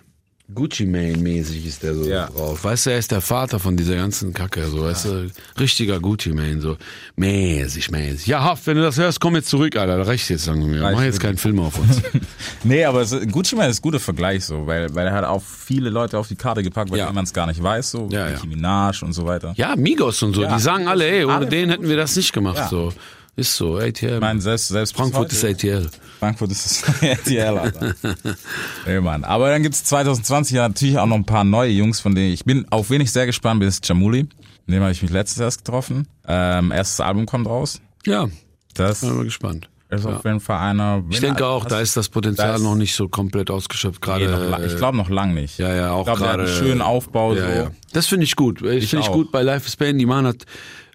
Gucci 0.54 0.86
Mane 0.86 1.18
mäßig 1.18 1.66
ist 1.66 1.82
der 1.82 1.96
so 1.96 2.04
Ja. 2.08 2.28
drauf. 2.28 2.64
Weißt 2.64 2.86
du, 2.86 2.92
er 2.92 3.00
ist 3.00 3.10
der 3.12 3.22
Vater 3.22 3.60
von 3.60 3.76
dieser 3.76 3.96
ganzen 3.96 4.32
Kacke, 4.32 4.68
so, 4.68 4.84
weißt 4.84 5.06
du, 5.06 5.32
richtiger 5.60 6.00
Gucci 6.00 6.30
Mane, 6.34 6.62
so 6.62 6.78
mäßig, 7.16 7.90
mäßig. 7.90 8.28
Ja, 8.28 8.44
Haft, 8.44 8.68
wenn 8.68 8.78
du 8.78 8.84
das 8.84 8.96
hörst, 8.98 9.20
komm 9.20 9.36
jetzt 9.36 9.50
zurück, 9.50 9.76
Alter, 9.76 9.98
da 9.98 10.04
reicht 10.04 10.30
jetzt 10.30 10.46
langsam 10.46 10.72
wieder. 10.72 10.92
Mach 10.92 11.02
jetzt 11.02 11.20
keinen 11.20 11.38
Film 11.38 11.60
auf 11.60 11.80
uns. 11.80 12.00
Nee, 12.64 12.86
aber 12.86 13.02
es, 13.02 13.16
Gucci 13.32 13.56
Mane 13.56 13.70
ist 13.70 13.80
ein 13.80 13.82
guter 13.82 14.00
Vergleich 14.00 14.46
so, 14.46 14.68
weil, 14.68 14.94
weil 14.94 15.08
er 15.08 15.14
hat 15.14 15.26
auch 15.26 15.42
viele 15.42 15.90
Leute 15.90 16.18
auf 16.20 16.28
die 16.28 16.36
Karte 16.36 16.62
gepackt, 16.62 16.92
weil 16.92 17.00
Ja. 17.00 17.12
man 17.12 17.24
es 17.24 17.34
gar 17.34 17.48
nicht 17.48 17.62
weiß, 17.62 17.92
so, 17.92 18.08
Ja, 18.12 18.30
Nicki 18.30 18.48
ja. 18.48 18.56
Minaj 18.56 19.02
und 19.04 19.14
so 19.14 19.26
weiter. 19.26 19.54
ja, 19.58 19.76
Migos 19.76 20.22
und 20.22 20.36
so, 20.36 20.44
Ja. 20.44 20.56
die 20.56 20.62
sagen 20.62 20.88
alle, 20.88 21.08
ey, 21.08 21.26
ohne 21.26 21.34
Alle 21.36 21.46
den 21.48 21.70
hätten 21.72 21.88
wir 21.90 21.98
das 21.98 22.16
nicht 22.16 22.34
gemacht, 22.34 22.58
Ja. 22.58 22.68
so. 22.68 22.94
Ist 23.38 23.56
so, 23.56 23.76
ATL. 23.78 24.16
Ich 24.16 24.20
meine, 24.22 24.40
selbst, 24.40 24.70
selbst 24.70 24.96
Frankfurt 24.96 25.32
ist 25.34 25.44
ATL. 25.44 25.90
Frankfurt 26.20 26.52
ist 26.52 26.66
das 26.88 27.02
RTL, 27.02 27.58
Alter. 27.58 27.94
nee, 28.88 29.00
Mann. 29.02 29.24
Aber 29.26 29.50
dann 29.50 29.62
gibt's 29.62 29.84
2020 29.84 30.56
ja 30.56 30.68
natürlich 30.68 30.98
auch 30.98 31.06
noch 31.06 31.18
ein 31.18 31.26
paar 31.26 31.44
neue 31.44 31.72
Jungs, 31.72 32.00
von 32.00 32.16
denen 32.16 32.32
ich 32.34 32.46
bin, 32.46 32.66
auf 32.72 32.90
wen 32.90 33.02
ich 33.02 33.12
sehr 33.12 33.26
gespannt 33.26 33.60
bin, 33.60 33.68
ist 33.68 33.86
Jamuli. 33.88 34.24
Mit 34.68 34.76
dem 34.78 34.82
habe 34.82 34.92
ich 34.94 35.02
mich 35.02 35.12
letztes 35.12 35.40
erst 35.40 35.66
getroffen. 35.66 36.08
Ähm, 36.28 36.72
erstes 36.72 37.00
Album 37.02 37.26
kommt 37.26 37.48
raus. 37.48 37.82
Ja, 38.06 38.28
Das 38.74 39.02
bin 39.02 39.16
mal 39.16 39.24
gespannt. 39.26 39.70
ist 39.90 40.06
auf 40.06 40.24
jeden 40.24 40.40
Fall 40.40 40.60
einer. 40.60 41.04
Ich 41.10 41.20
denke 41.20 41.46
auch, 41.46 41.66
da 41.66 41.82
ist 41.82 41.98
das 41.98 42.08
Potenzial 42.10 42.60
noch 42.60 42.76
nicht 42.76 42.96
so 42.96 43.08
komplett 43.10 43.52
ausgeschöpft, 43.52 44.02
Nee, 44.02 44.26
gerade. 44.26 44.50
lang- 44.50 44.64
ich 44.66 44.78
glaube 44.78 44.96
noch 44.98 45.10
lang 45.10 45.34
nicht. 45.34 45.60
Ja, 45.60 45.76
ja, 45.76 45.92
auch 45.92 46.06
gerade. 46.06 46.44
einen 46.44 46.48
schönen 46.48 46.82
Aufbau. 46.82 47.36
Ja, 47.36 47.42
so. 47.48 47.54
ja. 47.64 47.72
Das 47.92 48.08
finde 48.08 48.24
ich 48.24 48.36
gut. 48.38 48.62
Ich 48.62 48.90
finde 48.90 49.06
ich 49.06 49.12
gut 49.12 49.32
bei 49.32 49.42
Life 49.44 49.68
is 49.68 49.76
Pain. 49.76 49.98
Die 49.98 50.06
Mann 50.06 50.26
hat, 50.26 50.46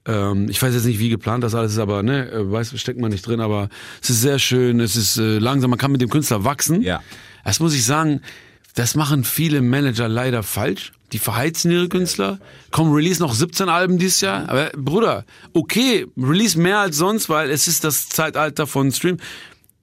ähm, 0.06 0.48
ich 0.48 0.60
weiß 0.60 0.74
jetzt 0.74 0.84
nicht, 0.86 0.98
wie 0.98 1.08
geplant 1.10 1.44
das 1.44 1.54
alles 1.54 1.72
ist, 1.72 1.78
aber 1.78 2.02
ne, 2.02 2.30
äh, 2.30 2.50
weiß, 2.50 2.78
steckt 2.80 3.00
man 3.00 3.10
nicht 3.10 3.26
drin, 3.26 3.40
aber 3.40 3.68
es 4.02 4.10
ist 4.10 4.20
sehr 4.22 4.38
schön, 4.38 4.80
es 4.80 4.96
ist 4.96 5.18
äh, 5.18 5.38
langsam, 5.38 5.70
man 5.70 5.78
kann 5.78 5.92
mit 5.92 6.00
dem 6.00 6.08
Künstler 6.10 6.44
wachsen. 6.44 6.82
Ja. 6.82 7.02
Das 7.44 7.60
muss 7.60 7.74
ich 7.74 7.84
sagen, 7.84 8.20
das 8.74 8.94
machen 8.94 9.24
viele 9.24 9.60
Manager 9.62 10.08
leider 10.08 10.42
falsch. 10.42 10.92
Die 11.12 11.18
verheizen 11.18 11.72
ihre 11.72 11.88
Künstler. 11.88 12.38
Komm, 12.70 12.92
release 12.92 13.20
noch 13.20 13.34
17 13.34 13.68
Alben 13.68 13.98
dieses 13.98 14.20
Jahr. 14.20 14.48
Aber 14.48 14.70
Bruder, 14.76 15.24
okay, 15.54 16.06
release 16.16 16.56
mehr 16.56 16.78
als 16.78 16.96
sonst, 16.98 17.28
weil 17.28 17.50
es 17.50 17.66
ist 17.66 17.82
das 17.82 18.08
Zeitalter 18.08 18.68
von 18.68 18.92
Stream. 18.92 19.16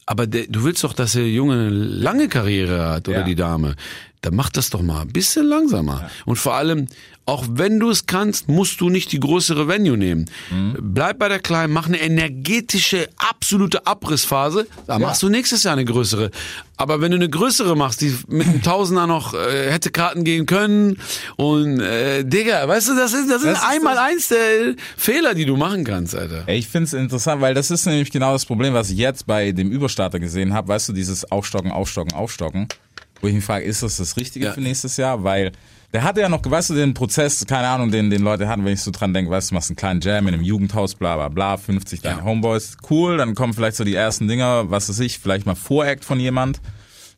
Aber 0.05 0.25
der, 0.25 0.45
du 0.47 0.63
willst 0.63 0.85
doch, 0.85 0.93
dass 0.93 1.11
der 1.11 1.27
Junge 1.29 1.53
eine 1.55 1.69
lange 1.69 2.29
Karriere 2.29 2.87
hat 2.87 3.09
oder 3.09 3.19
Ja. 3.19 3.23
die 3.25 3.35
Dame. 3.35 3.75
Dann 4.21 4.35
mach 4.35 4.49
das 4.49 4.69
doch 4.69 4.81
mal 4.81 5.01
ein 5.01 5.09
bisschen 5.11 5.45
langsamer. 5.45 6.09
Und 6.25 6.37
vor 6.37 6.55
allem, 6.55 6.87
auch 7.27 7.45
wenn 7.49 7.79
du 7.79 7.89
es 7.89 8.05
kannst, 8.07 8.47
musst 8.47 8.79
du 8.81 8.89
nicht 8.89 9.11
die 9.11 9.19
größere 9.19 9.67
Venue 9.67 9.97
nehmen. 9.97 10.25
Bleib 10.81 11.19
bei 11.19 11.27
der 11.27 11.39
kleinen, 11.39 11.73
mach 11.73 11.85
eine 11.87 11.99
energetische, 11.99 13.09
absolute 13.17 13.85
Abrissphase. 13.85 14.65
Da 14.87 14.97
machst 14.97 15.21
du 15.23 15.29
nächstes 15.29 15.63
Jahr 15.63 15.73
eine 15.73 15.85
größere. 15.85 16.31
Aber 16.77 17.01
wenn 17.01 17.11
du 17.11 17.17
eine 17.17 17.29
größere 17.29 17.75
machst, 17.75 18.01
die 18.01 18.15
mit 18.27 18.47
einem 18.47 18.61
Tausender 18.61 19.07
noch 19.07 19.33
äh, 19.33 19.71
hätte 19.71 19.89
Karten 19.91 20.23
gehen 20.23 20.45
können 20.45 20.99
und 21.35 21.79
äh, 21.81 22.23
Digga, 22.23 22.67
weißt 22.67 22.89
du, 22.89 22.95
das 22.95 23.13
ist 23.13 23.29
das 23.29 23.41
Das 23.43 23.57
ist 23.57 23.63
einmal 23.67 23.95
das- 23.95 24.03
eins 24.05 24.27
der 24.29 24.75
Fehler, 24.95 25.33
die 25.33 25.45
du 25.45 25.57
machen 25.57 25.83
kannst, 25.83 26.15
Alter. 26.15 26.47
Ich 26.47 26.67
find's 26.67 26.93
interessant, 26.93 27.41
weil 27.41 27.53
das 27.53 27.71
ist 27.71 27.85
nämlich 27.87 28.11
genau 28.11 28.31
das 28.33 28.45
Problem, 28.45 28.73
was 28.73 28.89
ich 28.89 28.97
jetzt 28.97 29.27
bei 29.27 29.51
dem 29.51 29.71
Überstarter 29.71 30.19
gesehen 30.19 30.53
habe. 30.53 30.67
Weißt 30.69 30.87
du, 30.89 30.93
dieses 30.93 31.29
Aufstocken, 31.31 31.71
Aufstocken, 31.71 32.13
Aufstocken. 32.13 32.67
Wo 33.21 33.27
ich 33.27 33.33
mich 33.33 33.43
frage, 33.43 33.65
ist 33.65 33.81
das 33.81 33.97
das 33.97 34.15
Richtige 34.15 34.45
Ja. 34.45 34.53
für 34.53 34.61
nächstes 34.61 34.95
Jahr? 34.97 35.23
Weil 35.23 35.51
der 35.93 36.03
hatte 36.03 36.21
ja 36.21 36.29
noch, 36.29 36.41
weißt 36.43 36.71
du, 36.71 36.73
den 36.73 36.93
Prozess, 36.93 37.45
keine 37.47 37.67
Ahnung, 37.67 37.91
den, 37.91 38.09
den 38.09 38.21
Leute 38.21 38.47
hatten, 38.47 38.65
wenn 38.65 38.73
ich 38.73 38.81
so 38.81 38.91
dran 38.91 39.13
denke, 39.13 39.31
weißt 39.31 39.51
du, 39.51 39.55
machst 39.55 39.69
einen 39.69 39.77
kleinen 39.77 40.01
Jam 40.01 40.27
in 40.27 40.33
einem 40.33 40.43
Jugendhaus, 40.43 40.95
bla 40.95 41.15
bla 41.15 41.29
bla, 41.29 41.57
50 41.57 42.01
deine 42.01 42.19
Ja. 42.19 42.23
Homeboys, 42.25 42.77
cool, 42.89 43.17
dann 43.17 43.35
kommen 43.35 43.53
vielleicht 43.53 43.77
so 43.77 43.83
die 43.83 43.95
ersten 43.95 44.27
Dinger, 44.27 44.69
was 44.69 44.89
weiß 44.89 44.99
ich, 44.99 45.19
vielleicht 45.19 45.45
mal 45.45 45.55
Voreact 45.55 46.03
von 46.03 46.19
jemand, 46.19 46.61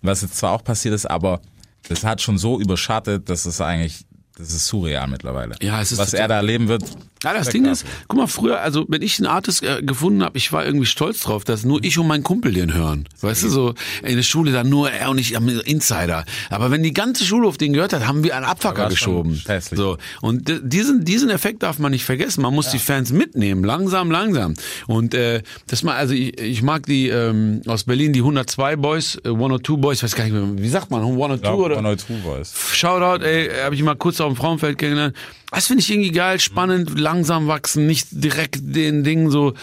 was 0.02 0.22
jetzt 0.22 0.38
zwar 0.38 0.52
auch 0.52 0.64
passiert 0.64 0.94
ist, 0.94 1.08
aber 1.08 1.42
das 1.88 2.04
hat 2.04 2.22
schon 2.22 2.38
so 2.38 2.60
überschattet, 2.60 3.30
dass 3.30 3.46
es 3.46 3.60
eigentlich, 3.60 4.06
das 4.38 4.54
ist 4.54 4.68
surreal 4.68 5.08
mittlerweile. 5.08 5.56
Ja, 5.62 5.82
es 5.82 5.92
ist 5.92 5.98
Was 5.98 6.14
er 6.14 6.28
da 6.28 6.36
erleben 6.38 6.68
wird. 6.68 6.84
Ja, 7.24 7.34
das 7.34 7.50
Ding 7.50 7.66
ist, 7.66 7.86
guck 8.08 8.18
mal, 8.20 8.28
früher, 8.28 8.62
also 8.62 8.86
wenn 8.88 9.02
ich 9.02 9.20
einen 9.20 9.28
Artist 9.28 9.62
äh, 9.64 9.82
gefunden 9.82 10.24
habe, 10.24 10.38
ich 10.38 10.54
war 10.54 10.66
irgendwie 10.66 10.86
stolz 10.86 11.22
drauf, 11.22 11.44
dass 11.44 11.66
nur 11.66 11.84
ich 11.84 11.98
und 11.98 12.08
mein 12.08 12.24
Kumpel 12.24 12.54
den 12.54 12.74
hören. 12.74 13.08
Weißt 13.20 13.44
du, 13.44 13.50
so 13.50 13.74
in 14.04 14.16
der 14.16 14.24
Schule 14.24 14.52
dann 14.52 14.70
nur 14.70 14.90
er 14.90 15.10
und 15.10 15.18
ich 15.18 15.36
am 15.36 15.50
Insider. 15.50 16.24
Aber 16.50 16.72
wenn 16.72 16.82
die 16.82 16.94
ganze 16.94 17.26
Schule 17.26 17.48
auf 17.48 17.58
den 17.58 17.74
gehört 17.74 17.92
hat, 17.94 18.08
haben 18.08 18.24
wir 18.24 18.36
einen 18.36 18.46
Abfacker 18.46 18.88
geschoben. 18.90 19.42
So 19.72 19.98
und 20.22 20.50
diesen 20.64 21.04
diesen 21.04 21.30
Effekt 21.30 21.64
darf 21.64 21.80
man 21.80 21.92
nicht 21.92 22.06
vergessen. 22.06 22.42
Man 22.42 22.54
muss 22.54 22.70
die 22.70 22.80
Fans 22.80 23.12
mitnehmen, 23.12 23.64
langsam, 23.64 24.12
langsam. 24.12 24.54
Und 24.88 25.14
äh, 25.14 25.42
das 25.68 25.84
mal, 25.84 25.96
also 25.96 26.14
ich, 26.14 26.40
ich 26.40 26.62
mag 26.62 26.86
die 26.86 27.10
ähm, 27.10 27.62
aus 27.68 27.84
Berlin 27.84 28.14
die 28.14 28.20
102 28.20 28.76
Boys, 28.78 29.18
äh, 29.26 29.30
102 29.30 29.76
Boys, 29.76 29.98
ich 29.98 30.04
weiß 30.04 30.16
gar 30.16 30.24
nicht 30.24 30.34
mehr, 30.34 30.48
wie 30.56 30.70
sagt 30.70 30.90
man, 30.90 31.02
102 31.02 31.36
Ich 31.36 31.42
glaub, 31.42 31.60
oder? 31.60 31.78
One 31.78 31.90
or 31.90 31.98
Two 31.98 32.16
Voice. 32.24 32.54
Shoutout, 32.74 33.24
ey, 33.26 33.50
habe 33.64 33.76
ich 33.76 33.84
mal 33.84 33.96
kurz 33.96 34.22
auf 34.22 34.32
dem 34.32 34.38
Frauenfeld 34.38 34.78
kennengelernt. 34.78 35.16
Das 35.52 35.66
finde 35.66 35.82
ich 35.82 35.90
irgendwie 35.90 36.12
geil, 36.12 36.40
spannend, 36.40 37.00
langsam 37.10 37.48
wachsen, 37.48 37.88
nicht 37.88 38.08
direkt 38.12 38.58
den 38.62 39.04
Ding 39.04 39.30
so. 39.32 39.54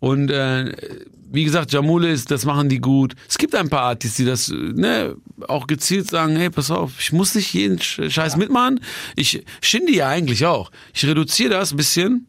Und 0.00 0.30
äh, 0.30 0.72
wie 1.30 1.44
gesagt, 1.44 1.72
Jamule 1.72 2.10
ist, 2.10 2.30
das 2.30 2.44
machen 2.44 2.68
die 2.68 2.80
gut. 2.80 3.14
Es 3.28 3.38
gibt 3.38 3.54
ein 3.54 3.68
paar 3.68 3.82
Artists, 3.82 4.16
die 4.16 4.24
das 4.24 4.48
ne, 4.48 5.14
auch 5.46 5.66
gezielt 5.66 6.08
sagen, 6.10 6.36
hey, 6.36 6.50
pass 6.50 6.70
auf, 6.70 6.92
ich 6.98 7.12
muss 7.12 7.34
nicht 7.34 7.52
jeden 7.54 7.78
Sch- 7.78 8.10
Scheiß 8.10 8.36
mitmachen. 8.36 8.80
Ich 9.14 9.44
Shindy 9.60 9.96
ja 9.96 10.08
eigentlich 10.08 10.46
auch. 10.46 10.70
Ich 10.94 11.04
reduziere 11.06 11.50
das 11.50 11.72
ein 11.72 11.76
bisschen. 11.76 12.26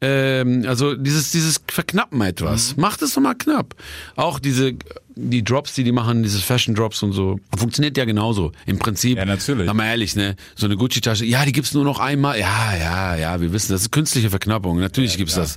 Ähm, 0.00 0.64
also 0.66 0.94
dieses 0.94 1.30
dieses 1.30 1.60
Verknappen 1.68 2.20
etwas. 2.20 2.76
Macht 2.76 3.00
es 3.02 3.14
doch 3.14 3.22
mal 3.22 3.34
knapp. 3.34 3.74
Auch 4.14 4.38
diese 4.38 4.74
die 5.18 5.42
Drops, 5.42 5.72
die 5.72 5.82
die 5.82 5.92
machen, 5.92 6.22
dieses 6.22 6.42
Fashion 6.42 6.74
Drops 6.74 7.02
und 7.02 7.12
so, 7.12 7.40
funktioniert 7.56 7.96
ja 7.96 8.04
genauso. 8.04 8.52
Im 8.66 8.78
Prinzip. 8.78 9.16
Ja, 9.16 9.24
natürlich. 9.24 9.72
Mal 9.72 9.86
ehrlich, 9.86 10.14
ne? 10.14 10.36
So 10.54 10.66
eine 10.66 10.76
Gucci-Tasche, 10.76 11.24
ja, 11.24 11.46
die 11.46 11.52
gibt's 11.52 11.72
nur 11.72 11.84
noch 11.84 11.98
einmal. 11.98 12.38
Ja, 12.38 12.76
ja, 12.76 13.16
ja, 13.16 13.40
wir 13.40 13.50
wissen, 13.52 13.72
das 13.72 13.82
ist 13.82 13.92
künstliche 13.92 14.28
Verknappung. 14.28 14.78
Natürlich 14.78 15.16
gibt's 15.16 15.34
das. 15.34 15.56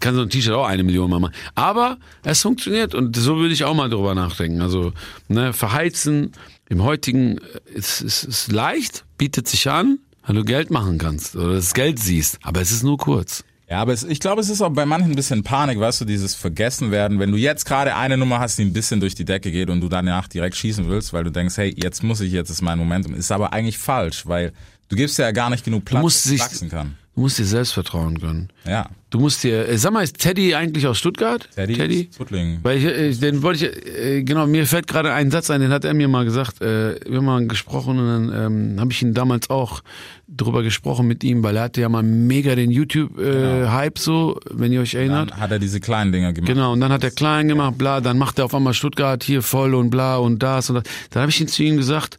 Kann 0.00 0.16
so 0.16 0.22
ein 0.22 0.30
T-Shirt 0.30 0.54
auch 0.54 0.66
eine 0.66 0.82
Million 0.82 1.10
mal 1.10 1.20
machen. 1.20 1.34
Aber 1.54 1.98
es 2.24 2.42
funktioniert 2.42 2.94
und 2.94 3.16
so 3.16 3.36
würde 3.36 3.54
ich 3.54 3.64
auch 3.64 3.74
mal 3.74 3.88
drüber 3.88 4.14
nachdenken. 4.16 4.62
Also, 4.62 4.92
ne, 5.28 5.52
verheizen 5.52 6.32
im 6.68 6.82
heutigen 6.82 7.40
ist, 7.72 8.00
ist, 8.00 8.24
ist 8.24 8.52
leicht, 8.52 9.04
bietet 9.16 9.48
sich 9.48 9.70
an, 9.70 9.98
weil 10.26 10.36
du 10.36 10.44
Geld 10.44 10.70
machen 10.70 10.98
kannst 10.98 11.36
oder 11.36 11.54
das 11.54 11.72
Geld 11.72 12.00
siehst. 12.00 12.38
Aber 12.42 12.60
es 12.60 12.72
ist 12.72 12.82
nur 12.82 12.98
kurz. 12.98 13.44
Ja, 13.70 13.82
aber 13.82 13.92
es, 13.92 14.02
ich 14.02 14.18
glaube, 14.18 14.40
es 14.40 14.48
ist 14.48 14.62
auch 14.62 14.70
bei 14.70 14.86
manchen 14.86 15.12
ein 15.12 15.16
bisschen 15.16 15.42
Panik, 15.42 15.78
weißt 15.78 16.00
du, 16.00 16.04
dieses 16.06 16.34
Vergessen 16.34 16.90
werden. 16.90 17.18
Wenn 17.18 17.30
du 17.30 17.36
jetzt 17.36 17.66
gerade 17.66 17.94
eine 17.94 18.16
Nummer 18.16 18.40
hast, 18.40 18.58
die 18.58 18.62
ein 18.62 18.72
bisschen 18.72 18.98
durch 18.98 19.14
die 19.14 19.26
Decke 19.26 19.50
geht 19.52 19.68
und 19.68 19.82
du 19.82 19.90
danach 19.90 20.26
direkt 20.26 20.56
schießen 20.56 20.88
willst, 20.88 21.12
weil 21.12 21.24
du 21.24 21.30
denkst, 21.30 21.58
hey, 21.58 21.74
jetzt 21.76 22.02
muss 22.02 22.20
ich, 22.20 22.32
jetzt 22.32 22.48
ist 22.48 22.62
mein 22.62 22.78
Momentum. 22.78 23.14
Ist 23.14 23.30
aber 23.30 23.52
eigentlich 23.52 23.76
falsch, 23.76 24.26
weil 24.26 24.52
du 24.88 24.96
gibst 24.96 25.18
ja 25.18 25.32
gar 25.32 25.50
nicht 25.50 25.66
genug 25.66 25.84
Platz, 25.84 26.02
dass 26.02 26.26
es 26.26 26.40
wachsen 26.40 26.70
kann. 26.70 26.96
Du 27.18 27.22
musst 27.22 27.36
dir 27.36 27.46
Selbstvertrauen 27.46 28.20
gönnen. 28.20 28.48
Ja. 28.64 28.90
Du 29.10 29.18
musst 29.18 29.42
dir, 29.42 29.68
äh, 29.68 29.76
sag 29.76 29.92
mal, 29.92 30.04
ist 30.04 30.18
Teddy 30.20 30.54
eigentlich 30.54 30.86
aus 30.86 30.98
Stuttgart? 30.98 31.48
Teddy, 31.56 32.02
ist 32.02 32.16
Puttling. 32.16 32.60
Weil 32.62 32.78
ich, 32.78 32.84
äh, 32.84 33.10
den 33.10 33.42
wollte 33.42 33.66
ich, 33.66 33.86
äh, 33.98 34.22
genau, 34.22 34.46
mir 34.46 34.68
fällt 34.68 34.86
gerade 34.86 35.12
ein 35.12 35.32
Satz 35.32 35.50
ein, 35.50 35.60
den 35.60 35.72
hat 35.72 35.84
er 35.84 35.94
mir 35.94 36.06
mal 36.06 36.24
gesagt, 36.24 36.62
äh, 36.62 36.94
wir 37.08 37.16
haben 37.16 37.24
mal 37.24 37.44
gesprochen 37.48 37.98
und 37.98 38.06
dann 38.06 38.72
ähm, 38.72 38.76
habe 38.80 38.92
ich 38.92 39.02
ihn 39.02 39.14
damals 39.14 39.50
auch 39.50 39.82
drüber 40.28 40.62
gesprochen 40.62 41.08
mit 41.08 41.24
ihm, 41.24 41.42
weil 41.42 41.56
er 41.56 41.64
hatte 41.64 41.80
ja 41.80 41.88
mal 41.88 42.04
mega 42.04 42.54
den 42.54 42.70
YouTube-Hype 42.70 43.98
so, 43.98 44.38
wenn 44.52 44.70
ihr 44.70 44.80
euch 44.80 44.94
erinnert. 44.94 45.32
Dann 45.32 45.40
hat 45.40 45.50
er 45.50 45.58
diese 45.58 45.80
kleinen 45.80 46.12
Dinger 46.12 46.32
gemacht. 46.32 46.54
Genau, 46.54 46.72
und 46.72 46.78
dann 46.78 46.92
hat 46.92 47.02
er 47.02 47.10
klein 47.10 47.48
gemacht, 47.48 47.76
bla, 47.78 48.00
dann 48.00 48.16
macht 48.16 48.38
er 48.38 48.44
auf 48.44 48.54
einmal 48.54 48.74
Stuttgart 48.74 49.24
hier 49.24 49.42
voll 49.42 49.74
und 49.74 49.90
bla 49.90 50.18
und 50.18 50.40
das 50.40 50.70
und 50.70 50.76
das. 50.76 50.84
Dann 51.10 51.22
habe 51.22 51.30
ich 51.30 51.40
ihn 51.40 51.48
zu 51.48 51.64
ihm 51.64 51.78
gesagt, 51.78 52.16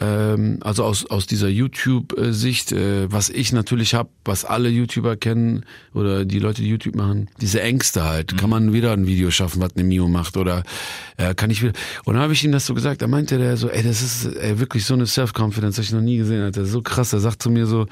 ähm, 0.00 0.58
also 0.62 0.84
aus, 0.84 1.06
aus 1.06 1.26
dieser 1.26 1.48
YouTube-Sicht, 1.48 2.72
äh, 2.72 3.12
was 3.12 3.30
ich 3.30 3.52
natürlich 3.52 3.94
habe, 3.94 4.08
was 4.24 4.44
alle 4.44 4.68
YouTuber 4.68 5.16
kennen 5.16 5.64
oder 5.92 6.24
die 6.24 6.40
Leute, 6.40 6.62
die 6.62 6.68
YouTube 6.68 6.96
machen, 6.96 7.28
diese 7.40 7.62
Ängste 7.62 8.04
halt. 8.04 8.36
Kann 8.36 8.50
man 8.50 8.72
wieder 8.72 8.92
ein 8.92 9.06
Video 9.06 9.30
schaffen, 9.30 9.62
was 9.62 9.76
eine 9.76 9.84
Mio 9.84 10.08
macht 10.08 10.36
oder 10.36 10.64
äh, 11.16 11.34
kann 11.34 11.50
ich 11.50 11.62
wieder. 11.62 11.74
Und 12.04 12.14
dann 12.14 12.22
habe 12.22 12.32
ich 12.32 12.42
ihm 12.44 12.50
das 12.50 12.66
so 12.66 12.74
gesagt, 12.74 13.02
da 13.02 13.06
meinte 13.06 13.38
der 13.38 13.56
so, 13.56 13.68
ey, 13.68 13.84
das 13.84 14.02
ist 14.02 14.36
ey, 14.36 14.58
wirklich 14.58 14.84
so 14.84 14.94
eine 14.94 15.06
Self-Confidence, 15.06 15.76
hab 15.78 15.84
ich 15.84 15.92
noch 15.92 16.00
nie 16.00 16.16
gesehen, 16.16 16.42
Alter. 16.42 16.66
So 16.66 16.82
krass, 16.82 17.12
er 17.12 17.20
sagt 17.20 17.42
zu 17.42 17.50
mir 17.50 17.66
so, 17.66 17.86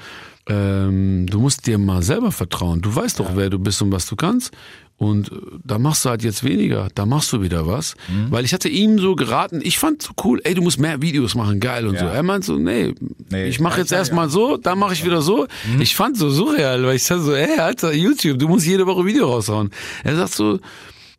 ähm, 0.47 1.25
du 1.27 1.39
musst 1.39 1.67
dir 1.67 1.77
mal 1.77 2.03
selber 2.03 2.31
vertrauen. 2.31 2.81
Du 2.81 2.93
weißt 2.93 3.19
doch, 3.19 3.35
wer 3.35 3.49
du 3.49 3.59
bist 3.59 3.81
und 3.81 3.93
was 3.93 4.07
du 4.07 4.17
kannst. 4.17 4.51
Und 4.97 5.31
äh, 5.31 5.35
da 5.63 5.79
machst 5.79 6.05
du 6.05 6.09
halt 6.09 6.23
jetzt 6.23 6.43
weniger, 6.43 6.87
da 6.95 7.05
machst 7.05 7.33
du 7.33 7.41
wieder 7.41 7.67
was. 7.67 7.95
Weil 8.29 8.45
ich 8.45 8.53
hatte 8.53 8.69
ihm 8.69 8.99
so 8.99 9.15
geraten, 9.15 9.59
ich 9.63 9.77
fand 9.79 10.01
so 10.01 10.13
cool, 10.23 10.39
ey, 10.43 10.53
du 10.53 10.61
musst 10.61 10.79
mehr 10.79 11.01
Videos 11.01 11.35
machen, 11.35 11.59
geil 11.59 11.87
und 11.87 11.95
Ja. 11.95 12.01
so. 12.01 12.05
Er 12.07 12.23
meint 12.23 12.45
so, 12.45 12.57
nee, 12.57 12.93
Nee, 13.29 13.45
ich 13.47 13.59
mache 13.59 13.79
jetzt 13.81 13.91
erstmal 13.91 14.25
ja. 14.25 14.29
so, 14.31 14.57
dann 14.57 14.77
mache 14.79 14.93
ich 14.93 15.03
wieder 15.03 15.21
so. 15.21 15.47
Ich 15.79 15.95
fand 15.95 16.17
so 16.17 16.29
surreal, 16.29 16.83
weil 16.85 16.95
ich 16.95 17.03
sag 17.03 17.19
so, 17.19 17.33
ey, 17.33 17.59
Alter, 17.59 17.93
YouTube, 17.93 18.37
du 18.39 18.47
musst 18.47 18.65
jede 18.67 18.85
Woche 18.85 19.05
Video 19.05 19.27
raushauen. 19.29 19.71
Er 20.03 20.15
sagt 20.15 20.33
so, 20.33 20.59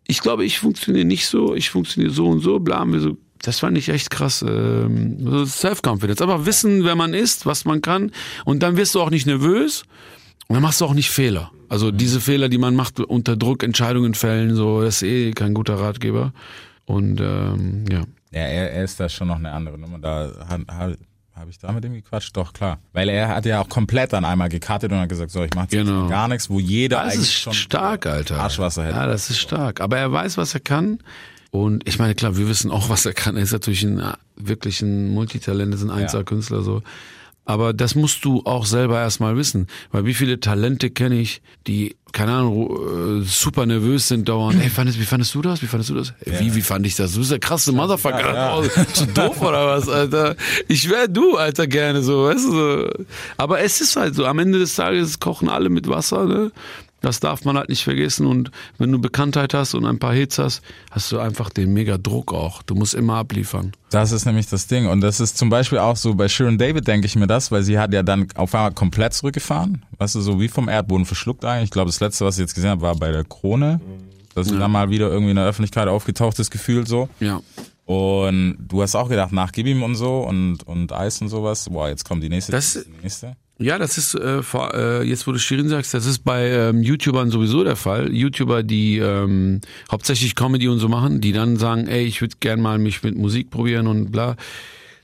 ich 0.06 0.20
glaube, 0.20 0.44
ich 0.44 0.58
funktioniere 0.60 1.04
nicht 1.04 1.26
so, 1.26 1.54
ich 1.54 1.70
funktioniere 1.70 2.12
so 2.12 2.26
und 2.26 2.40
so, 2.40 2.60
bla, 2.60 2.78
haben 2.78 2.92
wir 2.92 3.00
so. 3.00 3.16
Das 3.42 3.58
fand 3.58 3.76
ich 3.76 3.90
echt 3.90 4.08
krass. 4.10 4.42
Ähm, 4.46 5.44
Self-Confidence. 5.46 6.22
Aber 6.22 6.46
wissen, 6.46 6.84
wer 6.84 6.94
man 6.94 7.12
ist, 7.12 7.44
was 7.44 7.64
man 7.66 7.82
kann. 7.82 8.10
Und 8.46 8.62
dann 8.62 8.76
wirst 8.78 8.94
du 8.94 9.00
auch 9.02 9.10
nicht 9.10 9.26
nervös. 9.26 9.82
Und 10.48 10.54
dann 10.54 10.62
machst 10.62 10.80
du 10.80 10.84
auch 10.86 10.94
nicht 10.94 11.10
Fehler. 11.10 11.50
Also 11.68 11.90
diese 11.90 12.20
Fehler, 12.20 12.48
die 12.48 12.58
man 12.58 12.74
macht 12.74 13.00
unter 13.00 13.36
Druck, 13.36 13.62
Entscheidungen 13.62 14.14
fällen, 14.14 14.54
so, 14.54 14.82
das 14.82 14.96
ist 14.96 15.08
eh 15.08 15.30
kein 15.32 15.54
guter 15.54 15.74
Ratgeber. 15.74 16.32
Und 16.86 17.20
ähm, 17.20 17.84
ja. 17.90 18.00
Ja, 18.32 18.40
er, 18.40 18.72
er 18.72 18.84
ist 18.84 18.98
da 19.00 19.08
schon 19.08 19.28
noch 19.28 19.36
eine 19.36 19.52
andere 19.52 19.78
Nummer. 19.78 19.98
Da 19.98 20.32
habe 20.48 20.96
hab, 21.34 21.48
ich 21.48 21.58
da 21.58 21.72
mit 21.72 21.84
ihm 21.84 21.94
gequatscht? 21.94 22.36
Doch, 22.36 22.52
klar. 22.52 22.78
Weil 22.92 23.08
er 23.08 23.28
hat 23.28 23.46
ja 23.46 23.60
auch 23.60 23.68
komplett 23.68 24.12
dann 24.12 24.24
einmal 24.24 24.48
gekartet 24.48 24.90
und 24.92 24.98
hat 24.98 25.08
gesagt, 25.08 25.30
so, 25.30 25.44
ich 25.44 25.50
mach 25.54 25.62
jetzt 25.62 25.72
Genau. 25.72 26.08
gar 26.08 26.28
nichts, 26.28 26.50
wo 26.50 26.58
jeder 26.58 26.98
Das 26.98 27.14
eigentlich 27.14 27.28
ist 27.28 27.32
schon 27.34 27.52
stark, 27.54 28.06
Alter. 28.06 28.40
Arschwasser 28.40 28.84
hätte. 28.84 28.96
Ja, 28.96 29.06
das 29.06 29.30
ist 29.30 29.38
stark. 29.38 29.80
Aber 29.80 29.98
er 29.98 30.10
weiß, 30.12 30.36
was 30.36 30.52
er 30.54 30.60
kann. 30.60 30.98
Und 31.50 31.86
ich 31.88 32.00
meine, 32.00 32.16
klar, 32.16 32.36
wir 32.36 32.48
wissen 32.48 32.72
auch, 32.72 32.88
was 32.88 33.06
er 33.06 33.12
kann. 33.12 33.36
Er 33.36 33.44
ist 33.44 33.52
natürlich 33.52 33.84
ein 33.84 34.02
wirklich 34.36 34.82
ein 34.82 35.10
Multitalent, 35.14 35.72
ist 35.72 35.84
ein 35.84 35.90
Einzelkünstler 35.90 36.62
so. 36.62 36.82
Aber 37.46 37.72
das 37.74 37.94
musst 37.94 38.24
du 38.24 38.42
auch 38.46 38.64
selber 38.64 38.98
erstmal 39.00 39.36
wissen. 39.36 39.66
Weil 39.92 40.06
wie 40.06 40.14
viele 40.14 40.40
Talente 40.40 40.88
kenne 40.90 41.16
ich, 41.20 41.42
die, 41.66 41.94
keine 42.12 42.32
Ahnung, 42.32 43.20
äh, 43.20 43.24
super 43.24 43.66
nervös 43.66 44.08
sind 44.08 44.28
dauernd. 44.28 44.62
Ey, 44.62 44.70
fandest, 44.70 44.98
wie 44.98 45.04
fandest 45.04 45.34
du 45.34 45.42
das? 45.42 45.60
Wie 45.60 45.66
fandest 45.66 45.90
du 45.90 45.94
das? 45.94 46.14
Ey, 46.20 46.40
Wie, 46.40 46.54
wie 46.54 46.62
fand 46.62 46.86
ich 46.86 46.96
das? 46.96 47.12
Du 47.12 47.18
bist 47.18 47.30
der 47.32 47.38
krasse 47.40 47.72
Motherfucker. 47.72 48.34
Ja, 48.34 48.56
Oh, 48.56 48.62
Bist 48.62 49.00
du 49.02 49.06
doof 49.06 49.42
oder 49.42 49.66
was, 49.66 49.88
Alter? 49.90 50.36
Ich 50.68 50.88
wär 50.88 51.06
du, 51.06 51.36
Alter, 51.36 51.66
gerne 51.66 52.02
so, 52.02 52.24
weißt 52.24 52.46
du 52.46 52.50
so. 52.52 52.88
Aber 53.36 53.60
es 53.60 53.80
ist 53.82 53.96
halt 53.96 54.14
so, 54.14 54.24
am 54.24 54.38
Ende 54.38 54.58
des 54.58 54.74
Tages 54.76 55.20
kochen 55.20 55.50
alle 55.50 55.68
mit 55.68 55.86
Wasser, 55.88 56.24
ne? 56.24 56.50
Das 57.04 57.20
darf 57.20 57.44
man 57.44 57.56
halt 57.58 57.68
nicht 57.68 57.84
vergessen. 57.84 58.26
Und 58.26 58.50
wenn 58.78 58.90
du 58.90 58.98
Bekanntheit 58.98 59.54
hast 59.54 59.74
und 59.74 59.84
ein 59.84 59.98
paar 59.98 60.14
Hits 60.14 60.38
hast, 60.38 60.62
hast 60.90 61.12
du 61.12 61.18
einfach 61.18 61.50
den 61.50 61.72
mega 61.72 61.98
Druck 61.98 62.32
auch. 62.32 62.62
Du 62.62 62.74
musst 62.74 62.94
immer 62.94 63.16
abliefern. 63.16 63.72
Das 63.90 64.10
ist 64.10 64.24
nämlich 64.24 64.48
das 64.48 64.66
Ding. 64.66 64.86
Und 64.86 65.00
das 65.02 65.20
ist 65.20 65.36
zum 65.36 65.50
Beispiel 65.50 65.78
auch 65.78 65.96
so 65.96 66.14
bei 66.14 66.28
Sharon 66.28 66.58
David, 66.58 66.88
denke 66.88 67.06
ich 67.06 67.16
mir 67.16 67.26
das, 67.26 67.52
weil 67.52 67.62
sie 67.62 67.78
hat 67.78 67.92
ja 67.92 68.02
dann 68.02 68.26
auf 68.34 68.54
einmal 68.54 68.72
komplett 68.72 69.12
zurückgefahren. 69.12 69.84
Weißt 69.98 70.14
du, 70.14 70.20
so 70.20 70.40
wie 70.40 70.48
vom 70.48 70.68
Erdboden 70.68 71.04
verschluckt 71.04 71.44
eigentlich. 71.44 71.64
Ich 71.64 71.70
glaube, 71.70 71.90
das 71.90 72.00
letzte, 72.00 72.24
was 72.24 72.36
ich 72.36 72.42
jetzt 72.42 72.54
gesehen 72.54 72.70
habe, 72.70 72.82
war 72.82 72.96
bei 72.96 73.12
der 73.12 73.24
Krone. 73.24 73.80
Dass 74.34 74.48
sie 74.48 74.58
dann 74.58 74.72
mal 74.72 74.90
wieder 74.90 75.10
irgendwie 75.10 75.30
in 75.30 75.36
der 75.36 75.46
Öffentlichkeit 75.46 75.86
aufgetaucht 75.86 76.40
ist, 76.40 76.50
gefühlt 76.50 76.88
so. 76.88 77.08
Ja. 77.20 77.40
Und 77.86 78.56
du 78.66 78.80
hast 78.82 78.94
auch 78.94 79.08
gedacht, 79.08 79.32
nach 79.32 79.52
Gib 79.52 79.66
ihm 79.66 79.82
und 79.82 79.94
so 79.94 80.20
und, 80.20 80.62
und 80.66 80.92
Eis 80.92 81.20
und 81.20 81.28
sowas. 81.28 81.68
Boah, 81.70 81.88
jetzt 81.88 82.04
kommt 82.04 82.22
die 82.22 82.28
nächste. 82.30 82.52
Das- 82.52 82.84
die 82.84 83.02
nächste. 83.02 83.36
Ja, 83.58 83.78
das 83.78 83.98
ist, 83.98 84.16
äh, 84.16 84.42
vor, 84.42 84.74
äh, 84.74 85.04
jetzt 85.04 85.28
wo 85.28 85.32
du 85.32 85.38
Shirin 85.38 85.68
sagst, 85.68 85.94
das 85.94 86.06
ist 86.06 86.24
bei 86.24 86.48
ähm, 86.50 86.82
YouTubern 86.82 87.30
sowieso 87.30 87.62
der 87.62 87.76
Fall. 87.76 88.12
YouTuber, 88.12 88.64
die 88.64 88.98
ähm, 88.98 89.60
hauptsächlich 89.92 90.34
Comedy 90.34 90.66
und 90.66 90.80
so 90.80 90.88
machen, 90.88 91.20
die 91.20 91.30
dann 91.32 91.56
sagen, 91.56 91.86
ey, 91.86 92.04
ich 92.04 92.20
würde 92.20 92.34
gern 92.40 92.60
mal 92.60 92.78
mich 92.80 93.04
mit 93.04 93.16
Musik 93.16 93.50
probieren 93.50 93.86
und 93.86 94.10
bla. 94.10 94.34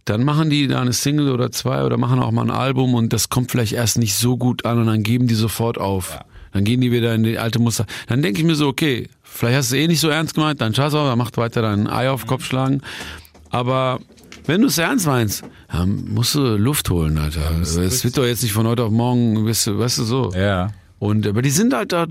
Dann 0.05 0.25
machen 0.25 0.51
die 0.51 0.67
da 0.67 0.81
eine 0.81 0.93
Single 0.93 1.31
oder 1.31 1.53
zwei 1.53 1.85
oder 1.85 1.97
machen 1.97 2.19
auch 2.19 2.33
mal 2.33 2.43
ein 2.43 2.51
Album 2.51 2.95
und 2.95 3.13
das 3.13 3.29
kommt 3.29 3.53
vielleicht 3.53 3.73
erst 3.75 3.99
nicht 3.99 4.15
so 4.17 4.37
gut 4.37 4.65
an 4.65 4.81
und 4.81 4.87
dann 4.89 5.05
geben 5.05 5.29
die 5.29 5.35
sofort 5.37 5.79
auf. 5.79 6.19
Dann 6.53 6.65
gehen 6.65 6.81
die 6.81 6.91
wieder 6.91 7.15
in 7.15 7.23
die 7.23 7.39
alte 7.39 7.61
Muster. 7.61 7.87
Dann 8.09 8.21
denke 8.21 8.41
ich 8.41 8.45
mir 8.47 8.57
so, 8.57 8.67
okay, 8.67 9.09
vielleicht 9.31 9.57
hast 9.57 9.73
du 9.73 9.77
eh 9.77 9.87
nicht 9.87 10.01
so 10.01 10.09
ernst 10.09 10.35
gemeint, 10.35 10.61
dann 10.61 10.75
scheiß 10.75 10.95
auf, 10.95 11.09
dann 11.09 11.19
macht 11.19 11.37
weiter 11.37 11.63
dein 11.63 11.87
Ei 11.87 12.11
auf 12.11 12.23
den 12.23 12.29
Kopf 12.29 12.45
schlagen. 12.45 12.83
Aber 13.51 14.01
wenn 14.47 14.61
du 14.61 14.67
es 14.67 14.79
ernst 14.79 15.07
meinst, 15.07 15.45
dann 15.71 16.13
musst 16.13 16.35
du 16.35 16.57
Luft 16.57 16.91
holen, 16.91 17.19
Alter. 17.19 17.61
Es 17.61 17.77
wird 18.05 18.17
doch 18.17 18.25
jetzt 18.25 18.43
nicht 18.43 18.53
von 18.53 18.67
heute 18.67 18.85
auf 18.85 18.91
morgen, 18.91 19.47
weißt 19.47 19.69
du, 19.69 19.79
weißt 19.79 19.99
du 19.99 20.05
so. 20.05 20.33
Ja. 20.35 20.73
Und 20.99 21.27
aber 21.27 21.43
die 21.43 21.51
sind 21.51 21.73
halt 21.73 21.93
da. 21.93 22.07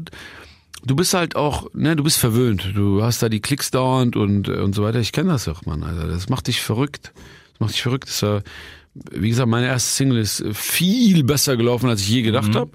Du 0.86 0.96
bist 0.96 1.14
halt 1.14 1.36
auch, 1.36 1.68
ne, 1.74 1.96
du 1.96 2.04
bist 2.04 2.18
verwöhnt. 2.18 2.72
Du 2.74 3.04
hast 3.04 3.22
da 3.22 3.28
die 3.28 3.42
Klicks 3.42 3.70
dauernd 3.72 4.16
und 4.16 4.48
und 4.48 4.74
so 4.74 4.84
weiter. 4.84 5.00
Ich 5.00 5.12
kenne 5.12 5.32
das 5.32 5.46
doch, 5.46 5.66
Mann. 5.66 5.84
Alter. 5.84 6.08
Das 6.08 6.30
macht 6.30 6.48
dich 6.48 6.62
verrückt. 6.62 7.12
Das 7.52 7.60
macht 7.60 7.74
dich 7.74 7.82
verrückt. 7.82 8.08
Das 8.08 8.22
war, 8.24 8.42
wie 9.12 9.30
gesagt, 9.30 9.50
meine 9.50 9.68
erste 9.68 9.92
Single 9.92 10.20
ist 10.20 10.44
viel 10.54 11.24
besser 11.24 11.58
gelaufen, 11.58 11.90
als 11.90 12.02
ich 12.02 12.10
je 12.10 12.22
gedacht 12.22 12.56
hab. 12.56 12.70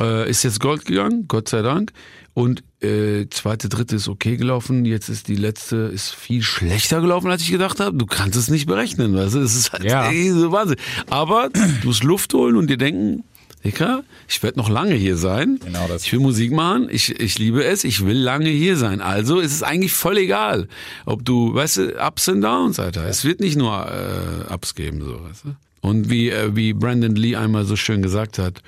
Äh, 0.00 0.28
ist 0.28 0.42
jetzt 0.42 0.60
Gold 0.60 0.84
gegangen, 0.84 1.26
Gott 1.28 1.48
sei 1.48 1.62
Dank. 1.62 1.92
Und 2.34 2.64
äh, 2.80 3.26
zweite, 3.28 3.68
dritte 3.68 3.96
ist 3.96 4.08
okay 4.08 4.36
gelaufen. 4.36 4.84
Jetzt 4.86 5.08
ist 5.08 5.28
die 5.28 5.36
letzte 5.36 5.76
ist 5.76 6.14
viel 6.14 6.42
schlechter 6.42 7.00
gelaufen, 7.00 7.30
als 7.30 7.42
ich 7.42 7.50
gedacht 7.50 7.78
habe. 7.78 7.96
Du 7.96 8.06
kannst 8.06 8.38
es 8.38 8.48
nicht 8.48 8.66
berechnen, 8.66 9.14
weißt 9.14 9.34
du? 9.34 9.40
Es 9.40 9.54
ist 9.54 9.72
halt 9.72 9.84
Ja. 9.84 10.06
ey, 10.10 10.30
so 10.30 10.50
Wahnsinn. 10.50 10.78
Aber 11.10 11.50
du 11.50 11.86
musst 11.86 12.04
Luft 12.04 12.32
holen 12.32 12.56
und 12.56 12.68
dir 12.68 12.78
denken, 12.78 13.24
Dicker, 13.64 14.02
ich 14.28 14.42
werde 14.42 14.58
noch 14.58 14.68
lange 14.68 14.94
hier 14.94 15.16
sein. 15.16 15.60
Genau 15.64 15.86
das. 15.86 16.04
Ich 16.04 16.12
will 16.12 16.20
Musik 16.20 16.52
machen, 16.52 16.88
ich, 16.90 17.20
ich 17.20 17.38
liebe 17.38 17.64
es, 17.64 17.84
ich 17.84 18.04
will 18.04 18.16
lange 18.16 18.48
hier 18.48 18.76
sein. 18.76 19.00
Also 19.00 19.38
ist 19.38 19.52
es 19.52 19.62
eigentlich 19.62 19.92
voll 19.92 20.18
egal, 20.18 20.68
ob 21.04 21.24
du, 21.24 21.54
weißt 21.54 21.76
du, 21.76 22.04
Ups 22.04 22.28
und 22.28 22.40
Downs, 22.40 22.80
Alter. 22.80 23.06
Es 23.06 23.24
wird 23.24 23.40
nicht 23.40 23.56
nur 23.56 23.86
äh, 23.86 24.52
Ups 24.52 24.74
geben, 24.74 25.00
so, 25.02 25.22
weißt 25.22 25.44
du. 25.44 25.54
Und 25.80 26.10
wie, 26.10 26.30
äh, 26.30 26.56
wie 26.56 26.72
Brandon 26.72 27.14
Lee 27.14 27.36
einmal 27.36 27.64
so 27.64 27.76
schön 27.76 28.02
gesagt 28.02 28.38
hat, 28.38 28.62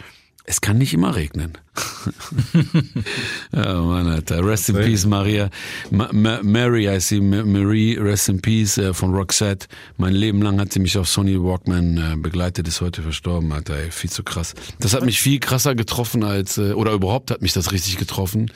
es 0.46 0.61
kann 0.61 0.76
nicht 0.76 0.92
immer 0.92 1.16
regnen. 1.16 1.52
oh 3.52 3.57
Mann, 3.57 4.07
Alter. 4.09 4.44
Rest 4.44 4.68
in 4.68 4.76
Peace, 4.76 5.07
Maria. 5.07 5.48
Ma 5.90 6.11
Ma 6.12 6.40
Mary, 6.42 6.87
I 6.87 7.00
see 7.00 7.18
Ma 7.18 7.42
Marie, 7.42 7.96
Rest 7.96 8.28
in 8.28 8.42
Peace 8.42 8.76
äh, 8.76 8.92
von 8.92 9.14
Roxette. 9.14 9.66
Mein 9.96 10.12
Leben 10.12 10.42
lang 10.42 10.61
hat 10.61 10.70
sie 10.72 10.80
mich 10.80 10.98
auf 10.98 11.09
Sony 11.09 11.42
Walkman 11.42 11.96
äh, 11.96 12.16
begleitet, 12.16 12.68
ist 12.68 12.83
heute 12.83 13.02
verstorben, 13.02 13.50
Alter. 13.52 13.76
Ey, 13.76 13.90
viel 13.90 14.11
zu 14.11 14.22
krass. 14.22 14.54
Das 14.80 14.92
hat 14.92 15.02
mich 15.04 15.18
viel 15.18 15.40
krasser 15.40 15.74
getroffen 15.74 16.24
als, 16.24 16.59
äh, 16.59 16.72
oder 16.72 16.92
überhaupt 16.92 17.30
hat 17.30 17.40
mich 17.40 17.54
das 17.54 17.72
richtig 17.72 17.96
getroffen, 17.96 18.50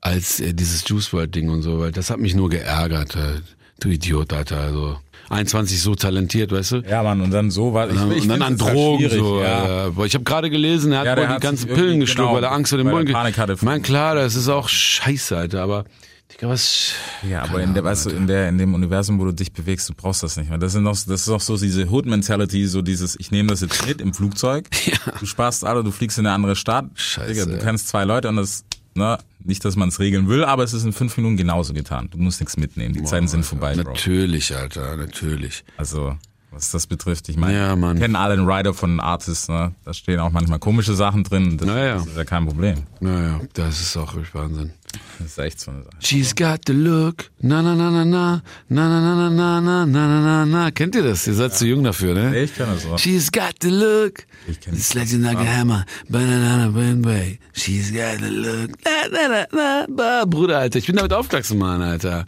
als 0.00 0.40
äh, 0.40 0.54
dieses 0.54 0.88
Juice 0.88 1.12
World 1.12 1.34
Ding 1.34 1.50
und 1.50 1.60
so, 1.60 1.80
weil 1.80 1.92
das 1.92 2.08
hat 2.08 2.18
mich 2.18 2.34
nur 2.34 2.48
geärgert. 2.48 3.14
Äh, 3.14 3.42
du 3.78 3.90
Idiot, 3.90 4.32
Alter. 4.32 4.58
Also 4.58 4.98
21 5.28 5.80
so 5.80 5.94
talentiert, 5.94 6.52
weißt 6.52 6.72
du? 6.72 6.76
Ja, 6.88 7.02
Mann, 7.02 7.20
und 7.20 7.30
dann 7.30 7.50
so 7.50 7.72
war 7.74 7.86
ich, 7.88 7.92
Und 7.94 8.00
dann, 8.10 8.12
ich 8.12 8.22
und 8.22 8.28
dann 8.28 8.42
an 8.42 8.58
halt 8.60 8.74
Drogen 8.74 9.10
so. 9.10 9.40
ja. 9.40 9.86
Äh, 9.88 10.06
ich 10.06 10.14
habe 10.14 10.24
gerade 10.24 10.50
gelesen, 10.50 10.92
er 10.92 11.00
hat 11.00 11.06
Ja, 11.06 11.16
wohl 11.16 11.34
die 11.34 11.40
ganzen 11.40 11.68
Pillen 11.68 12.00
geschluckt, 12.00 12.28
genau, 12.28 12.36
weil 12.36 12.44
er 12.44 12.52
Angst 12.52 12.70
vor 12.70 12.78
er 12.78 12.84
Bullen 12.84 13.12
Panik 13.12 13.38
hatte. 13.38 13.56
Mein 13.62 13.82
klar, 13.82 14.14
das 14.14 14.34
ist 14.36 14.48
auch 14.48 14.68
scheiße, 14.68 15.36
Alter, 15.36 15.62
aber 15.62 15.84
Digga, 16.32 16.48
was 16.48 16.92
Ja, 17.28 17.42
aber 17.42 17.62
in 17.62 17.72
der, 17.72 17.84
weißt 17.84 18.06
du, 18.06 18.10
in 18.10 18.26
der, 18.26 18.48
in 18.48 18.58
dem 18.58 18.74
Universum, 18.74 19.18
wo 19.20 19.24
du 19.26 19.32
dich 19.32 19.52
bewegst, 19.52 19.88
du 19.88 19.94
brauchst 19.94 20.22
das 20.22 20.36
nicht 20.36 20.48
mehr. 20.48 20.58
Das 20.58 20.72
sind 20.72 20.82
noch, 20.82 20.92
das 20.94 21.06
ist 21.22 21.28
auch 21.28 21.40
so 21.40 21.56
diese 21.56 21.88
Hood-Mentality, 21.88 22.66
so 22.66 22.82
dieses, 22.82 23.18
ich 23.18 23.30
nehme 23.30 23.48
das 23.48 23.60
jetzt 23.60 23.86
mit 23.86 24.00
im 24.00 24.12
Flugzeug. 24.12 24.68
Du 25.20 25.26
sparst 25.26 25.64
alle, 25.64 25.84
du 25.84 25.92
fliegst 25.92 26.18
in 26.18 26.26
eine 26.26 26.34
andere 26.34 26.56
Stadt. 26.56 26.86
Scheiße, 26.94 27.32
Digga, 27.32 27.46
du 27.46 27.58
kennst 27.58 27.88
zwei 27.88 28.04
Leute 28.04 28.28
und 28.28 28.36
das, 28.36 28.64
ne, 28.96 29.18
nicht, 29.38 29.64
dass 29.64 29.76
man 29.76 29.88
es 29.88 30.00
regeln 30.00 30.28
will, 30.28 30.44
aber 30.44 30.64
es 30.64 30.72
ist 30.72 30.84
in 30.84 30.92
fünf 30.92 31.16
Minuten 31.16 31.36
genauso 31.36 31.72
getan. 31.72 32.08
Du 32.10 32.18
musst 32.18 32.40
nichts 32.40 32.56
mitnehmen. 32.56 32.94
Die 32.94 33.04
Zeiten 33.04 33.28
sind 33.28 33.44
vorbei, 33.44 33.74
Bro. 33.74 33.84
Natürlich, 33.84 34.54
Alter, 34.54 34.96
natürlich. 34.96 35.64
Also, 35.76 36.16
was 36.56 36.70
das 36.70 36.86
betrifft, 36.86 37.28
ich 37.28 37.36
meine, 37.36 37.58
Ja, 37.58 37.76
Mann. 37.76 37.98
kennen 37.98 38.16
alle 38.16 38.32
einen 38.32 38.48
Rider 38.48 38.72
von 38.72 38.98
Artists, 38.98 39.48
ne? 39.48 39.74
Da 39.84 39.92
stehen 39.92 40.18
auch 40.20 40.32
manchmal 40.32 40.58
komische 40.58 40.94
Sachen 40.94 41.22
drin. 41.22 41.58
Das, 41.58 41.68
Ja, 41.68 41.78
ja. 41.78 41.94
das 41.98 42.06
ist 42.06 42.16
ja 42.16 42.24
kein 42.24 42.46
Problem. 42.46 42.82
Naja, 43.00 43.40
das 43.52 43.80
ist 43.80 43.96
auch 43.96 44.14
wirklich 44.14 44.34
Wahnsinn. 44.34 44.72
Das 45.18 45.26
ist 45.28 45.38
echt 45.38 45.60
so 45.60 45.70
eine 45.70 45.82
Sache. 45.82 45.96
She's 46.00 46.34
got 46.34 46.60
the 46.66 46.72
look, 46.72 47.30
na 47.40 47.60
na 47.60 47.74
na 47.74 47.90
na 47.90 48.04
na, 48.04 48.42
na 48.68 48.88
na 48.88 49.00
na 49.00 49.30
na 49.30 49.30
na 49.30 49.60
na 49.60 49.84
na 49.84 50.06
na 50.06 50.20
na 50.20 50.46
na. 50.46 50.70
Kennt 50.70 50.94
ihr 50.94 51.02
das? 51.02 51.26
Ihr 51.26 51.34
seid 51.34 51.54
zu 51.54 51.66
jung 51.66 51.84
dafür, 51.84 52.14
ne? 52.14 52.38
Ich 52.42 52.54
kenn 52.54 52.66
das 52.72 52.86
auch. 52.86 52.98
She's 52.98 53.30
got 53.30 53.56
the 53.60 53.68
look. 53.68 54.24
Ich 54.48 54.58
kenn 54.60 54.72
It's 54.74 54.94
like 54.94 55.12
a 55.12 55.44
hammer. 55.44 55.84
Banana, 56.08 56.70
banana, 56.70 57.36
She's 57.52 57.92
got 57.92 58.18
the 58.20 58.30
look. 58.30 58.70
Na, 58.84 59.08
na, 59.12 59.46
na, 59.52 59.86
na. 59.88 60.24
Bruder, 60.24 60.58
Alter, 60.60 60.78
ich 60.78 60.86
bin 60.86 60.96
damit 60.96 61.12
aufgewachsen, 61.12 61.58
Mann, 61.58 61.82
Alter. 61.82 62.24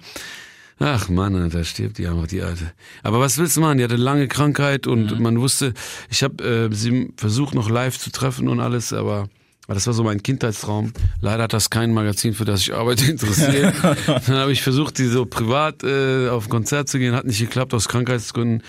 Ach 0.81 1.09
Mann, 1.09 1.35
Alter, 1.35 1.65
stirbt 1.65 1.99
die 1.99 2.07
einfach, 2.07 2.29
die 2.29 2.43
Alte. 2.43 2.73
Aber 3.03 3.19
was 3.19 3.39
willst 3.39 3.57
du 3.57 3.61
machen? 3.61 3.79
Die 3.79 3.85
hatte 3.85 3.97
lange 3.97 4.29
Krankheit 4.29 4.87
und 4.87 5.19
man 5.19 5.41
wusste, 5.41 5.75
ich 6.09 6.23
habe 6.23 6.71
äh, 6.71 6.75
sie 6.75 7.13
versucht 7.17 7.55
noch 7.55 7.69
live 7.69 7.99
zu 7.99 8.11
treffen 8.11 8.49
und 8.49 8.61
alles, 8.61 8.93
aber 8.93 9.29
das 9.67 9.87
war 9.87 9.93
so 9.93 10.05
mein 10.05 10.23
Kindheitstraum. 10.23 10.93
Leider 11.21 11.43
hat 11.43 11.53
das 11.53 11.69
kein 11.69 11.93
Magazin, 11.93 12.33
für 12.33 12.45
das 12.45 12.61
ich 12.63 12.75
arbeite, 12.75 13.05
interessiert. 13.11 13.75
Dann 14.07 14.37
habe 14.37 14.53
ich 14.53 14.63
versucht, 14.63 14.99
die 14.99 15.07
so 15.07 15.27
privat 15.27 15.83
äh, 15.83 16.29
auf 16.29 16.47
ein 16.47 16.51
Konzert 16.51 16.89
zu 16.89 16.99
gehen, 16.99 17.15
hat 17.15 17.27
nicht 17.27 17.41
geklappt 17.41 17.75
aus 17.75 17.89
Krankheitsgründen. 17.89 18.63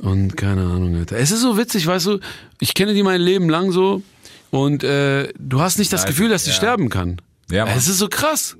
Und 0.00 0.36
keine 0.36 0.62
Ahnung, 0.62 0.96
Alter. 0.96 1.16
Es 1.16 1.30
ist 1.30 1.40
so 1.40 1.56
witzig, 1.56 1.86
weißt 1.86 2.06
du, 2.06 2.20
ich 2.60 2.74
kenne 2.74 2.94
die 2.94 3.02
mein 3.02 3.20
Leben 3.20 3.48
lang 3.48 3.70
so 3.70 4.02
und 4.50 4.84
äh, 4.84 5.32
du 5.38 5.60
hast 5.60 5.78
nicht 5.78 5.92
das 5.92 6.04
Gefühl, 6.04 6.28
dass 6.28 6.44
die 6.44 6.50
ja. 6.50 6.56
sterben 6.56 6.88
kann. 6.88 7.20
Ja, 7.50 7.64
Mann. 7.64 7.76
es 7.76 7.88
ist 7.88 7.98
so 7.98 8.08
krass. 8.08 8.56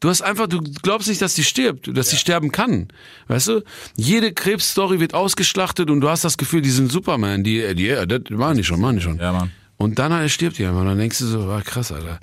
Du 0.00 0.08
hast 0.08 0.22
einfach, 0.22 0.46
du 0.46 0.60
glaubst 0.82 1.08
nicht, 1.08 1.20
dass 1.20 1.34
die 1.34 1.44
stirbt, 1.44 1.96
dass 1.96 2.10
sie 2.10 2.16
sterben 2.16 2.52
kann. 2.52 2.88
Weißt 3.26 3.48
du? 3.48 3.62
Jede 3.96 4.32
Krebsstory 4.32 5.00
wird 5.00 5.14
ausgeschlachtet 5.14 5.90
und 5.90 6.00
du 6.00 6.08
hast 6.08 6.24
das 6.24 6.38
Gefühl, 6.38 6.62
die 6.62 6.70
sind 6.70 6.92
Superman, 6.92 7.42
die, 7.42 7.74
die, 7.74 7.86
ja, 7.86 8.06
das 8.06 8.22
waren 8.30 8.56
die 8.56 8.64
schon, 8.64 8.80
waren 8.82 8.96
die 8.96 9.02
schon. 9.02 9.18
Ja, 9.18 9.32
Mann. 9.32 9.50
Und 9.76 9.98
dann 9.98 10.12
halt, 10.12 10.30
stirbt 10.30 10.58
die 10.58 10.66
einfach. 10.66 10.80
Und 10.80 10.86
dann 10.86 10.98
denkst 10.98 11.18
du 11.18 11.26
so, 11.26 11.40
ah, 11.50 11.62
krass, 11.62 11.92
Alter. 11.92 12.20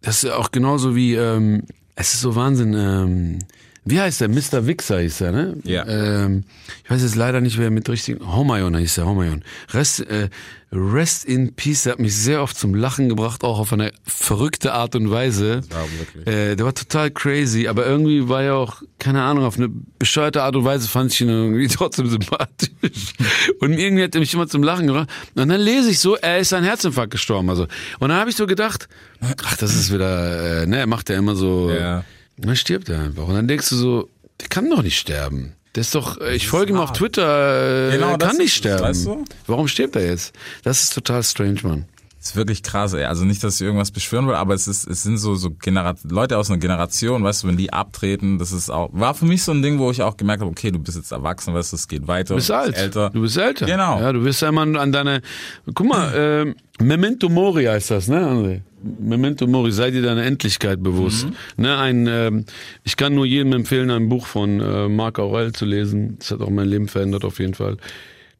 Das 0.00 0.22
ist 0.24 0.30
auch 0.30 0.52
genauso 0.52 0.94
wie, 0.94 1.14
ähm, 1.14 1.64
Es 1.96 2.14
ist 2.14 2.20
so 2.20 2.36
Wahnsinn. 2.36 2.74
Ähm, 2.74 3.38
wie 3.84 4.00
heißt 4.00 4.20
der? 4.20 4.28
Mr. 4.28 4.66
Wixer 4.66 5.00
hieß 5.00 5.22
er, 5.22 5.32
ne? 5.32 5.56
Ja. 5.64 5.86
Ähm, 5.86 6.44
ich 6.84 6.90
weiß 6.90 7.02
jetzt 7.02 7.16
leider 7.16 7.40
nicht, 7.40 7.58
wer 7.58 7.70
mit 7.70 7.88
richtigen. 7.88 8.24
Homayon 8.24 8.76
hieß 8.76 8.98
er, 8.98 9.06
Homayon. 9.06 9.42
Rest, 9.72 10.00
äh, 10.00 10.28
Rest 10.70 11.24
in 11.24 11.54
Peace, 11.54 11.84
der 11.84 11.92
hat 11.92 11.98
mich 11.98 12.14
sehr 12.14 12.42
oft 12.42 12.56
zum 12.56 12.74
Lachen 12.74 13.08
gebracht, 13.08 13.42
auch 13.42 13.58
auf 13.58 13.72
eine 13.72 13.90
verrückte 14.04 14.74
Art 14.74 14.94
und 14.96 15.10
Weise. 15.10 15.62
Ja. 15.70 16.30
Äh, 16.30 16.56
der 16.56 16.66
war 16.66 16.74
total 16.74 17.10
crazy, 17.10 17.68
aber 17.68 17.86
irgendwie 17.86 18.28
war 18.28 18.42
er 18.42 18.56
auch, 18.56 18.82
keine 18.98 19.22
Ahnung, 19.22 19.44
auf 19.44 19.56
eine 19.56 19.70
bescheuerte 19.98 20.42
Art 20.42 20.56
und 20.56 20.64
Weise 20.64 20.86
fand 20.86 21.12
ich 21.12 21.22
ihn 21.22 21.30
irgendwie 21.30 21.68
trotzdem 21.74 22.08
sympathisch. 22.08 23.14
Und 23.60 23.72
irgendwie 23.72 24.04
hat 24.04 24.14
er 24.14 24.20
mich 24.20 24.34
immer 24.34 24.46
zum 24.46 24.62
Lachen 24.62 24.86
gebracht. 24.86 25.08
Und 25.34 25.48
dann 25.48 25.60
lese 25.60 25.90
ich 25.90 26.00
so, 26.00 26.16
er 26.16 26.38
ist 26.38 26.52
an 26.52 26.64
Herzinfarkt 26.64 27.12
gestorben. 27.12 27.48
Also. 27.48 27.66
Und 27.98 28.10
dann 28.10 28.18
habe 28.18 28.28
ich 28.28 28.36
so 28.36 28.46
gedacht, 28.46 28.88
ach, 29.20 29.56
das 29.56 29.74
ist 29.74 29.92
wieder, 29.92 30.62
äh, 30.62 30.66
ne, 30.66 30.78
er 30.78 30.86
macht 30.86 31.08
ja 31.08 31.16
immer 31.16 31.34
so. 31.34 31.70
Ja. 31.70 32.04
Dann 32.36 32.56
stirbt 32.56 32.90
er 32.90 33.00
einfach. 33.00 33.26
Und 33.26 33.34
dann 33.34 33.48
denkst 33.48 33.70
du 33.70 33.76
so, 33.76 34.10
der 34.40 34.48
kann 34.48 34.68
doch 34.68 34.82
nicht 34.82 34.98
sterben. 34.98 35.54
Der 35.78 35.82
ist 35.82 35.94
doch, 35.94 36.20
äh, 36.20 36.34
ich 36.34 36.48
folge 36.48 36.72
ihm 36.72 36.80
auf 36.80 36.92
Twitter, 36.92 37.88
äh, 37.90 37.92
Genau, 37.92 38.10
er 38.10 38.18
das 38.18 38.26
kann 38.30 38.36
ist 38.38 38.42
nicht 38.42 38.54
sterben. 38.56 38.82
weißt 38.82 39.06
du? 39.06 39.24
Warum 39.46 39.68
stirbt 39.68 39.94
er 39.94 40.06
jetzt? 40.06 40.34
Das 40.64 40.82
ist 40.82 40.92
total 40.92 41.22
strange, 41.22 41.60
Mann. 41.62 41.84
Ist 42.20 42.34
wirklich 42.34 42.64
krass, 42.64 42.94
ey. 42.94 43.04
Also 43.04 43.24
nicht, 43.24 43.44
dass 43.44 43.60
ich 43.60 43.66
irgendwas 43.66 43.92
beschwören 43.92 44.26
will, 44.26 44.34
aber 44.34 44.52
es 44.52 44.66
ist, 44.66 44.88
es 44.88 45.04
sind 45.04 45.18
so, 45.18 45.36
so 45.36 45.50
Leute 46.10 46.36
aus 46.36 46.50
einer 46.50 46.58
Generation, 46.58 47.22
weißt 47.22 47.44
du, 47.44 47.48
wenn 47.48 47.56
die 47.56 47.72
abtreten, 47.72 48.38
das 48.38 48.50
ist 48.50 48.70
auch, 48.70 48.90
war 48.92 49.14
für 49.14 49.24
mich 49.24 49.44
so 49.44 49.52
ein 49.52 49.62
Ding, 49.62 49.78
wo 49.78 49.90
ich 49.92 50.02
auch 50.02 50.16
gemerkt 50.16 50.40
habe, 50.40 50.50
okay, 50.50 50.72
du 50.72 50.80
bist 50.80 50.96
jetzt 50.96 51.12
erwachsen, 51.12 51.54
weißt 51.54 51.72
du, 51.72 51.76
es 51.76 51.86
geht 51.86 52.08
weiter. 52.08 52.34
Du 52.34 52.36
bist 52.36 52.50
alt. 52.50 52.76
älter. 52.76 53.10
Du 53.10 53.20
bist 53.20 53.36
älter. 53.36 53.66
Genau. 53.66 54.00
Ja, 54.00 54.12
du 54.12 54.24
wirst 54.24 54.42
ja 54.42 54.48
immer 54.48 54.62
an 54.62 54.90
deine. 54.90 55.22
Guck 55.74 55.86
mal, 55.86 56.12
ähm, 56.16 56.56
Memento 56.80 57.28
Mori 57.28 57.64
heißt 57.66 57.92
das, 57.92 58.08
ne, 58.08 58.20
André? 58.20 58.60
Memento 58.82 59.46
Mori, 59.46 59.70
sei 59.70 59.92
dir 59.92 60.02
deiner 60.02 60.24
Endlichkeit 60.24 60.82
bewusst. 60.82 61.28
Ne, 61.56 61.76
ein, 61.78 62.08
ähm, 62.08 62.44
ich 62.82 62.96
kann 62.96 63.14
nur 63.14 63.26
jedem 63.26 63.52
empfehlen, 63.52 63.90
ein 63.90 64.08
Buch 64.08 64.26
von 64.26 64.60
äh, 64.60 64.88
Marc 64.88 65.20
Aurel 65.20 65.52
zu 65.52 65.64
lesen. 65.64 66.16
Das 66.18 66.32
hat 66.32 66.40
auch 66.40 66.50
mein 66.50 66.68
Leben 66.68 66.88
verändert 66.88 67.24
auf 67.24 67.38
jeden 67.38 67.54
Fall. 67.54 67.76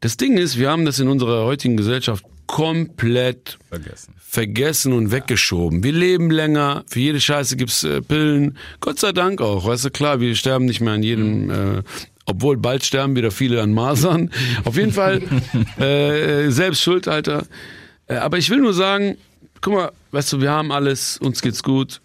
Das 0.01 0.17
Ding 0.17 0.37
ist, 0.37 0.59
wir 0.59 0.71
haben 0.71 0.85
das 0.85 0.99
in 0.99 1.09
unserer 1.09 1.45
heutigen 1.45 1.77
Gesellschaft 1.77 2.25
komplett 2.49 3.59
Vergessen. 3.69 4.15
vergessen 4.19 4.93
und 4.95 5.13
weggeschoben. 5.13 5.85
Wir 5.85 5.93
leben 5.93 6.31
länger, 6.31 6.83
für 6.89 6.99
jede 6.99 7.21
Scheiße 7.21 7.57
gibt's 7.57 7.85
äh, 7.85 8.03
Pillen. 8.03 8.57
Gott 8.81 8.99
sei 8.99 9.13
Dank 9.13 9.41
auch, 9.41 9.67
weißt 9.67 9.85
du, 9.85 9.91
klar, 9.91 10.19
wir 10.21 10.35
sterben 10.35 10.65
nicht 10.65 10.81
mehr 10.81 10.95
an 10.95 11.03
jedem, 11.05 11.51
äh, 11.51 11.83
obwohl 12.25 12.57
bald 12.57 12.85
sterben 12.85 13.15
wieder 13.15 13.31
viele 13.31 13.63
an 13.63 13.73
Masern. 13.73 14.31
Auf 14.65 14.77
jeden 14.77 14.93
Fall 14.93 15.23
äh, 15.79 16.51
selbst 16.51 16.83
schuld, 16.83 17.07
Alter. 17.07 17.47
Äh, 18.07 18.17
aber 18.17 18.39
ich 18.39 18.51
will 18.51 18.59
nur 18.59 18.75
sagen, 18.75 19.19
guck 19.61 19.75
mal, 19.75 19.93
weißt 20.11 20.33
du, 20.33 20.41
wir 20.41 20.51
haben 20.51 20.73
alles, 20.73 21.19
uns 21.19 21.43
geht's 21.43 21.63
gut. 21.63 22.01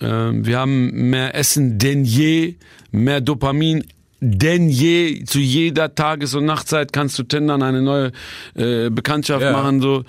Ähm, 0.00 0.46
wir 0.46 0.58
haben 0.58 1.10
mehr 1.10 1.34
Essen 1.34 1.78
denn 1.78 2.04
je, 2.04 2.54
mehr 2.90 3.20
Dopamin 3.20 3.84
denn 4.30 4.68
je. 4.68 5.24
Zu 5.24 5.38
jeder 5.38 5.94
Tages- 5.94 6.34
und 6.34 6.44
Nachtzeit 6.44 6.92
kannst 6.92 7.18
du 7.18 7.22
Tendern 7.22 7.62
eine 7.62 7.82
neue 7.82 8.12
äh, 8.54 8.90
Bekanntschaft 8.90 9.42
Ja. 9.42 9.52
machen. 9.52 9.80
So, 9.80 10.00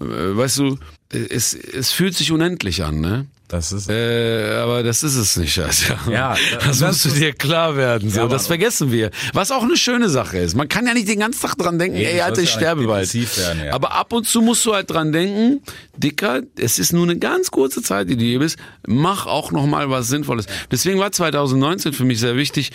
äh, 0.00 0.04
weißt 0.36 0.58
du, 0.58 0.78
es, 1.10 1.54
es 1.54 1.90
fühlt 1.92 2.14
sich 2.16 2.32
unendlich 2.32 2.82
an, 2.84 3.00
ne? 3.00 3.26
Das 3.46 3.72
ist, 3.72 3.90
Äh, 3.90 4.54
aber 4.56 4.82
das 4.82 5.02
ist 5.02 5.16
es 5.16 5.36
nicht, 5.36 5.58
Alter. 5.58 5.98
Ja, 6.10 6.34
das, 6.54 6.78
das 6.78 6.80
musst 6.80 7.04
du 7.04 7.20
dir 7.20 7.32
klar 7.34 7.76
werden. 7.76 8.08
So, 8.10 8.20
Ja, 8.20 8.26
das 8.26 8.46
vergessen 8.46 8.90
wir. 8.90 9.10
Was 9.34 9.50
auch 9.50 9.62
eine 9.62 9.76
schöne 9.76 10.08
Sache 10.08 10.38
ist. 10.38 10.56
Man 10.56 10.66
kann 10.68 10.86
ja 10.86 10.94
nicht 10.94 11.08
den 11.08 11.20
ganzen 11.20 11.42
Tag 11.42 11.56
dran 11.58 11.78
denken, 11.78 11.98
Nee, 11.98 12.04
ey, 12.06 12.20
Alter, 12.22 12.40
ich 12.42 12.50
sterbe 12.50 12.84
bald. 12.86 13.12
werden, 13.14 13.64
ja. 13.66 13.72
Aber 13.74 13.92
ab 13.92 14.12
und 14.14 14.26
zu 14.26 14.40
musst 14.40 14.64
du 14.64 14.74
halt 14.74 14.90
dran 14.90 15.12
denken, 15.12 15.60
Dicker, 15.96 16.40
es 16.58 16.78
ist 16.78 16.92
nur 16.94 17.04
eine 17.04 17.18
ganz 17.18 17.50
kurze 17.50 17.82
Zeit, 17.82 18.08
die 18.08 18.16
du 18.16 18.24
hier 18.24 18.38
bist. 18.38 18.56
Mach 18.86 19.26
auch 19.26 19.52
noch 19.52 19.66
mal 19.66 19.88
was 19.90 20.08
Sinnvolles. 20.08 20.46
Deswegen 20.72 20.98
war 20.98 21.12
2019 21.12 21.92
für 21.92 22.04
mich 22.04 22.18
sehr 22.20 22.36
wichtig. 22.36 22.72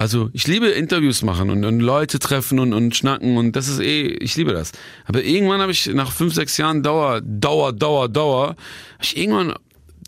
Also 0.00 0.30
ich 0.32 0.46
liebe 0.46 0.68
Interviews 0.68 1.20
machen 1.20 1.50
und, 1.50 1.62
und 1.62 1.80
Leute 1.80 2.18
treffen 2.18 2.58
und, 2.58 2.72
und 2.72 2.96
schnacken 2.96 3.36
und 3.36 3.54
das 3.54 3.68
ist 3.68 3.80
eh, 3.80 4.06
ich 4.06 4.34
liebe 4.34 4.54
das. 4.54 4.72
Aber 5.04 5.22
irgendwann 5.22 5.60
habe 5.60 5.72
ich 5.72 5.88
nach 5.88 6.10
fünf, 6.10 6.32
sechs 6.32 6.56
Jahren 6.56 6.82
Dauer, 6.82 7.20
Dauer, 7.20 7.74
Dauer, 7.74 8.08
Dauer, 8.08 8.46
habe 8.46 8.56
ich 9.02 9.18
irgendwann 9.18 9.52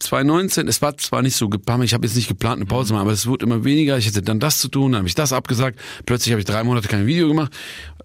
2019, 0.01 0.66
es 0.66 0.80
war 0.80 0.97
zwar 0.97 1.20
nicht 1.20 1.36
so 1.36 1.51
geplant, 1.51 1.84
ich 1.84 1.93
habe 1.93 2.07
jetzt 2.07 2.16
nicht 2.16 2.26
geplant 2.26 2.57
eine 2.57 2.64
Pause 2.64 2.88
zu 2.88 2.95
machen, 2.95 3.03
aber 3.03 3.12
es 3.12 3.26
wurde 3.26 3.45
immer 3.45 3.64
weniger, 3.64 3.99
ich 3.99 4.07
hatte 4.07 4.22
dann 4.22 4.40
das 4.40 4.61
zu 4.61 4.68
tun, 4.68 4.93
dann 4.93 5.01
habe 5.01 5.09
ich 5.09 5.14
das 5.14 5.34
abgesagt, 5.34 5.78
plötzlich 6.07 6.32
habe 6.32 6.40
ich 6.40 6.47
drei 6.47 6.64
Monate 6.64 6.88
kein 6.88 7.07
Video 7.07 7.28
gemacht 7.28 7.53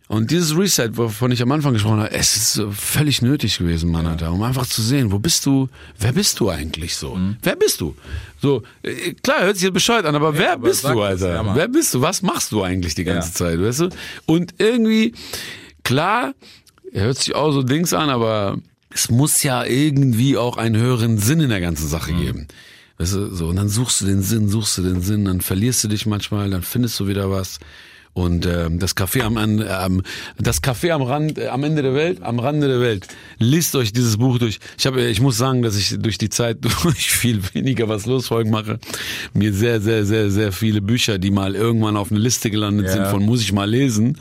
und 0.09 0.29
dieses 0.29 0.57
Reset, 0.57 0.89
wovon 0.93 1.31
ich 1.31 1.41
am 1.41 1.51
Anfang 1.53 1.71
gesprochen 1.71 1.99
habe, 1.99 2.11
es 2.11 2.35
ist 2.35 2.61
völlig 2.71 3.21
nötig 3.21 3.57
gewesen, 3.57 3.91
Mann, 3.91 4.05
Alter, 4.05 4.33
um 4.33 4.43
einfach 4.43 4.65
zu 4.65 4.81
sehen, 4.81 5.13
wo 5.13 5.19
bist 5.19 5.45
du, 5.45 5.69
wer 5.99 6.11
bist 6.11 6.39
du 6.41 6.49
eigentlich 6.49 6.95
so? 6.95 7.17
Wer 7.41 7.55
bist 7.55 7.81
du? 7.81 7.95
So, 8.41 8.63
äh, 8.83 9.13
klar, 9.23 9.41
hört 9.41 9.55
sich 9.55 9.63
jetzt 9.63 9.73
bescheuert 9.73 10.05
an, 10.05 10.15
aber 10.15 10.37
wer 10.37 10.53
aber 10.53 10.69
bist 10.69 10.83
du, 10.83 11.01
Alter? 11.01 11.33
ja, 11.33 11.55
wer 11.55 11.67
bist 11.67 11.93
du? 11.93 12.01
Was 12.01 12.21
machst 12.21 12.51
du 12.51 12.61
eigentlich 12.63 12.93
die 12.95 13.03
ganze 13.03 13.29
Ja. 13.29 13.33
Zeit, 13.35 13.61
weißt 13.61 13.79
du? 13.81 13.89
Und 14.25 14.53
irgendwie, 14.59 15.13
klar, 15.83 16.33
er 16.91 17.05
hört 17.05 17.17
sich 17.17 17.35
auch 17.35 17.51
so 17.51 17.63
Dings 17.63 17.93
an, 17.93 18.09
aber 18.09 18.57
es 18.93 19.09
muss 19.09 19.43
ja 19.43 19.63
irgendwie 19.65 20.37
auch 20.37 20.57
einen 20.57 20.75
höheren 20.77 21.17
Sinn 21.17 21.39
in 21.39 21.49
der 21.49 21.61
ganzen 21.61 21.87
Sache 21.87 22.13
geben. 22.13 22.47
Weißt 22.99 23.13
du, 23.13 23.33
so, 23.33 23.47
und 23.47 23.57
dann 23.57 23.69
suchst 23.69 24.01
du 24.01 24.05
den 24.05 24.21
Sinn, 24.23 24.49
suchst 24.49 24.77
du 24.79 24.81
den 24.83 25.01
Sinn, 25.01 25.25
dann 25.25 25.41
verlierst 25.41 25.83
du 25.83 25.87
dich 25.87 26.05
manchmal, 26.05 26.49
dann 26.49 26.63
findest 26.63 26.99
du 26.99 27.07
wieder 27.07 27.29
was. 27.29 27.59
Und 28.17 28.47
ähm, 28.47 28.79
das 28.79 28.97
Café 28.97 29.21
am, 29.21 29.37
An- 29.37 29.63
ähm, 29.67 30.01
das 30.39 30.63
Café 30.63 30.89
am 30.89 31.03
Rand, 31.03 31.37
äh, 31.37 31.49
am 31.49 31.63
Ende 31.63 31.83
der 31.83 31.93
Welt, 31.93 32.23
am 32.23 32.39
Rande 32.39 32.67
der 32.67 32.81
Welt. 32.81 33.07
Lest 33.37 33.75
euch 33.75 33.93
dieses 33.93 34.17
Buch 34.17 34.39
durch. 34.39 34.57
Ich 34.75 34.87
habe, 34.87 35.05
ich 35.07 35.21
muss 35.21 35.37
sagen, 35.37 35.61
dass 35.61 35.77
ich 35.77 35.95
durch 35.99 36.17
die 36.17 36.29
Zeit 36.29 36.57
durch 36.83 37.11
viel 37.11 37.41
weniger 37.53 37.87
was 37.89 38.07
los 38.07 38.25
Folgen 38.27 38.49
mache, 38.49 38.79
mir 39.35 39.53
sehr, 39.53 39.81
sehr, 39.81 40.03
sehr, 40.03 40.31
sehr 40.31 40.51
viele 40.51 40.81
Bücher, 40.81 41.19
die 41.19 41.29
mal 41.29 41.53
irgendwann 41.53 41.95
auf 41.95 42.09
eine 42.09 42.19
Liste 42.19 42.49
gelandet 42.49 42.87
Ja. 42.87 42.93
sind, 42.93 43.07
von 43.07 43.21
muss 43.23 43.41
ich 43.43 43.53
mal 43.53 43.69
lesen. 43.69 44.17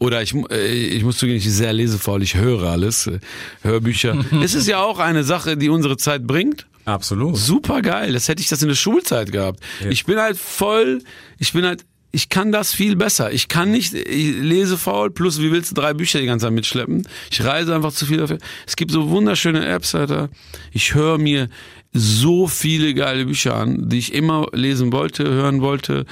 Oder 0.00 0.20
ich, 0.20 0.34
äh, 0.50 0.66
ich 0.72 1.04
muss 1.04 1.18
zugeben, 1.18 1.38
ich 1.38 1.44
bin 1.44 1.52
sehr 1.52 1.72
lesefaul, 1.72 2.24
ich 2.24 2.34
höre 2.34 2.64
alles, 2.64 3.06
äh, 3.06 3.20
Hörbücher. 3.62 4.16
es 4.42 4.54
ist 4.54 4.66
ja 4.66 4.82
auch 4.82 4.98
eine 4.98 5.22
Sache, 5.22 5.56
die 5.56 5.68
unsere 5.68 5.96
Zeit 5.96 6.26
bringt. 6.26 6.66
absolut. 6.86 7.36
Super 7.36 7.82
geil. 7.82 8.12
Das 8.14 8.26
hätte 8.26 8.42
ich 8.42 8.48
das 8.48 8.62
in 8.62 8.68
der 8.68 8.74
Schulzeit 8.74 9.30
gehabt. 9.30 9.60
Ich 9.88 10.06
bin 10.06 10.18
halt 10.18 10.36
voll, 10.38 11.02
ich 11.38 11.52
bin 11.52 11.64
halt, 11.64 11.84
ich 12.10 12.28
kann 12.28 12.52
das 12.52 12.72
viel 12.72 12.96
besser. 12.96 13.32
Ich 13.32 13.48
kann 13.48 13.70
nicht, 13.70 13.92
ich 13.92 14.36
lese 14.36 14.78
faul, 14.78 15.10
plus 15.10 15.40
wie 15.40 15.52
willst 15.52 15.72
du 15.72 15.74
drei 15.74 15.92
Bücher 15.92 16.20
die 16.20 16.26
ganze 16.26 16.46
Zeit 16.46 16.54
mitschleppen? 16.54 17.06
Ich 17.30 17.44
reise 17.44 17.74
einfach 17.74 17.92
zu 17.92 18.06
viel 18.06 18.16
dafür. 18.16 18.38
Es 18.66 18.76
gibt 18.76 18.90
so 18.90 19.10
wunderschöne 19.10 19.66
Apps, 19.66 19.94
Alter. 19.94 20.30
Ich 20.72 20.94
höre 20.94 21.18
mir 21.18 21.48
so 21.92 22.46
viele 22.46 22.94
geile 22.94 23.26
Bücher 23.26 23.54
an, 23.54 23.88
die 23.88 23.98
ich 23.98 24.14
immer 24.14 24.46
lesen 24.52 24.92
wollte, 24.92 25.24
hören 25.24 25.60
wollte. 25.60 26.06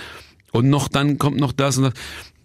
Und 0.53 0.68
noch 0.68 0.88
dann 0.88 1.18
kommt 1.18 1.38
noch 1.38 1.53
das 1.53 1.78
und 1.78 1.84
das. 1.84 1.92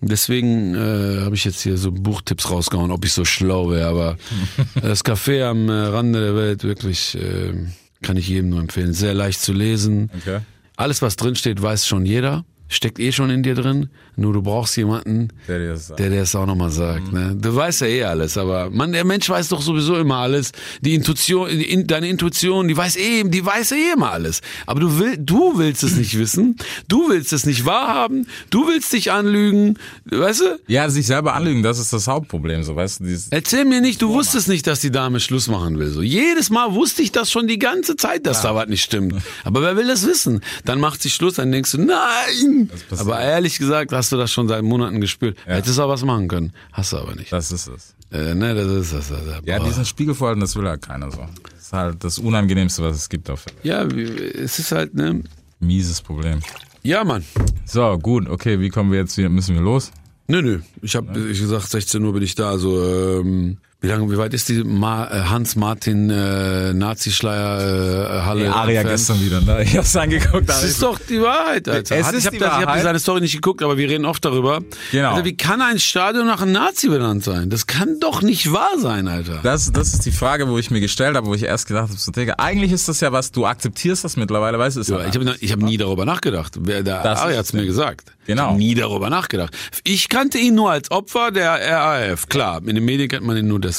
Deswegen 0.03 0.73
äh, 0.73 1.21
habe 1.21 1.35
ich 1.35 1.45
jetzt 1.45 1.61
hier 1.61 1.77
so 1.77 1.91
Buchtipps 1.91 2.49
rausgehauen, 2.49 2.89
ob 2.89 3.05
ich 3.05 3.13
so 3.13 3.23
schlau 3.23 3.69
wäre. 3.69 3.87
Aber 3.87 4.17
das 4.81 5.05
Café 5.05 5.43
am 5.43 5.69
äh, 5.69 5.73
Rande 5.73 6.19
der 6.19 6.35
Welt 6.35 6.63
wirklich 6.63 7.15
äh, 7.15 7.53
kann 8.01 8.17
ich 8.17 8.27
jedem 8.27 8.49
nur 8.49 8.59
empfehlen. 8.59 8.93
Sehr 8.93 9.13
leicht 9.13 9.41
zu 9.41 9.53
lesen. 9.53 10.09
Okay. 10.21 10.39
Alles, 10.75 11.01
was 11.01 11.17
drin 11.17 11.35
steht, 11.35 11.61
weiß 11.61 11.85
schon 11.85 12.05
jeder. 12.05 12.43
Steckt 12.71 12.99
eh 12.99 13.11
schon 13.11 13.29
in 13.29 13.43
dir 13.43 13.53
drin. 13.53 13.89
Nur 14.21 14.33
du 14.33 14.41
brauchst 14.41 14.77
jemanden, 14.77 15.29
Der 15.47 15.59
dir 15.59 15.69
das 15.69 15.87
sagt. 15.87 15.99
der 15.99 16.09
dir 16.09 16.21
es 16.21 16.35
auch 16.35 16.45
nochmal 16.45 16.69
sagt. 16.69 17.11
Ne? 17.11 17.35
Du 17.39 17.55
weißt 17.55 17.81
ja 17.81 17.87
eh 17.87 18.03
alles, 18.03 18.37
aber 18.37 18.69
man, 18.69 18.91
der 18.91 19.03
Mensch 19.03 19.27
weiß 19.29 19.49
doch 19.49 19.61
sowieso 19.61 19.95
immer 19.97 20.17
alles. 20.17 20.51
Die 20.81 20.93
Intuition, 20.93 21.49
in, 21.49 21.87
deine 21.87 22.07
Intuition, 22.07 22.67
die 22.67 22.77
weiß 22.77 22.95
eh, 22.97 23.23
die 23.25 23.45
weiß 23.45 23.71
eh 23.71 23.93
immer 23.93 24.11
alles. 24.11 24.41
Aber 24.67 24.79
du 24.79 24.99
will, 24.99 25.17
du 25.17 25.57
willst 25.57 25.83
es 25.83 25.95
nicht 25.95 26.17
wissen. 26.17 26.55
Du 26.87 27.09
willst 27.09 27.33
es 27.33 27.45
nicht 27.45 27.65
wahrhaben. 27.65 28.27
Du 28.51 28.67
willst 28.67 28.93
dich 28.93 29.11
anlügen. 29.11 29.77
Weißt 30.05 30.41
du? 30.41 30.59
Ja, 30.67 30.89
sich 30.89 31.07
selber 31.07 31.33
anlügen, 31.33 31.63
das 31.63 31.79
ist 31.79 31.91
das 31.93 32.07
Hauptproblem, 32.07 32.63
so 32.63 32.75
weißt 32.75 32.99
du. 32.99 33.17
Erzähl 33.31 33.65
mir 33.65 33.81
nicht, 33.81 34.01
du 34.01 34.09
wusstest 34.09 34.47
nicht, 34.47 34.67
dass 34.67 34.79
die 34.79 34.91
Dame 34.91 35.19
Schluss 35.19 35.47
machen 35.47 35.79
will. 35.79 35.89
So 35.89 36.01
jedes 36.01 36.49
Mal 36.49 36.73
wusste 36.73 37.01
ich 37.01 37.11
das 37.11 37.31
schon 37.31 37.47
die 37.47 37.59
ganze 37.59 37.95
Zeit, 37.95 38.25
dass 38.25 38.41
da 38.43 38.53
was 38.55 38.67
nicht 38.67 38.83
stimmt. 38.83 39.15
Aber 39.43 39.61
wer 39.61 39.75
will 39.77 39.87
das 39.87 40.05
wissen? 40.05 40.41
Dann 40.65 40.79
macht 40.79 41.01
sie 41.01 41.09
Schluss, 41.09 41.35
dann 41.35 41.51
denkst 41.51 41.71
du, 41.71 41.79
nein. 41.79 42.69
Aber 42.97 43.19
ehrlich 43.19 43.57
gesagt, 43.57 43.91
hast 43.91 44.10
du 44.11 44.17
das 44.17 44.31
schon 44.31 44.47
seit 44.47 44.63
Monaten 44.63 45.01
gespürt. 45.01 45.37
Hättest 45.45 45.79
auch 45.79 45.89
was 45.89 46.03
machen 46.03 46.27
können, 46.27 46.53
hast 46.71 46.93
du 46.93 46.97
aber 46.97 47.15
nicht. 47.15 47.31
das 47.31 47.51
ist 47.51 47.67
es. 47.67 47.95
Äh, 48.11 48.35
ne, 48.35 48.53
das 48.53 48.67
ist 48.67 48.93
das. 48.93 49.09
das 49.09 49.41
Ja, 49.45 49.59
diesen 49.59 49.85
Spiegelverhalten, 49.85 50.41
das 50.41 50.55
will 50.55 50.67
halt 50.67 50.81
keiner 50.81 51.09
so. 51.11 51.25
Das 51.43 51.61
ist 51.61 51.73
halt 51.73 52.03
das 52.03 52.19
Unangenehmste, 52.19 52.83
was 52.83 52.97
es 52.97 53.09
gibt 53.09 53.29
auf 53.29 53.45
der 53.45 53.53
Welt. 53.55 53.93
ja, 53.93 54.41
es 54.41 54.59
ist 54.59 54.71
halt 54.71 54.93
ne. 54.93 55.23
Mieses 55.59 56.01
Problem. 56.01 56.39
Ja, 56.83 57.03
Mann. 57.03 57.23
So, 57.65 57.97
gut, 57.99 58.27
okay, 58.27 58.59
wie 58.59 58.69
kommen 58.69 58.91
wir 58.91 58.99
jetzt 58.99 59.15
wieder? 59.17 59.29
Müssen 59.29 59.55
wir 59.55 59.61
los? 59.61 59.91
Nö, 60.27 60.41
nö. 60.41 60.59
Ich 60.81 60.95
habe 60.95 61.29
ich 61.29 61.39
gesagt, 61.39 61.69
16 61.69 62.03
Uhr 62.03 62.13
bin 62.13 62.23
ich 62.23 62.35
da. 62.35 62.49
Also 62.49 62.83
ähm, 62.83 63.57
Wie 63.83 63.87
lange, 63.87 64.11
wie 64.11 64.17
weit 64.19 64.31
ist 64.35 64.47
die 64.47 64.63
Ma 64.63 65.07
äh, 65.07 65.23
Hans-Martin 65.23 66.11
äh, 66.11 66.71
Nazi-Schleier 66.71 68.19
äh, 68.19 68.21
Halle? 68.21 68.43
Die 68.43 68.47
Aria 68.47 68.83
gestern 68.83 69.19
wieder, 69.25 69.41
ne? 69.41 69.63
Ich 69.63 69.75
hab's 69.75 69.95
angeguckt. 69.95 70.47
Das 70.47 70.63
ist 70.63 70.83
doch 70.83 70.99
die 70.99 71.19
Wahrheit, 71.19 71.67
Alter. 71.67 71.95
Es 71.95 72.05
Hat- 72.05 72.13
ist 72.13 72.31
ich 72.31 72.39
habe 72.43 72.67
hab 72.67 72.79
seine 72.79 72.99
Story 72.99 73.21
nicht 73.21 73.33
geguckt, 73.33 73.63
aber 73.63 73.79
wir 73.79 73.89
reden 73.89 74.05
oft 74.05 74.23
darüber. 74.23 74.61
Genau. 74.91 75.13
Alter, 75.13 75.25
wie 75.25 75.35
kann 75.35 75.61
ein 75.63 75.79
Stadion 75.79 76.27
nach 76.27 76.43
einem 76.43 76.51
Nazi 76.51 76.89
benannt 76.89 77.23
sein? 77.23 77.49
Das 77.49 77.65
kann 77.65 77.99
doch 77.99 78.21
nicht 78.21 78.53
wahr 78.53 78.77
sein, 78.77 79.07
Alter. 79.07 79.39
Das, 79.41 79.71
das 79.71 79.93
ist 79.95 80.05
die 80.05 80.11
Frage, 80.11 80.47
wo 80.47 80.59
ich 80.59 80.69
mir 80.69 80.79
gestellt 80.79 81.15
habe, 81.15 81.25
wo 81.25 81.33
ich 81.33 81.41
erst 81.41 81.65
gedacht 81.67 81.89
habe, 81.89 81.97
so, 81.97 82.11
Digga, 82.11 82.35
eigentlich 82.37 82.71
ist 82.71 82.87
das 82.87 82.99
ja 83.01 83.11
was, 83.11 83.31
du 83.31 83.47
akzeptierst 83.47 84.03
das 84.03 84.15
mittlerweile, 84.15 84.59
weißt 84.59 84.77
du? 84.77 84.81
Ja, 84.81 85.07
ich 85.07 85.15
habe 85.15 85.35
ich 85.39 85.51
hab 85.51 85.59
nie 85.59 85.77
darüber 85.77 86.05
nachgedacht. 86.05 86.53
Wer 86.59 86.83
der 86.83 87.01
Das 87.01 87.21
Ari 87.21 87.31
ist 87.31 87.37
hat's 87.39 87.49
es 87.49 87.53
mir 87.53 87.65
gesagt. 87.65 88.13
Genau. 88.27 88.43
Ich 88.43 88.49
hab 88.51 88.57
nie 88.57 88.75
darüber 88.75 89.09
nachgedacht. 89.09 89.57
Ich 89.83 90.07
kannte 90.07 90.37
ihn 90.37 90.53
nur 90.53 90.69
als 90.69 90.91
Opfer 90.91 91.31
der 91.31 91.53
RAF. 91.59 92.29
Klar, 92.29 92.61
in 92.63 92.75
den 92.75 92.85
Medien 92.85 93.09
kennt 93.09 93.25
man 93.25 93.35
ihn 93.35 93.47
nur 93.47 93.59
deswegen. 93.59 93.70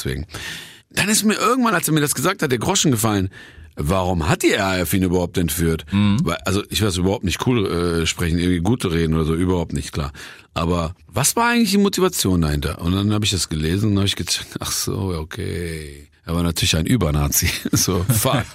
Dann 0.89 1.09
ist 1.09 1.23
mir 1.23 1.35
irgendwann, 1.35 1.73
als 1.73 1.87
er 1.87 1.93
mir 1.93 2.01
das 2.01 2.15
gesagt 2.15 2.41
hat, 2.41 2.51
der 2.51 2.59
Groschen 2.59 2.91
gefallen. 2.91 3.29
Warum 3.75 4.29
hat 4.29 4.43
die 4.43 4.51
RAF 4.51 4.93
ihn 4.93 5.03
überhaupt 5.03 5.37
entführt? 5.37 5.85
Mhm. 5.91 6.19
Weil, 6.23 6.37
also 6.45 6.63
ich 6.69 6.83
weiß 6.83 6.97
überhaupt 6.97 7.23
nicht 7.23 7.45
cool 7.47 7.65
äh, 7.65 8.05
sprechen, 8.05 8.37
irgendwie 8.37 8.59
gute 8.59 8.91
reden 8.91 9.15
oder 9.15 9.25
so, 9.25 9.33
überhaupt 9.33 9.73
nicht 9.73 9.91
klar. 9.91 10.11
Aber 10.53 10.93
was 11.07 11.35
war 11.35 11.49
eigentlich 11.49 11.71
die 11.71 11.79
Motivation 11.79 12.41
dahinter? 12.41 12.79
Und 12.81 12.93
dann 12.93 13.11
habe 13.11 13.25
ich 13.25 13.31
das 13.31 13.49
gelesen 13.49 13.91
und 13.91 13.97
habe 13.97 14.05
ich 14.05 14.15
gecheckt, 14.15 14.55
ach 14.59 14.71
so, 14.71 15.15
okay. 15.17 16.07
Er 16.25 16.35
war 16.35 16.43
natürlich 16.43 16.75
ein 16.77 16.85
Übernazi. 16.85 17.49
So, 17.71 18.05
fuck. 18.07 18.45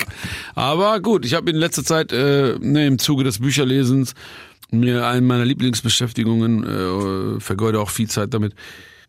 Aber 0.55 1.01
gut, 1.01 1.27
ich 1.27 1.35
habe 1.35 1.51
in 1.51 1.57
letzter 1.57 1.85
Zeit 1.85 2.13
äh, 2.13 2.57
ne, 2.61 2.87
im 2.87 2.99
Zuge 2.99 3.25
des 3.25 3.41
Bücherlesens 3.41 4.15
mir 4.71 5.07
eine 5.07 5.21
meiner 5.21 5.45
Lieblingsbeschäftigungen, 5.45 6.65
äh, 6.65 7.41
vergeude 7.41 7.81
auch 7.81 7.91
viel 7.91 8.09
Zeit 8.09 8.33
damit. 8.35 8.55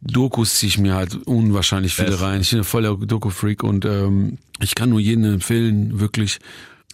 Dokus 0.01 0.55
ziehe 0.55 0.69
ich 0.69 0.77
mir 0.77 0.95
halt 0.95 1.15
unwahrscheinlich 1.27 1.93
viele 1.93 2.09
Beste. 2.09 2.23
rein. 2.23 2.41
Ich 2.41 2.49
bin 2.51 2.59
ein 2.59 2.65
voller 2.65 2.95
Doku-Freak 2.95 3.63
und 3.63 3.85
ähm, 3.85 4.37
ich 4.61 4.75
kann 4.75 4.89
nur 4.89 4.99
jeden 4.99 5.25
empfehlen, 5.25 5.99
wirklich 5.99 6.39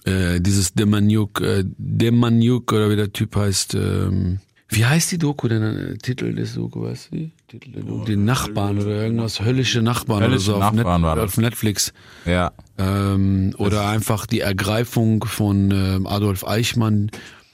äh, 0.05 0.39
dieses 0.39 0.73
Demaniuk, 0.73 1.41
äh, 1.41 1.63
Demaniuk 1.77 2.71
oder 2.73 2.89
wie 2.89 2.95
der 2.95 3.13
Typ 3.13 3.35
heißt. 3.35 3.75
Ähm, 3.75 4.39
wie 4.69 4.85
heißt 4.85 5.11
die 5.11 5.17
Doku 5.19 5.47
denn? 5.47 5.61
Äh, 5.61 5.97
Titel 5.97 6.33
des 6.33 6.55
Doku, 6.55 6.81
weißt 6.83 7.09
du? 7.11 7.29
Titel 7.47 7.71
der 7.71 7.83
Doku, 7.83 8.05
die 8.05 8.15
Nachbarn 8.15 8.79
oder 8.79 9.03
irgendwas, 9.03 9.39
höllische 9.39 9.81
Nachbarn 9.81 10.23
Höllische 10.23 10.55
oder 10.55 10.69
so 10.71 10.75
Nachbarn 10.75 11.03
war 11.03 11.13
auf, 11.13 11.19
das. 11.19 11.37
Net, 11.37 11.45
auf 11.45 11.51
Netflix. 11.51 11.93
ja. 12.25 12.51
Ähm, 12.77 13.53
oder 13.57 13.87
einfach 13.87 14.25
die 14.25 14.41
Ergreifung 14.41 15.23
von 15.23 15.71
ähm, 15.71 16.07
Adolf 16.07 16.45
Eichmann 16.45 17.09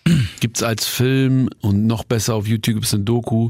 gibt's 0.39 0.63
als 0.63 0.87
Film 0.87 1.49
und 1.59 1.85
noch 1.85 2.05
besser 2.05 2.33
auf 2.35 2.47
YouTube 2.47 2.75
gibt's 2.75 2.93
eine 2.93 3.03
Doku. 3.03 3.49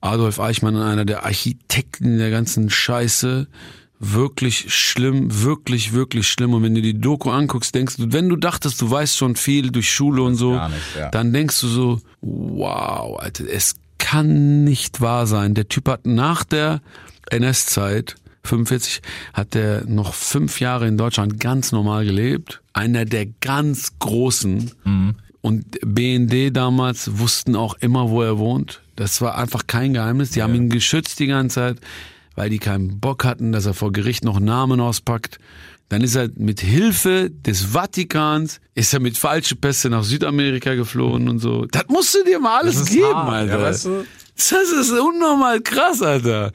Adolf 0.00 0.40
Eichmann, 0.40 0.76
einer 0.76 1.04
der 1.04 1.24
Architekten 1.24 2.18
der 2.18 2.30
ganzen 2.30 2.70
Scheiße. 2.70 3.48
Wirklich 4.02 4.74
schlimm, 4.74 5.42
wirklich, 5.42 5.92
wirklich 5.92 6.26
schlimm. 6.26 6.54
Und 6.54 6.62
wenn 6.62 6.74
du 6.74 6.80
die 6.80 6.98
Doku 6.98 7.30
anguckst, 7.30 7.74
denkst 7.74 7.96
du, 7.98 8.12
wenn 8.12 8.30
du 8.30 8.36
dachtest, 8.36 8.80
du 8.80 8.90
weißt 8.90 9.16
schon 9.16 9.36
viel 9.36 9.70
durch 9.70 9.92
Schule 9.92 10.22
und 10.22 10.36
so, 10.36 10.52
nicht, 10.52 10.96
ja. 10.98 11.10
dann 11.10 11.34
denkst 11.34 11.60
du 11.60 11.66
so, 11.66 12.00
wow, 12.22 13.20
Alter, 13.20 13.44
es 13.50 13.74
kann 13.98 14.64
nicht 14.64 15.02
wahr 15.02 15.26
sein. 15.26 15.54
Der 15.54 15.68
Typ 15.68 15.86
hat 15.88 16.06
nach 16.06 16.44
der 16.44 16.80
NS-Zeit, 17.30 18.16
45, 18.44 19.02
hat 19.34 19.54
er 19.54 19.84
noch 19.84 20.14
fünf 20.14 20.60
Jahre 20.60 20.88
in 20.88 20.96
Deutschland 20.96 21.38
ganz 21.38 21.70
normal 21.70 22.06
gelebt. 22.06 22.62
Einer 22.72 23.04
der 23.04 23.26
ganz 23.26 23.98
großen. 23.98 24.72
Und 25.42 25.78
BND 25.84 26.54
damals 26.54 27.18
wussten 27.18 27.56
auch 27.56 27.74
immer, 27.74 28.10
wo 28.10 28.22
er 28.22 28.38
wohnt. 28.38 28.82
Das 28.96 29.20
war 29.22 29.38
einfach 29.38 29.66
kein 29.66 29.94
Geheimnis. 29.94 30.30
Die 30.30 30.42
haben 30.42 30.54
ihn 30.54 30.68
geschützt 30.68 31.18
die 31.18 31.26
ganze 31.26 31.54
Zeit, 31.54 31.76
weil 32.34 32.50
die 32.50 32.58
keinen 32.58 33.00
Bock 33.00 33.24
hatten, 33.24 33.52
dass 33.52 33.64
er 33.64 33.72
vor 33.72 33.92
Gericht 33.92 34.24
noch 34.24 34.38
Namen 34.38 34.80
auspackt. 34.80 35.38
Dann 35.88 36.02
ist 36.02 36.14
er 36.14 36.28
mit 36.36 36.60
Hilfe 36.60 37.30
des 37.30 37.72
Vatikans, 37.72 38.60
ist 38.74 38.92
er 38.94 39.00
mit 39.00 39.18
falsche 39.18 39.56
Pässe 39.56 39.88
nach 39.88 40.04
Südamerika 40.04 40.74
geflohen 40.74 41.28
und 41.28 41.40
so. 41.40 41.64
Das 41.66 41.84
musst 41.88 42.14
du 42.14 42.22
dir 42.22 42.38
mal 42.38 42.60
alles 42.60 42.84
geben, 42.84 43.14
hart, 43.14 43.28
Alter. 43.28 43.58
ja, 43.58 43.62
weißt 43.64 43.84
du? 43.86 44.04
Das 44.36 44.52
ist 44.52 44.92
unnormal 44.92 45.60
krass, 45.60 46.00
Alter. 46.00 46.52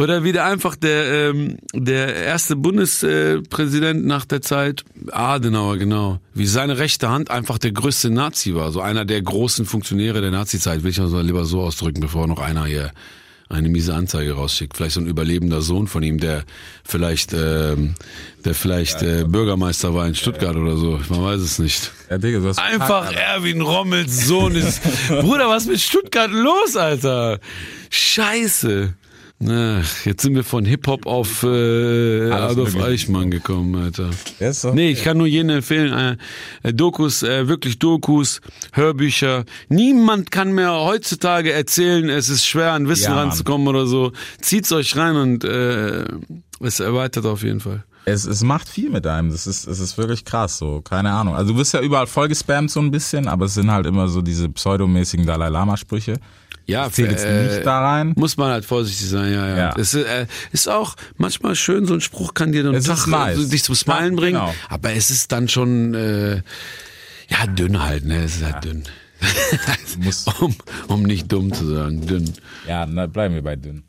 Oder 0.00 0.24
wieder 0.24 0.46
einfach 0.46 0.76
der, 0.76 1.30
ähm, 1.30 1.58
der 1.74 2.14
erste 2.14 2.56
Bundespräsident 2.56 4.06
nach 4.06 4.24
der 4.24 4.40
Zeit, 4.40 4.82
Adenauer, 5.12 5.76
genau. 5.76 6.20
Wie 6.32 6.46
seine 6.46 6.78
rechte 6.78 7.10
Hand 7.10 7.30
einfach 7.30 7.58
der 7.58 7.72
größte 7.72 8.08
Nazi 8.08 8.54
war. 8.54 8.72
So 8.72 8.80
einer 8.80 9.04
der 9.04 9.20
großen 9.20 9.66
Funktionäre 9.66 10.22
der 10.22 10.30
Nazi-Zeit, 10.30 10.82
will 10.84 10.90
ich 10.90 11.00
also 11.00 11.20
lieber 11.20 11.44
so 11.44 11.60
ausdrücken, 11.60 12.00
bevor 12.00 12.26
noch 12.26 12.40
einer 12.40 12.64
hier 12.64 12.92
eine 13.50 13.68
miese 13.68 13.94
Anzeige 13.94 14.32
rausschickt. 14.32 14.76
Vielleicht 14.76 14.94
so 14.94 15.00
ein 15.00 15.06
überlebender 15.06 15.60
Sohn 15.60 15.86
von 15.86 16.02
ihm, 16.02 16.18
der 16.18 16.44
vielleicht, 16.84 17.34
ähm, 17.34 17.94
der 18.44 18.54
vielleicht 18.54 19.02
äh, 19.02 19.24
Bürgermeister 19.26 19.92
war 19.92 20.06
in 20.06 20.14
Stuttgart 20.14 20.56
oder 20.56 20.76
so. 20.76 20.98
Man 21.10 21.24
weiß 21.24 21.40
es 21.40 21.58
nicht. 21.58 21.90
Ja, 22.08 22.16
Digga, 22.16 22.38
du 22.38 22.62
Einfach. 22.62 23.12
Erwin 23.12 23.60
Rommels 23.60 24.26
Sohn 24.26 24.54
ist. 24.54 24.80
Bruder, 25.08 25.48
was 25.48 25.64
ist 25.64 25.68
mit 25.68 25.80
Stuttgart 25.80 26.30
los, 26.30 26.76
Alter? 26.76 27.38
Scheiße. 27.90 28.94
Ach, 29.42 30.04
jetzt 30.04 30.22
sind 30.22 30.34
wir 30.34 30.44
von 30.44 30.66
Hip-Hop 30.66 31.06
auf 31.06 31.42
äh, 31.44 32.30
Alles 32.30 32.52
Adolf. 32.52 32.76
Eichmann 32.76 33.30
gekommen, 33.30 33.74
Alter. 33.74 34.10
Ist 34.38 34.64
doch- 34.64 34.74
Nee, 34.74 34.90
ich 34.90 35.02
kann 35.02 35.16
nur 35.16 35.26
jedem 35.26 35.48
empfehlen, 35.48 35.92
äh, 36.62 36.68
äh, 36.68 36.74
Dokus, 36.74 37.22
äh, 37.22 37.48
wirklich 37.48 37.78
Dokus, 37.78 38.42
Hörbücher. 38.72 39.44
Niemand 39.70 40.30
kann 40.30 40.52
mir 40.52 40.70
heutzutage 40.70 41.52
erzählen, 41.52 42.10
es 42.10 42.28
ist 42.28 42.44
schwer 42.44 42.72
an 42.72 42.86
Wissen 42.88 43.04
Ja, 43.12 43.16
ranzukommen 43.16 43.66
oder 43.68 43.86
so. 43.86 44.12
Zieht's 44.42 44.72
euch 44.72 44.94
rein 44.96 45.16
und 45.16 45.44
äh, 45.44 46.04
es 46.60 46.80
erweitert 46.80 47.24
auf 47.24 47.42
jeden 47.42 47.60
Fall. 47.60 47.82
Es, 48.04 48.26
es 48.26 48.42
macht 48.42 48.68
viel 48.68 48.90
mit 48.90 49.06
einem. 49.06 49.30
Das 49.30 49.46
ist, 49.46 49.66
es 49.66 49.78
ist 49.78 49.96
wirklich 49.96 50.24
krass, 50.26 50.58
so. 50.58 50.82
Keine 50.82 51.12
Ahnung. 51.12 51.34
Also 51.34 51.52
du 51.52 51.58
wirst 51.58 51.72
ja 51.72 51.80
überall 51.80 52.06
voll 52.06 52.28
gespammt 52.28 52.70
so 52.70 52.80
ein 52.80 52.90
bisschen, 52.90 53.26
aber 53.28 53.46
es 53.46 53.54
sind 53.54 53.70
halt 53.70 53.86
immer 53.86 54.08
so 54.08 54.20
diese 54.20 54.48
pseudomäßigen 54.50 55.24
Dalai 55.26 55.48
Lama 55.48 55.76
Sprüche. 55.78 56.14
Ja, 56.70 56.84
Das 56.86 56.94
zählt 56.94 57.10
jetzt 57.10 57.24
äh, 57.24 57.42
nicht 57.54 57.66
da 57.66 57.80
rein. 57.80 58.12
Muss 58.16 58.36
man 58.36 58.50
halt 58.50 58.64
vorsichtig 58.64 59.08
sein, 59.08 59.32
ja, 59.32 59.48
ja. 59.48 59.56
Ja. 59.56 59.74
Es 59.76 59.94
ist, 59.94 60.04
äh, 60.04 60.26
ist 60.52 60.68
auch 60.68 60.96
manchmal 61.16 61.54
schön, 61.56 61.86
so 61.86 61.94
ein 61.94 62.00
Spruch 62.00 62.34
kann 62.34 62.52
dir 62.52 62.62
den 62.62 62.74
Es 62.74 62.84
Tag 62.84 63.06
nice. 63.06 63.36
so, 63.38 63.48
dich 63.48 63.62
zum 63.64 63.74
Smilen 63.74 64.14
Ja, 64.14 64.20
bringen. 64.20 64.40
genau. 64.40 64.54
Aber 64.68 64.92
es 64.92 65.10
ist 65.10 65.30
dann 65.32 65.48
schon, 65.48 65.94
äh, 65.94 66.36
ja, 67.28 67.46
dünn 67.46 67.82
halt, 67.82 68.04
ne? 68.06 68.24
Es 68.24 68.36
ist 68.36 68.44
halt 68.44 68.64
dünn. 68.64 68.84
Muss- 69.98 70.26
um, 70.40 70.54
um 70.88 71.02
nicht 71.02 71.30
dumm 71.30 71.52
zu 71.52 71.66
sagen, 71.74 72.06
dünn. 72.06 72.32
Ja, 72.66 72.86
na, 72.86 73.06
bleiben 73.06 73.34
wir 73.34 73.42
bei 73.42 73.56
dünn. 73.56 73.82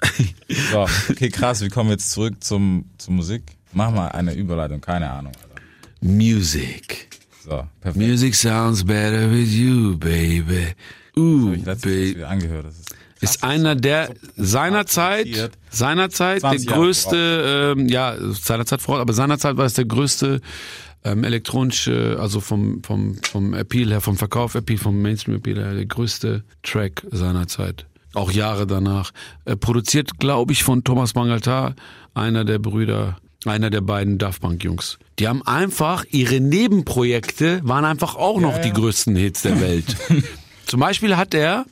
So, 0.71 0.85
okay, 1.09 1.29
krass. 1.29 1.61
Wir 1.61 1.69
kommen 1.69 1.89
jetzt 1.89 2.11
zurück 2.11 2.43
zum, 2.43 2.85
zur 2.97 3.13
Musik. 3.13 3.43
Mach 3.73 3.91
mal 3.91 4.09
eine 4.09 4.33
Überleitung, 4.33 4.81
keine 4.81 5.09
Ahnung. 5.09 5.31
Alter. 5.41 5.61
Music. 6.01 7.07
So, 7.43 7.63
perfekt. 7.79 7.95
Music 8.05 8.35
sounds 8.35 8.83
better 8.83 9.31
with 9.31 9.51
you, 9.53 9.97
baby. 9.97 10.73
Das 12.63 12.75
ist. 12.75 12.95
Ist 13.35 13.43
einer 13.43 13.75
der 13.75 14.15
seinerzeit, 14.35 15.25
produziert. 15.25 15.51
seinerzeit 15.69 16.41
der 16.41 16.49
20 16.49 16.69
Jahre 16.69 16.81
größte, 16.81 17.75
ähm, 17.77 17.87
ja, 17.87 18.15
seinerzeit 18.19 18.81
voraus, 18.81 19.01
aber 19.01 19.13
seinerzeit 19.13 19.57
war 19.57 19.65
es 19.65 19.73
der 19.73 19.85
größte 19.85 20.41
ähm, 21.03 21.23
elektronische, 21.23 22.17
also 22.19 22.39
vom, 22.39 22.81
vom, 22.83 23.17
vom 23.23 23.53
Appeal 23.53 23.89
her, 23.89 24.01
vom 24.01 24.17
Verkauf 24.17 24.55
Appeal, 24.55 24.79
vom 24.79 25.01
Mainstream 25.01 25.37
Appeal 25.37 25.57
her, 25.57 25.73
der 25.73 25.85
größte 25.85 26.43
Track 26.63 27.05
seinerzeit. 27.11 27.85
Auch 28.13 28.31
Jahre 28.31 28.67
danach. 28.67 29.11
Äh, 29.45 29.55
produziert, 29.55 30.19
glaube 30.19 30.51
ich, 30.51 30.63
von 30.63 30.83
Thomas 30.83 31.13
Bangalter, 31.13 31.75
einer 32.13 32.43
der 32.43 32.59
Brüder, 32.59 33.17
einer 33.45 33.69
der 33.69 33.81
beiden 33.81 34.17
Daft 34.17 34.41
Punk 34.41 34.63
Jungs. 34.63 34.99
Die 35.19 35.27
haben 35.27 35.41
einfach, 35.43 36.05
ihre 36.09 36.39
Nebenprojekte 36.39 37.61
waren 37.63 37.85
einfach 37.85 38.15
auch 38.15 38.39
noch 38.39 38.57
die 38.59 38.73
größten 38.73 39.15
Hits 39.15 39.43
der 39.43 39.61
Welt. 39.61 39.95
Zum 40.65 40.79
Beispiel 40.79 41.17
hat 41.17 41.33
er, 41.33 41.65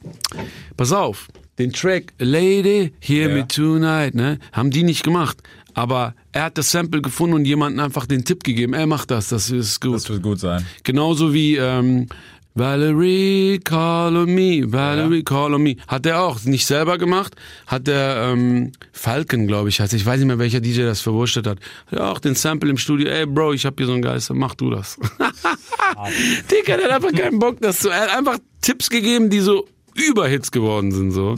pass 0.77 0.91
auf, 0.91 1.27
den 1.57 1.73
Track 1.73 2.13
Lady, 2.19 2.93
Hear 2.99 3.29
Ja. 3.29 3.35
Me 3.35 3.47
Tonight, 3.47 4.15
ne, 4.15 4.39
haben 4.51 4.71
die 4.71 4.83
nicht 4.83 5.03
gemacht. 5.03 5.37
Aber 5.73 6.15
er 6.31 6.45
hat 6.45 6.57
das 6.57 6.71
Sample 6.71 7.01
gefunden 7.01 7.35
und 7.35 7.45
jemanden 7.45 7.79
einfach 7.79 8.05
den 8.05 8.25
Tipp 8.25 8.43
gegeben, 8.43 8.73
er 8.73 8.87
macht 8.87 9.11
das, 9.11 9.29
das 9.29 9.49
ist 9.49 9.79
gut. 9.79 9.95
das 9.95 10.09
wird 10.09 10.23
gut 10.23 10.39
sein. 10.39 10.65
Genauso 10.83 11.33
wie 11.33 11.55
ähm, 11.55 12.07
Valerie, 12.56 13.60
call 13.60 14.18
on 14.18 14.34
me, 14.34 14.64
Valerie, 14.66 15.24
call 15.24 15.54
on 15.54 15.62
me. 15.62 15.76
Hat 15.88 16.06
er 16.06 16.22
auch 16.22 16.43
nicht 16.43 16.66
selber 16.66 16.97
gemacht, 16.97 17.36
hat 17.68 17.88
der 17.88 18.32
ähm, 18.34 18.72
Falcon, 18.91 19.47
glaube 19.47 19.70
ich, 19.70 19.80
heißt. 19.80 19.93
Ich 19.93 20.06
weiß 20.06 20.18
nicht 20.18 20.28
mehr, 20.28 20.39
welcher 20.39 20.60
DJ 20.60 20.82
das 20.82 21.02
verwurstet 21.02 21.47
hat. 21.47 21.60
Hat 21.91 22.00
auch 22.00 22.20
den 22.20 22.36
Sample 22.36 22.70
im 22.70 22.78
Studio. 22.78 23.08
Ey, 23.08 23.26
Bro, 23.26 23.54
ich 23.54 23.66
hab 23.66 23.78
hier 23.78 23.86
so 23.86 23.93
einen 23.93 24.02
Geist, 24.02 24.32
mach 24.34 24.56
du 24.56 24.72
das. 24.72 24.97
Digga, 26.52 26.78
der 26.78 26.86
hat 26.86 27.04
einfach 27.04 27.14
keinen 27.14 27.39
Bock, 27.39 27.62
das 27.62 27.80
zu. 27.80 27.89
Er 27.89 28.02
hat 28.02 28.18
einfach 28.18 28.39
Tipps 28.62 28.89
gegeben, 28.89 29.30
die 29.30 29.39
so 29.39 29.68
Überhits 29.95 30.52
geworden 30.52 30.91
sind, 30.91 31.12
so. 31.12 31.36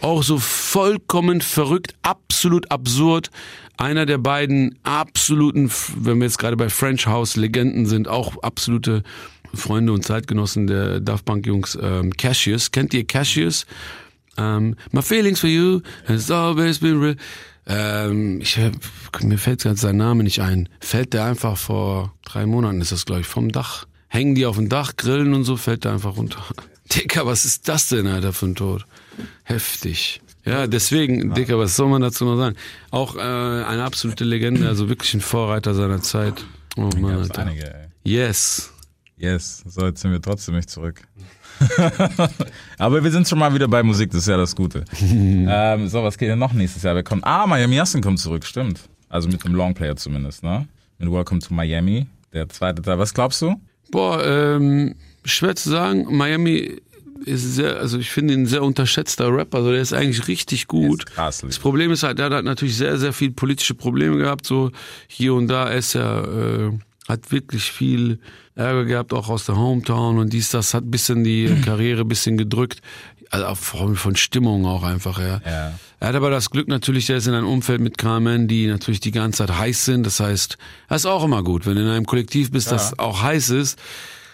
Auch 0.00 0.22
so 0.22 0.38
vollkommen 0.38 1.40
verrückt, 1.40 1.94
absolut 2.02 2.70
absurd. 2.70 3.30
Einer 3.78 4.06
der 4.06 4.18
beiden 4.18 4.76
absoluten, 4.82 5.70
wenn 5.96 6.18
wir 6.18 6.24
jetzt 6.24 6.38
gerade 6.38 6.56
bei 6.56 6.68
French 6.68 7.06
House 7.06 7.36
Legenden 7.36 7.86
sind, 7.86 8.08
auch 8.08 8.42
absolute 8.42 9.04
Freunde 9.54 9.92
und 9.92 10.04
Zeitgenossen 10.04 10.66
der 10.66 10.98
Daft 10.98 11.24
Punk 11.24 11.46
Jungs, 11.46 11.78
ähm, 11.80 12.12
Cassius. 12.16 12.72
Kennt 12.72 12.92
ihr 12.92 13.06
Cassius? 13.06 13.66
Ähm, 14.36 14.74
My 14.90 15.00
feelings 15.00 15.38
for 15.38 15.48
you 15.48 15.80
has 16.08 16.28
always 16.28 16.80
been 16.80 17.00
real. 17.00 17.16
Ähm, 17.66 18.40
ich, 18.40 18.58
mir 19.20 19.38
fällt 19.38 19.62
gerade 19.62 19.76
sein 19.76 19.96
Name 19.96 20.24
nicht 20.24 20.40
ein. 20.40 20.68
Fällt 20.80 21.12
der 21.12 21.26
einfach 21.26 21.56
vor 21.56 22.14
drei 22.24 22.46
Monaten, 22.46 22.80
ist 22.80 22.90
das 22.90 23.06
glaube 23.06 23.20
ich, 23.20 23.28
vom 23.28 23.52
Dach. 23.52 23.86
Hängen 24.08 24.34
die 24.34 24.46
auf 24.46 24.56
dem 24.56 24.68
Dach, 24.68 24.96
grillen 24.96 25.34
und 25.34 25.44
so, 25.44 25.56
fällt 25.56 25.84
der 25.84 25.92
einfach 25.92 26.16
runter. 26.16 26.42
Dicker, 26.94 27.26
was 27.26 27.44
ist 27.44 27.68
das 27.68 27.88
denn, 27.88 28.08
Alter, 28.08 28.32
für 28.32 28.46
ein 28.46 28.54
Tod? 28.56 28.86
Heftig. 29.44 30.20
Ja, 30.48 30.66
deswegen, 30.66 31.34
Dicker, 31.34 31.58
was 31.58 31.76
soll 31.76 31.88
man 31.88 32.02
dazu 32.02 32.24
noch 32.24 32.36
sagen? 32.36 32.56
Auch 32.90 33.16
äh, 33.16 33.20
eine 33.20 33.84
absolute 33.84 34.24
Legende, 34.24 34.66
also 34.66 34.88
wirklich 34.88 35.12
ein 35.14 35.20
Vorreiter 35.20 35.74
seiner 35.74 36.00
Zeit. 36.00 36.44
Oh 36.76 36.88
Mann, 36.98 37.16
Alter. 37.16 37.42
einige, 37.42 37.66
ey. 37.74 37.88
Yes. 38.04 38.72
Yes, 39.16 39.64
so 39.66 39.84
jetzt 39.86 40.00
sind 40.00 40.12
wir 40.12 40.22
trotzdem 40.22 40.54
nicht 40.54 40.70
zurück. 40.70 41.02
Aber 42.78 43.02
wir 43.02 43.10
sind 43.10 43.28
schon 43.28 43.38
mal 43.38 43.52
wieder 43.52 43.66
bei 43.68 43.82
Musik, 43.82 44.10
das 44.10 44.22
ist 44.22 44.28
ja 44.28 44.36
das 44.36 44.54
Gute. 44.54 44.84
ähm, 45.02 45.88
so, 45.88 46.02
was 46.02 46.16
geht 46.16 46.28
denn 46.28 46.38
noch 46.38 46.52
nächstes 46.52 46.82
Jahr? 46.82 46.94
Wer 46.94 47.02
kommt? 47.02 47.24
Ah, 47.24 47.46
Miami 47.46 47.76
Yassin 47.76 48.00
kommt 48.00 48.20
zurück, 48.20 48.44
stimmt. 48.44 48.80
Also 49.08 49.28
mit 49.28 49.44
einem 49.44 49.56
Longplayer 49.56 49.96
zumindest, 49.96 50.42
ne? 50.42 50.68
Mit 50.98 51.10
Welcome 51.10 51.40
to 51.40 51.52
Miami, 51.52 52.06
der 52.32 52.48
zweite 52.48 52.82
Teil. 52.82 52.98
Was 52.98 53.12
glaubst 53.12 53.42
du? 53.42 53.60
Boah, 53.90 54.24
ähm, 54.24 54.94
schwer 55.24 55.56
zu 55.56 55.70
sagen. 55.70 56.06
Miami 56.16 56.80
ist 57.24 57.54
sehr, 57.54 57.78
also 57.78 57.98
ich 57.98 58.10
finde 58.10 58.34
ihn 58.34 58.42
ein 58.42 58.46
sehr 58.46 58.62
unterschätzter 58.62 59.34
Rapper. 59.34 59.58
Also 59.58 59.72
der 59.72 59.80
ist 59.80 59.92
eigentlich 59.92 60.28
richtig 60.28 60.66
gut. 60.66 61.06
Krass, 61.06 61.42
das 61.46 61.58
Problem 61.58 61.90
ist 61.90 62.02
halt, 62.02 62.18
der 62.18 62.30
hat 62.30 62.44
natürlich 62.44 62.76
sehr, 62.76 62.98
sehr 62.98 63.12
viel 63.12 63.30
politische 63.30 63.74
Probleme 63.74 64.16
gehabt, 64.18 64.46
so 64.46 64.70
hier 65.06 65.34
und 65.34 65.48
da. 65.48 65.68
Er 65.68 65.78
ist 65.78 65.94
ja, 65.94 66.22
äh, 66.22 66.72
hat 67.08 67.30
wirklich 67.32 67.70
viel 67.72 68.18
Ärger 68.54 68.84
gehabt, 68.84 69.12
auch 69.12 69.28
aus 69.28 69.46
der 69.46 69.56
Hometown 69.56 70.18
und 70.18 70.32
dies, 70.32 70.50
das 70.50 70.74
hat 70.74 70.84
ein 70.84 70.90
bisschen 70.90 71.24
die 71.24 71.60
Karriere 71.64 72.02
ein 72.02 72.08
bisschen 72.08 72.36
gedrückt. 72.36 72.80
Also 73.30 73.46
auch 73.46 73.56
von, 73.58 73.96
von 73.96 74.16
Stimmung 74.16 74.64
auch 74.64 74.82
einfach, 74.82 75.18
ja. 75.18 75.40
Ja. 75.44 75.78
Er 76.00 76.08
hat 76.08 76.14
aber 76.14 76.30
das 76.30 76.48
Glück 76.48 76.66
natürlich, 76.66 77.06
der 77.06 77.18
ist 77.18 77.26
in 77.26 77.34
einem 77.34 77.46
Umfeld 77.46 77.80
mit 77.80 77.98
Carmen, 77.98 78.48
die 78.48 78.66
natürlich 78.66 79.00
die 79.00 79.10
ganze 79.10 79.46
Zeit 79.46 79.58
heiß 79.58 79.84
sind. 79.84 80.06
Das 80.06 80.20
heißt, 80.20 80.56
das 80.88 81.02
ist 81.02 81.06
auch 81.06 81.24
immer 81.24 81.42
gut, 81.42 81.66
wenn 81.66 81.74
du 81.74 81.82
in 81.82 81.88
einem 81.88 82.06
Kollektiv 82.06 82.50
bist, 82.50 82.72
das 82.72 82.98
auch 82.98 83.22
heiß 83.22 83.50
ist. 83.50 83.78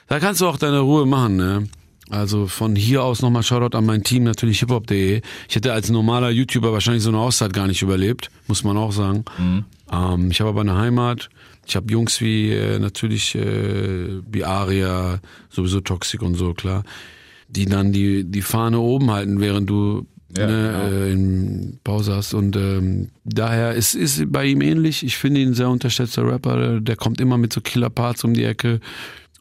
Da 0.07 0.21
kannst 0.21 0.41
du 0.41 0.47
auch 0.47 0.59
deine 0.59 0.81
Ruhe 0.81 1.07
machen, 1.07 1.37
ne? 1.37 1.69
Also 2.11 2.47
von 2.47 2.77
hier 2.77 3.03
aus 3.03 3.23
nochmal 3.23 3.43
Shoutout 3.43 3.77
an 3.77 3.87
mein 3.87 4.03
Team, 4.05 4.25
natürlich 4.25 4.61
hiphop.de. 4.61 5.23
Ich 5.49 5.57
hätte 5.57 5.73
als 5.73 5.89
normaler 5.91 6.31
YouTuber 6.31 6.73
wahrscheinlich 6.73 7.03
so 7.03 7.09
eine 7.09 7.19
Auszeit 7.19 7.53
gar 7.55 7.67
nicht 7.67 7.81
überlebt, 7.83 8.31
muss 8.47 8.63
man 8.63 8.77
auch 8.77 8.93
sagen. 8.93 9.25
Ähm, 9.91 10.31
ich 10.31 10.41
habe 10.41 10.51
aber 10.51 10.61
eine 10.61 10.77
Heimat. 10.77 11.31
Ich 11.67 11.77
habe 11.77 11.91
Jungs 11.91 12.21
wie 12.21 12.51
äh, 12.53 12.79
natürlich 12.79 13.35
äh, 13.35 14.21
wie 14.31 14.45
Aria, 14.45 15.21
sowieso 15.49 15.81
Toxic 15.81 16.21
und 16.21 16.35
so, 16.35 16.53
klar, 16.53 16.85
die 17.49 17.65
dann 17.65 17.93
die, 17.93 18.25
die 18.25 18.43
Fahne 18.43 18.81
oben 18.81 19.11
halten, 19.11 19.41
während 19.41 19.71
du 19.71 20.07
Ja, 20.37 20.47
ne, 20.47 20.73
genau. 20.73 20.97
äh, 21.05 21.13
in 21.13 21.79
Pause 21.85 22.17
hast. 22.17 22.35
Und 22.35 22.55
ähm, 22.57 23.09
daher 23.25 23.73
ist 23.73 23.95
ist 23.95 24.31
bei 24.31 24.45
ihm 24.45 24.61
ähnlich. 24.61 25.05
Ich 25.05 25.17
finde 25.17 25.41
ihn 25.41 25.51
ein 25.51 25.55
sehr 25.55 25.71
unterschätzter 25.71 26.27
Rapper. 26.27 26.81
Der 26.81 26.97
kommt 26.97 27.19
immer 27.21 27.39
mit 27.39 27.53
so 27.53 27.63
Killer-Parts 27.63 28.25
um 28.25 28.35
die 28.35 28.45
Ecke. 28.45 28.81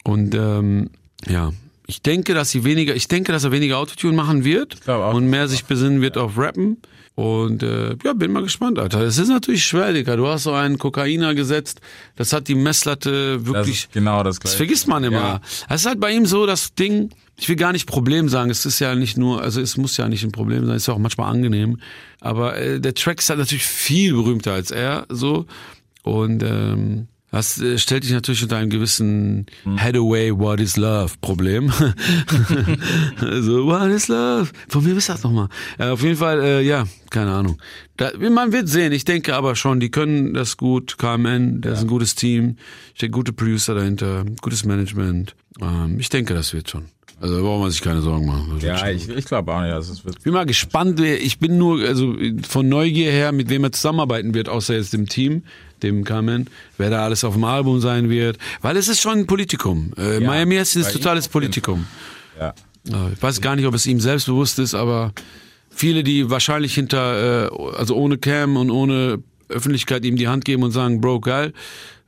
Und 0.05 0.33
ähm, 0.35 0.91
ja, 1.27 1.51
ich 1.93 2.01
denke, 2.01 2.33
dass 2.33 2.49
sie 2.49 2.63
weniger, 2.63 2.95
ich 2.95 3.07
denke, 3.07 3.31
dass 3.31 3.43
er 3.43 3.51
weniger 3.51 3.77
Autotune 3.77 4.15
machen 4.15 4.43
wird 4.43 4.89
auch. 4.89 5.13
und 5.13 5.27
mehr 5.27 5.47
sich 5.47 5.65
besinnen 5.65 6.01
wird 6.01 6.17
auf 6.17 6.37
Rappen. 6.39 6.81
Und 7.15 7.61
äh, 7.61 7.95
ja, 8.03 8.13
bin 8.13 8.31
mal 8.31 8.41
gespannt, 8.41 8.79
Alter. 8.79 9.01
Es 9.01 9.19
ist 9.19 9.27
natürlich 9.27 9.63
schwer, 9.63 9.93
Digga. 9.93 10.15
Du 10.15 10.25
hast 10.27 10.43
so 10.43 10.53
einen 10.53 10.79
Kokainer 10.79 11.35
gesetzt, 11.35 11.79
das 12.15 12.33
hat 12.33 12.47
die 12.47 12.55
Messlatte 12.55 13.37
Das 13.37 13.45
wirklich. 13.45 13.75
ist 13.83 13.91
genau 13.93 14.23
das 14.23 14.37
Das 14.37 14.41
gleiche. 14.41 14.57
vergisst 14.57 14.87
man 14.87 15.03
immer. 15.03 15.19
Ja. 15.19 15.41
Es 15.69 15.81
ist 15.81 15.85
halt 15.85 15.99
bei 15.99 16.11
ihm 16.11 16.25
so, 16.25 16.47
das 16.47 16.73
Ding, 16.73 17.11
ich 17.37 17.47
will 17.47 17.55
gar 17.55 17.71
nicht 17.71 17.85
Problem 17.85 18.29
sagen, 18.29 18.49
es 18.49 18.65
ist 18.65 18.79
ja 18.79 18.95
nicht 18.95 19.15
nur, 19.15 19.43
also 19.43 19.61
es 19.61 19.77
muss 19.77 19.95
ja 19.97 20.09
nicht 20.09 20.23
ein 20.23 20.31
Problem 20.31 20.65
sein, 20.65 20.75
es 20.75 20.83
ist 20.83 20.87
ja 20.87 20.95
auch 20.95 20.97
manchmal 20.97 21.29
angenehm. 21.31 21.77
Aber 22.19 22.57
äh, 22.57 22.79
der 22.79 22.95
Track 22.95 23.19
ist 23.19 23.29
halt 23.29 23.37
natürlich 23.37 23.65
viel 23.65 24.13
berühmter 24.15 24.53
als 24.53 24.71
er, 24.71 25.05
so. 25.09 25.45
Und 26.01 26.41
ähm, 26.41 27.07
das 27.33 27.59
äh, 27.59 27.79
stellt 27.79 28.03
dich 28.03 28.11
natürlich 28.11 28.43
unter 28.43 28.57
einem 28.57 28.69
gewissen 28.69 29.47
Hm. 29.63 29.77
Headaway 29.77 30.31
What 30.37 30.59
is 30.59 30.77
Love 30.77 31.13
Problem. 31.19 31.69
so, 33.41 33.65
What 33.65 33.89
is 33.89 34.07
Love? 34.07 34.49
Von 34.69 34.85
wem 34.85 34.97
ist 34.97 35.09
das 35.09 35.23
nochmal? 35.23 35.49
Äh, 35.79 35.87
auf 35.87 36.03
jeden 36.03 36.15
Fall, 36.17 36.41
äh, 36.41 36.61
ja, 36.61 36.85
keine 37.09 37.31
Ahnung. 37.31 37.57
Da, 37.97 38.11
man 38.29 38.51
wird 38.51 38.69
sehen, 38.69 38.91
ich 38.91 39.03
denke 39.03 39.35
aber 39.35 39.55
schon, 39.55 39.79
die 39.79 39.89
können 39.89 40.33
das 40.35 40.57
gut. 40.57 40.97
KMN, 40.99 41.61
der 41.61 41.73
ist 41.73 41.81
ein 41.81 41.87
gutes 41.87 42.13
Team, 42.15 42.57
steht 42.93 43.11
gute 43.11 43.33
Producer 43.33 43.73
dahinter, 43.73 44.25
gutes 44.41 44.63
Management. 44.63 45.35
Ähm, 45.59 45.99
ich 45.99 46.09
denke, 46.09 46.35
das 46.35 46.53
wird 46.53 46.69
schon. 46.69 46.85
Also 47.19 47.37
da 47.37 47.41
braucht 47.41 47.61
man 47.61 47.71
sich 47.71 47.81
keine 47.81 48.01
Sorgen 48.01 48.25
machen. 48.25 48.51
Das 48.55 48.63
Ja, 48.63 48.89
ich, 48.89 49.07
ich 49.07 49.25
glaube 49.25 49.53
auch 49.53 49.61
nicht. 49.61 49.71
Also 49.71 49.93
es 49.93 50.03
wird 50.03 50.17
Ich 50.17 50.23
bin 50.23 50.33
mal 50.33 50.45
gespannt. 50.45 50.99
Ich 50.99 51.39
bin 51.39 51.57
nur, 51.57 51.81
also 51.81 52.15
von 52.47 52.67
Neugier 52.67 53.11
her, 53.11 53.31
mit 53.31 53.49
wem 53.49 53.63
er 53.63 53.71
zusammenarbeiten 53.71 54.33
wird, 54.33 54.49
außer 54.49 54.75
jetzt 54.75 54.91
dem 54.91 55.07
Team, 55.07 55.43
dem 55.83 56.03
Carmen, 56.03 56.49
wer 56.77 56.89
da 56.89 57.03
alles 57.03 57.23
auf 57.23 57.33
dem 57.33 57.43
Album 57.43 57.79
sein 57.81 58.09
wird. 58.09 58.37
Weil 58.61 58.77
es 58.77 58.87
ist 58.87 59.01
schon 59.01 59.19
ein 59.19 59.27
Politikum. 59.27 59.93
Äh, 59.97 60.21
Ja, 60.21 60.27
Miami 60.27 60.55
ist 60.55 60.75
ein 60.75 60.83
totales 60.91 61.27
Politikum. 61.27 61.85
ja. 62.39 62.53
Ja, 62.85 63.09
Ich 63.15 63.21
weiß 63.21 63.39
gar 63.39 63.55
nicht, 63.55 63.65
ob 63.65 63.73
es 63.75 63.85
ihm 63.85 63.99
selbstbewusst 64.01 64.59
ist, 64.59 64.73
aber 64.73 65.13
viele, 65.69 66.03
die 66.03 66.29
wahrscheinlich 66.29 66.73
hinter, 66.75 67.45
äh, 67.45 67.77
also 67.77 67.95
ohne 67.95 68.17
Cam 68.17 68.57
und 68.57 68.71
ohne 68.71 69.19
Öffentlichkeit 69.47 70.03
ihm 70.03 70.15
die 70.17 70.27
Hand 70.27 70.43
geben 70.43 70.63
und 70.63 70.71
sagen, 70.71 70.99
Bro, 70.99 71.21
geil, 71.21 71.53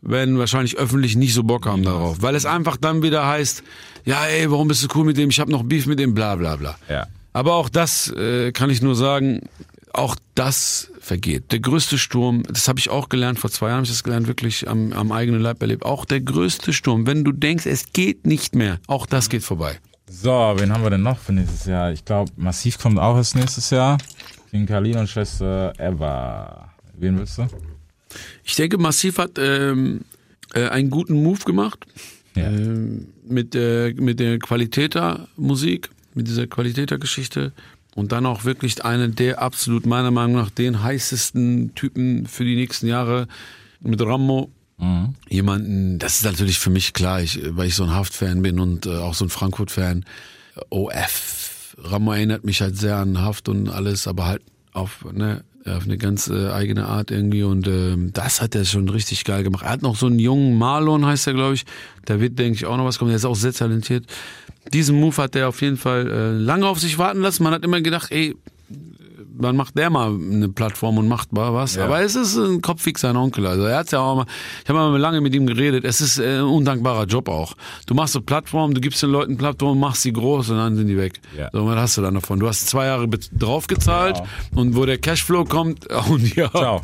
werden 0.02 0.38
wahrscheinlich 0.38 0.76
öffentlich 0.78 1.16
nicht 1.16 1.34
so 1.34 1.44
Bock 1.44 1.66
haben 1.66 1.84
darauf. 1.84 2.22
Weil 2.22 2.36
es 2.36 2.46
einfach 2.46 2.76
dann 2.78 3.04
wieder 3.04 3.26
heißt, 3.26 3.64
ja 4.04 4.26
ey, 4.26 4.52
warum 4.52 4.68
bist 4.68 4.84
du 4.84 4.88
cool 4.96 5.06
mit 5.06 5.18
dem, 5.18 5.30
ich 5.30 5.40
habe 5.40 5.50
noch 5.52 5.64
Beef 5.64 5.86
mit 5.86 5.98
dem, 6.00 6.14
bla 6.14 6.36
bla 6.36 6.58
bla. 6.58 6.76
Ja. 6.90 7.08
Aber 7.32 7.54
auch 7.54 7.70
das 7.70 8.10
äh, 8.12 8.52
kann 8.52 8.70
ich 8.70 8.82
nur 8.82 8.96
sagen, 8.96 9.42
auch 9.98 10.16
das 10.36 10.92
vergeht. 11.00 11.52
Der 11.52 11.60
größte 11.60 11.98
Sturm, 11.98 12.44
das 12.50 12.68
habe 12.68 12.80
ich 12.80 12.90
auch 12.90 13.10
gelernt, 13.10 13.40
vor 13.40 13.50
zwei 13.50 13.68
Jahren 13.68 13.78
habe 13.78 13.86
ich 13.86 13.92
das 13.92 14.04
gelernt, 14.04 14.28
wirklich 14.28 14.68
am, 14.68 14.94
am 14.94 15.12
eigenen 15.12 15.42
Leib 15.42 15.62
erlebt. 15.62 15.84
Auch 15.86 16.06
der 16.06 16.22
größte 16.22 16.74
Sturm, 16.74 17.08
wenn 17.08 17.24
du 17.24 17.32
denkst, 17.32 17.66
es 17.66 17.92
geht 17.94 18.26
nicht 18.26 18.56
mehr, 18.56 18.80
auch 18.88 19.06
das 19.06 19.30
geht 19.30 19.44
vorbei. 19.44 19.80
So, 20.10 20.30
wen 20.58 20.72
haben 20.72 20.84
wir 20.84 20.90
denn 20.92 21.02
noch 21.02 21.18
für 21.18 21.34
nächstes 21.34 21.66
Jahr? 21.66 21.92
Ich 21.92 22.06
glaube, 22.06 22.32
Massiv 22.36 22.78
kommt 22.78 23.00
auch 23.00 23.16
erst 23.16 23.36
nächstes 23.36 23.70
Jahr. 23.72 23.98
King 24.52 24.66
Kalin 24.68 24.98
und 24.98 25.10
Schwester 25.10 25.74
Eva. 25.80 26.70
Wen 26.98 27.18
willst 27.18 27.38
du? 27.38 27.48
Ich 28.44 28.56
denke, 28.56 28.78
Massiv 28.78 29.18
hat 29.18 29.32
ähm, 29.40 30.02
äh, 30.54 30.68
einen 30.70 30.90
guten 30.90 31.22
Move 31.24 31.44
gemacht 31.44 31.86
Ja. 32.36 32.46
ähm, 32.48 33.08
mit, 33.28 33.54
der 33.56 33.94
mit 33.96 34.20
der 34.20 34.38
Qualitäter-Musik, 34.40 35.90
mit 36.14 36.28
dieser 36.28 36.48
Qualitäter-Geschichte 36.48 37.52
und 37.96 38.12
dann 38.12 38.28
auch 38.28 38.44
wirklich 38.44 38.86
einen 38.86 39.16
der 39.16 39.42
absolut 39.42 39.88
meiner 39.88 40.12
Meinung 40.12 40.36
nach 40.36 40.52
den 40.52 40.84
heißesten 40.84 41.74
Typen 41.74 42.28
für 42.28 42.44
die 42.44 42.56
nächsten 42.56 42.88
Jahre 42.88 43.28
mit 43.80 44.02
Rammo. 44.02 44.52
Jemanden, 45.30 45.98
das 45.98 46.18
ist 46.18 46.26
natürlich 46.26 46.60
für 46.60 46.70
mich 46.70 46.94
klar, 46.94 47.22
ich, 47.22 47.40
weil 47.56 47.70
ich 47.70 47.76
so 47.76 47.86
ein 47.86 47.94
Haft-Fan 47.94 48.42
bin 48.42 48.60
und 48.60 48.86
äh, 48.86 48.98
auch 48.98 49.14
so 49.14 49.26
ein 49.26 49.30
Frankfurt-Fan. 49.30 50.04
OF. 50.70 51.76
Rammo 51.78 52.12
erinnert 52.12 52.44
mich 52.44 52.62
halt 52.62 52.78
sehr 52.78 52.98
an 52.98 53.22
Haft 53.22 53.48
und 53.48 53.70
alles, 53.70 54.08
aber 54.08 54.26
halt 54.26 54.42
auf, 54.74 55.06
ne, 55.14 55.44
auf 55.68 55.86
eine 55.86 55.98
ganz 55.98 56.28
äh, 56.28 56.50
eigene 56.50 56.86
Art 56.86 57.12
irgendwie 57.12 57.44
und 57.44 57.68
ähm, 57.68 58.12
das 58.14 58.42
hat 58.42 58.54
er 58.56 58.66
schon 58.66 58.88
richtig 58.88 59.24
geil 59.24 59.44
gemacht. 59.44 59.64
Er 59.64 59.72
hat 59.72 59.82
noch 59.82 59.96
so 59.96 60.06
einen 60.06 60.20
jungen 60.20 60.58
Marlon, 60.58 61.06
heißt 61.06 61.28
er 61.28 61.34
glaube 61.34 61.56
ich, 61.56 61.66
der 62.08 62.20
wird 62.20 62.38
denke 62.38 62.58
ich 62.58 62.66
auch 62.66 62.78
noch 62.78 62.86
was 62.86 63.00
kommen, 63.00 63.10
der 63.10 63.18
ist 63.18 63.26
auch 63.26 63.36
sehr 63.36 63.54
talentiert. 63.54 64.06
Diesen 64.74 65.00
Move 65.00 65.18
hat 65.18 65.36
er 65.36 65.50
auf 65.50 65.62
jeden 65.62 65.78
Fall 65.78 66.10
äh, 66.10 66.32
lange 66.32 66.68
auf 66.68 66.80
sich 66.80 66.98
warten 66.98 67.22
lassen. 67.22 67.44
Man 67.44 67.54
hat 67.54 67.64
immer 67.64 67.82
gedacht, 67.82 68.12
ey, 68.12 68.36
wann 69.38 69.56
macht 69.56 69.78
der 69.78 69.90
mal 69.90 70.10
eine 70.10 70.50
Plattform 70.50 70.98
und 70.98 71.08
macht 71.08 71.34
mal 71.34 71.54
was? 71.54 71.76
Ja. 71.76 71.86
Aber 71.86 72.02
es 72.02 72.16
ist 72.16 72.38
ein 72.38 72.62
Kopfweg 72.62 72.98
sein 72.98 73.16
Onkel. 73.16 73.46
Also 73.48 73.64
er 73.64 73.78
hat's 73.78 73.92
ja 73.92 74.00
auch 74.00 74.16
mal, 74.16 74.26
ich 74.64 74.70
habe 74.70 74.80
mal 74.80 74.98
lange 74.98 75.22
mit 75.22 75.34
ihm 75.36 75.46
geredet. 75.46 75.86
Es 75.86 76.02
ist 76.02 76.18
äh, 76.18 76.40
ein 76.40 76.44
undankbarer 76.44 77.06
Job 77.06 77.30
auch. 77.30 77.56
Du 77.86 77.94
machst 77.94 78.16
eine 78.16 78.24
Plattform, 78.24 78.74
du 78.74 78.82
gibst 78.82 79.02
den 79.04 79.12
Leuten 79.12 79.38
Plattform, 79.38 79.80
machst 79.80 80.02
sie 80.02 80.14
groß 80.14 80.50
und 80.50 80.58
dann 80.58 80.76
sind 80.76 80.88
die 80.88 80.98
weg. 80.98 81.20
Ja. 81.38 81.50
So, 81.52 81.66
was 81.66 81.78
hast 81.78 81.98
du 81.98 82.02
dann 82.02 82.14
davon? 82.16 82.40
Du 82.40 82.48
hast 82.48 82.68
zwei 82.68 82.86
Jahre 82.86 83.08
draufgezahlt 83.08 84.22
und 84.54 84.76
wo 84.76 84.86
der 84.86 84.98
Cashflow 84.98 85.46
kommt, 85.46 85.88
und 86.10 86.36
ja. 86.36 86.50
Ciao. 86.50 86.82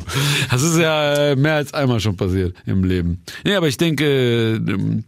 Das 0.50 0.62
ist 0.62 0.78
ja 0.78 1.14
äh, 1.14 1.36
mehr 1.36 1.54
als 1.54 1.74
einmal 1.74 2.00
schon 2.00 2.16
passiert 2.16 2.56
im 2.66 2.84
Leben. 2.84 3.22
Nee, 3.44 3.54
aber 3.54 3.68
ich 3.68 3.76
denke, 3.76 4.54
ähm, 4.56 5.04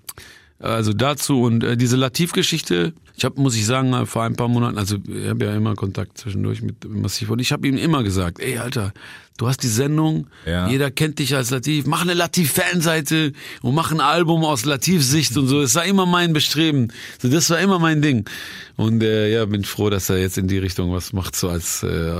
also 0.59 0.93
dazu 0.93 1.43
und 1.43 1.63
äh, 1.63 1.77
diese 1.77 1.97
Latif-Geschichte, 1.97 2.95
ich 3.17 3.25
habe, 3.25 3.41
muss 3.41 3.55
ich 3.57 3.65
sagen, 3.65 4.07
vor 4.07 4.25
ein 4.25 4.35
paar 4.37 4.49
Monaten, 4.49 4.77
also 4.79 4.97
ich 5.07 5.29
habe 5.29 5.45
ja 5.45 5.55
immer 5.55 5.75
Kontakt 5.75 6.19
zwischendurch 6.19 6.63
mit 6.63 6.85
Massiv 6.89 7.31
und 7.31 7.39
ich 7.39 7.53
habe 7.53 7.67
ihm 7.69 7.77
immer 7.77 8.03
gesagt, 8.03 8.41
ey 8.41 8.59
Alter, 8.59 8.93
du 9.37 9.47
hast 9.47 9.63
die 9.63 9.69
Sendung, 9.69 10.27
Ja. 10.47 10.69
jeder 10.69 10.91
kennt 10.91 11.19
dich 11.21 11.35
als 11.37 11.51
Latif, 11.51 11.87
mach 11.87 12.03
eine 12.03 12.15
Latif-Fanseite 12.15 13.33
und 13.63 13.75
mach 13.75 13.93
ein 13.93 14.01
Album 14.01 14.45
aus 14.45 14.65
Latif-Sicht 14.65 15.37
und 15.37 15.47
so. 15.47 15.61
Das 15.63 15.75
war 15.77 15.85
immer 15.85 16.07
mein 16.07 16.33
Bestreben. 16.33 16.93
So, 17.21 17.29
das 17.29 17.51
war 17.51 17.61
immer 17.61 17.79
mein 17.79 18.03
Ding. 18.03 18.29
Und 18.77 19.03
äh, 19.03 19.33
ja, 19.33 19.45
bin 19.45 19.65
froh, 19.65 19.91
dass 19.91 20.11
er 20.11 20.19
jetzt 20.19 20.39
in 20.39 20.49
die 20.49 20.59
Richtung 20.59 20.93
was 20.93 21.13
macht, 21.13 21.37
so 21.37 21.49
als 21.49 21.83
äh, 21.85 22.15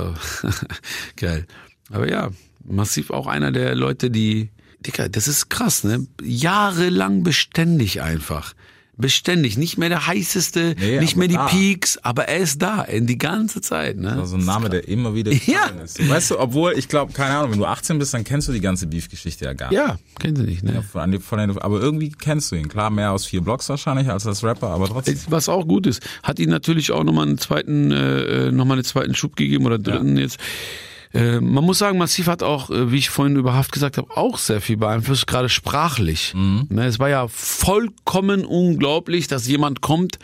geil. 1.17 1.45
Aber 1.91 2.09
ja, 2.09 2.31
Massiv 2.67 3.11
auch 3.11 3.27
einer 3.27 3.51
der 3.51 3.75
Leute, 3.75 4.09
die 4.09 4.49
Dicker, 4.85 5.09
das 5.09 5.27
ist 5.27 5.49
krass, 5.49 5.83
ne? 5.83 6.05
Jahrelang 6.23 7.23
beständig 7.23 8.01
einfach. 8.01 8.53
Beständig. 8.97 9.57
Nicht 9.57 9.77
mehr 9.77 9.89
der 9.89 10.07
heißeste, 10.07 10.75
Nee, 10.79 10.99
nicht 10.99 11.13
aber 11.13 11.19
mehr 11.19 11.27
die 11.27 11.33
da. 11.35 11.45
Peaks, 11.47 11.97
aber 11.97 12.27
er 12.27 12.37
ist 12.39 12.61
da, 12.61 12.81
in 12.83 13.07
die 13.07 13.17
ganze 13.17 13.61
Zeit. 13.61 13.97
Ne? 13.97 14.13
Also 14.13 14.37
ein 14.37 14.45
Name, 14.45 14.69
der 14.69 14.87
immer 14.87 15.15
wieder 15.15 15.31
Ja. 15.45 15.67
ist. 15.83 16.07
Weißt 16.07 16.31
du, 16.31 16.39
obwohl, 16.39 16.73
ich 16.77 16.87
glaube, 16.87 17.13
keine 17.13 17.35
Ahnung, 17.37 17.51
wenn 17.51 17.59
du 17.59 17.65
18 17.65 17.99
bist, 17.99 18.13
dann 18.13 18.23
kennst 18.23 18.47
du 18.47 18.51
die 18.53 18.61
ganze 18.61 18.87
Beef-Geschichte 18.87 19.45
ja 19.45 19.53
gar 19.53 19.69
nicht. 19.69 19.77
ja, 19.77 19.97
kennen 20.19 20.35
Sie 20.35 20.43
nicht, 20.43 20.63
ne? 20.63 20.83
Von, 20.83 21.11
den- 21.11 21.21
von 21.21 21.39
den, 21.39 21.57
aber 21.57 21.79
irgendwie 21.79 22.09
kennst 22.09 22.51
du 22.51 22.55
ihn. 22.55 22.67
Klar, 22.69 22.89
mehr 22.89 23.11
aus 23.11 23.25
vier 23.25 23.41
Blocks 23.41 23.67
wahrscheinlich 23.69 24.09
als 24.09 24.25
als 24.25 24.43
Rapper, 24.43 24.69
aber 24.69 24.87
trotzdem. 24.87 25.17
Was 25.29 25.49
auch 25.49 25.67
gut 25.67 25.87
ist, 25.87 26.01
hat 26.23 26.39
ihn 26.39 26.49
natürlich 26.49 26.91
auch 26.91 27.03
nochmal 27.03 27.27
einen 27.27 27.37
zweiten, 27.37 27.91
äh, 27.91 28.51
nochmal 28.51 28.77
einen 28.77 28.85
zweiten 28.85 29.15
Schub 29.15 29.35
gegeben 29.35 29.65
oder 29.65 29.77
dritten 29.79 30.17
jetzt. 30.17 30.37
Äh, 31.15 31.39
man 31.39 31.63
muss 31.63 31.77
sagen, 31.77 31.97
Massiv 31.97 32.27
hat 32.27 32.43
auch, 32.43 32.69
äh, 32.69 32.91
wie 32.91 32.97
ich 32.97 33.09
vorhin 33.09 33.37
über 33.37 33.53
Haft 33.53 33.71
gesagt 33.71 33.97
habe, 33.97 34.15
auch 34.15 34.37
sehr 34.37 34.59
viel 34.59 34.75
beeinflusst, 34.75 35.27
gerade 35.27 35.47
sprachlich. 35.47 36.33
Ne, 36.69 36.85
es 36.85 36.99
war 36.99 37.09
ja 37.09 37.27
vollkommen 37.29 38.43
unglaublich, 38.43 39.27
dass 39.27 39.47
jemand 39.47 39.79
kommt, 39.79 40.19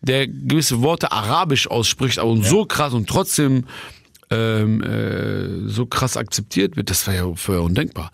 der 0.00 0.28
gewisse 0.28 0.80
Worte 0.80 1.10
arabisch 1.10 1.68
ausspricht, 1.68 2.20
aber 2.20 2.36
so 2.42 2.64
krass 2.64 2.94
und 2.94 3.08
trotzdem 3.08 3.64
ähm, 4.30 4.80
äh, 4.82 5.68
so 5.68 5.86
krass 5.86 6.16
akzeptiert 6.16 6.76
wird. 6.76 6.90
Das 6.90 7.06
war 7.08 7.14
ja 7.14 7.34
vorher 7.34 7.64
undenkbar. 7.64 8.12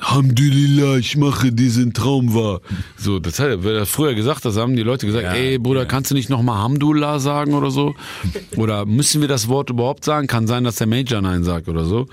Alhamdulillah, 0.00 0.96
ich 0.96 1.16
mache 1.16 1.52
diesen 1.52 1.92
Traum 1.92 2.34
wahr. 2.34 2.60
So, 2.96 3.18
das 3.18 3.38
hat 3.38 3.48
er, 3.48 3.64
er 3.64 3.86
früher 3.86 4.14
gesagt, 4.14 4.44
das 4.44 4.56
haben 4.56 4.74
die 4.74 4.82
Leute 4.82 5.06
gesagt, 5.06 5.24
Ja, 5.24 5.34
ey 5.34 5.58
Bruder, 5.58 5.86
kannst 5.86 6.10
du 6.10 6.14
nicht 6.14 6.30
nochmal 6.30 6.58
Hamdulillah 6.58 7.18
sagen 7.18 7.54
oder 7.54 7.70
so? 7.70 7.94
Oder 8.56 8.86
müssen 8.86 9.20
wir 9.20 9.28
das 9.28 9.48
Wort 9.48 9.70
überhaupt 9.70 10.04
sagen? 10.04 10.26
Kann 10.26 10.46
sein, 10.46 10.64
dass 10.64 10.76
der 10.76 10.86
Major 10.86 11.20
Nein 11.20 11.44
sagt 11.44 11.68
oder 11.68 11.84
so. 11.84 12.06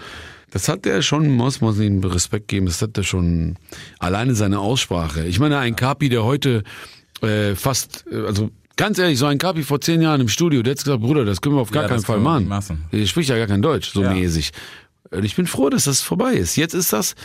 Das 0.52 0.70
hat 0.70 0.86
er 0.86 1.02
schon, 1.02 1.30
muss 1.30 1.60
man 1.62 1.80
ihm 1.82 2.04
Respekt 2.04 2.48
geben, 2.50 2.68
das 2.68 2.82
hat 2.82 2.98
er 2.98 3.04
schon, 3.04 3.56
alleine 4.00 4.36
seine 4.36 4.60
Aussprache. 4.60 5.26
Ich 5.26 5.40
meine, 5.40 5.58
ein 5.58 5.76
Kapi, 5.76 6.10
der 6.10 6.24
heute 6.24 6.64
äh, 7.22 7.56
fast, 7.56 8.06
äh, 8.12 8.26
also 8.26 8.50
ganz 8.78 8.98
ehrlich, 9.00 9.18
so 9.20 9.26
ein 9.26 9.38
Kapi 9.40 9.64
vor 9.64 9.82
zehn 9.82 10.02
Jahren 10.02 10.22
im 10.22 10.30
Studio, 10.30 10.62
der 10.62 10.72
hat 10.72 10.78
gesagt, 10.84 11.02
Bruder, 11.02 11.26
das 11.26 11.42
können 11.42 11.56
wir 11.56 11.62
auf 11.62 11.72
gar 11.72 11.84
Ja, 11.84 11.90
keinen 11.90 11.98
das 11.98 12.06
Fall 12.06 12.20
machen. 12.20 12.86
Der 12.92 13.06
spricht 13.08 13.30
ja 13.30 13.38
gar 13.38 13.48
kein 13.48 13.62
Deutsch, 13.62 13.92
so 13.92 14.02
Ja. 14.04 14.14
mäßig. 14.14 14.52
Und 15.12 15.24
ich 15.26 15.36
bin 15.36 15.48
froh, 15.48 15.70
dass 15.70 15.86
das 15.86 16.02
vorbei 16.02 16.34
ist. 16.34 16.56
Jetzt 16.58 16.74
ist 16.74 16.92
das, 16.94 17.16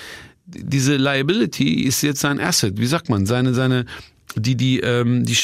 diese 0.46 0.96
Liability 0.96 1.82
ist 1.82 2.02
jetzt 2.02 2.20
sein 2.20 2.40
Asset. 2.40 2.78
Wie 2.78 2.86
sagt 2.86 3.08
man? 3.08 3.26
Seine, 3.26 3.54
seine, 3.54 3.86
die, 4.36 4.56
die, 4.56 4.80
ähm, 4.80 5.24
die, 5.24 5.36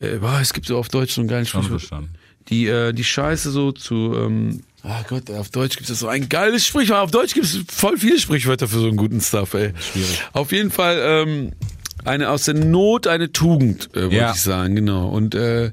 äh, 0.00 0.16
boah, 0.18 0.38
es 0.40 0.52
gibt 0.52 0.66
so 0.66 0.78
auf 0.78 0.88
Deutsch 0.88 1.12
so 1.14 1.20
einen 1.20 1.28
geilen 1.28 1.46
Sprichwort. 1.46 1.80
verstanden. 1.80 2.10
Die, 2.48 2.66
äh, 2.66 2.92
die 2.92 3.04
Scheiße 3.04 3.50
so 3.50 3.72
zu, 3.72 4.14
ähm, 4.16 4.60
ah 4.82 5.02
Gott, 5.08 5.30
auf 5.30 5.50
Deutsch 5.50 5.76
gibt 5.76 5.90
es 5.90 5.98
so 6.00 6.08
ein 6.08 6.28
geiles 6.28 6.66
Sprichwort. 6.66 6.98
Auf 7.00 7.10
Deutsch 7.10 7.34
gibt 7.34 7.46
es 7.46 7.60
voll 7.68 7.98
viele 7.98 8.18
Sprichwörter 8.18 8.68
für 8.68 8.78
so 8.78 8.86
einen 8.88 8.96
guten 8.96 9.20
Stuff, 9.20 9.54
ey. 9.54 9.72
Schwierig. 9.92 10.22
Auf 10.32 10.52
jeden 10.52 10.70
Fall, 10.70 10.98
ähm, 11.02 11.52
eine 12.04 12.30
aus 12.30 12.44
der 12.44 12.54
Not 12.54 13.06
eine 13.06 13.32
Tugend, 13.32 13.90
äh, 13.94 14.02
wollte 14.02 14.16
Ja. 14.16 14.32
ich 14.32 14.40
sagen, 14.40 14.76
genau. 14.76 15.08
Und 15.08 15.34
äh, 15.34 15.72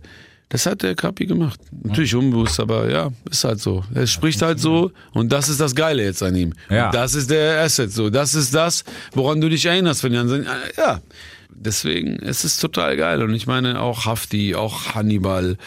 das 0.56 0.66
hat 0.66 0.84
der 0.84 0.96
Kapi 0.96 1.26
gemacht. 1.26 1.60
Natürlich 1.84 2.16
unbewusst, 2.16 2.62
aber 2.62 2.90
ja, 2.90 3.12
ist 3.30 3.44
halt 3.44 3.60
so. 3.60 3.84
Er 3.94 4.08
spricht 4.08 4.42
halt 4.42 4.58
so 4.58 4.94
und 5.12 5.34
das 5.34 5.50
ist 5.50 5.60
das 5.60 5.76
Geile 5.76 6.02
jetzt 6.02 6.24
an 6.24 6.34
ihm. 6.34 6.54
Ja. 6.70 6.86
Und 6.86 6.96
das 6.96 7.14
ist 7.14 7.30
der 7.30 7.62
Asset 7.62 7.92
so. 7.92 8.10
Das 8.10 8.36
ist 8.36 8.56
das, 8.56 8.86
woran 9.12 9.42
du 9.42 9.50
dich 9.50 9.66
erinnerst, 9.66 10.02
wenn 10.06 10.14
sagen, 10.14 10.46
äh, 10.46 10.80
ja. 10.80 11.02
Deswegen, 11.50 12.16
es 12.22 12.46
ist 12.46 12.62
total 12.62 12.96
geil. 12.96 13.22
Und 13.22 13.34
ich 13.34 13.48
meine 13.48 13.82
auch 13.82 14.06
Hafti, 14.06 14.56
auch 14.56 14.96
Hannibal. 14.96 15.58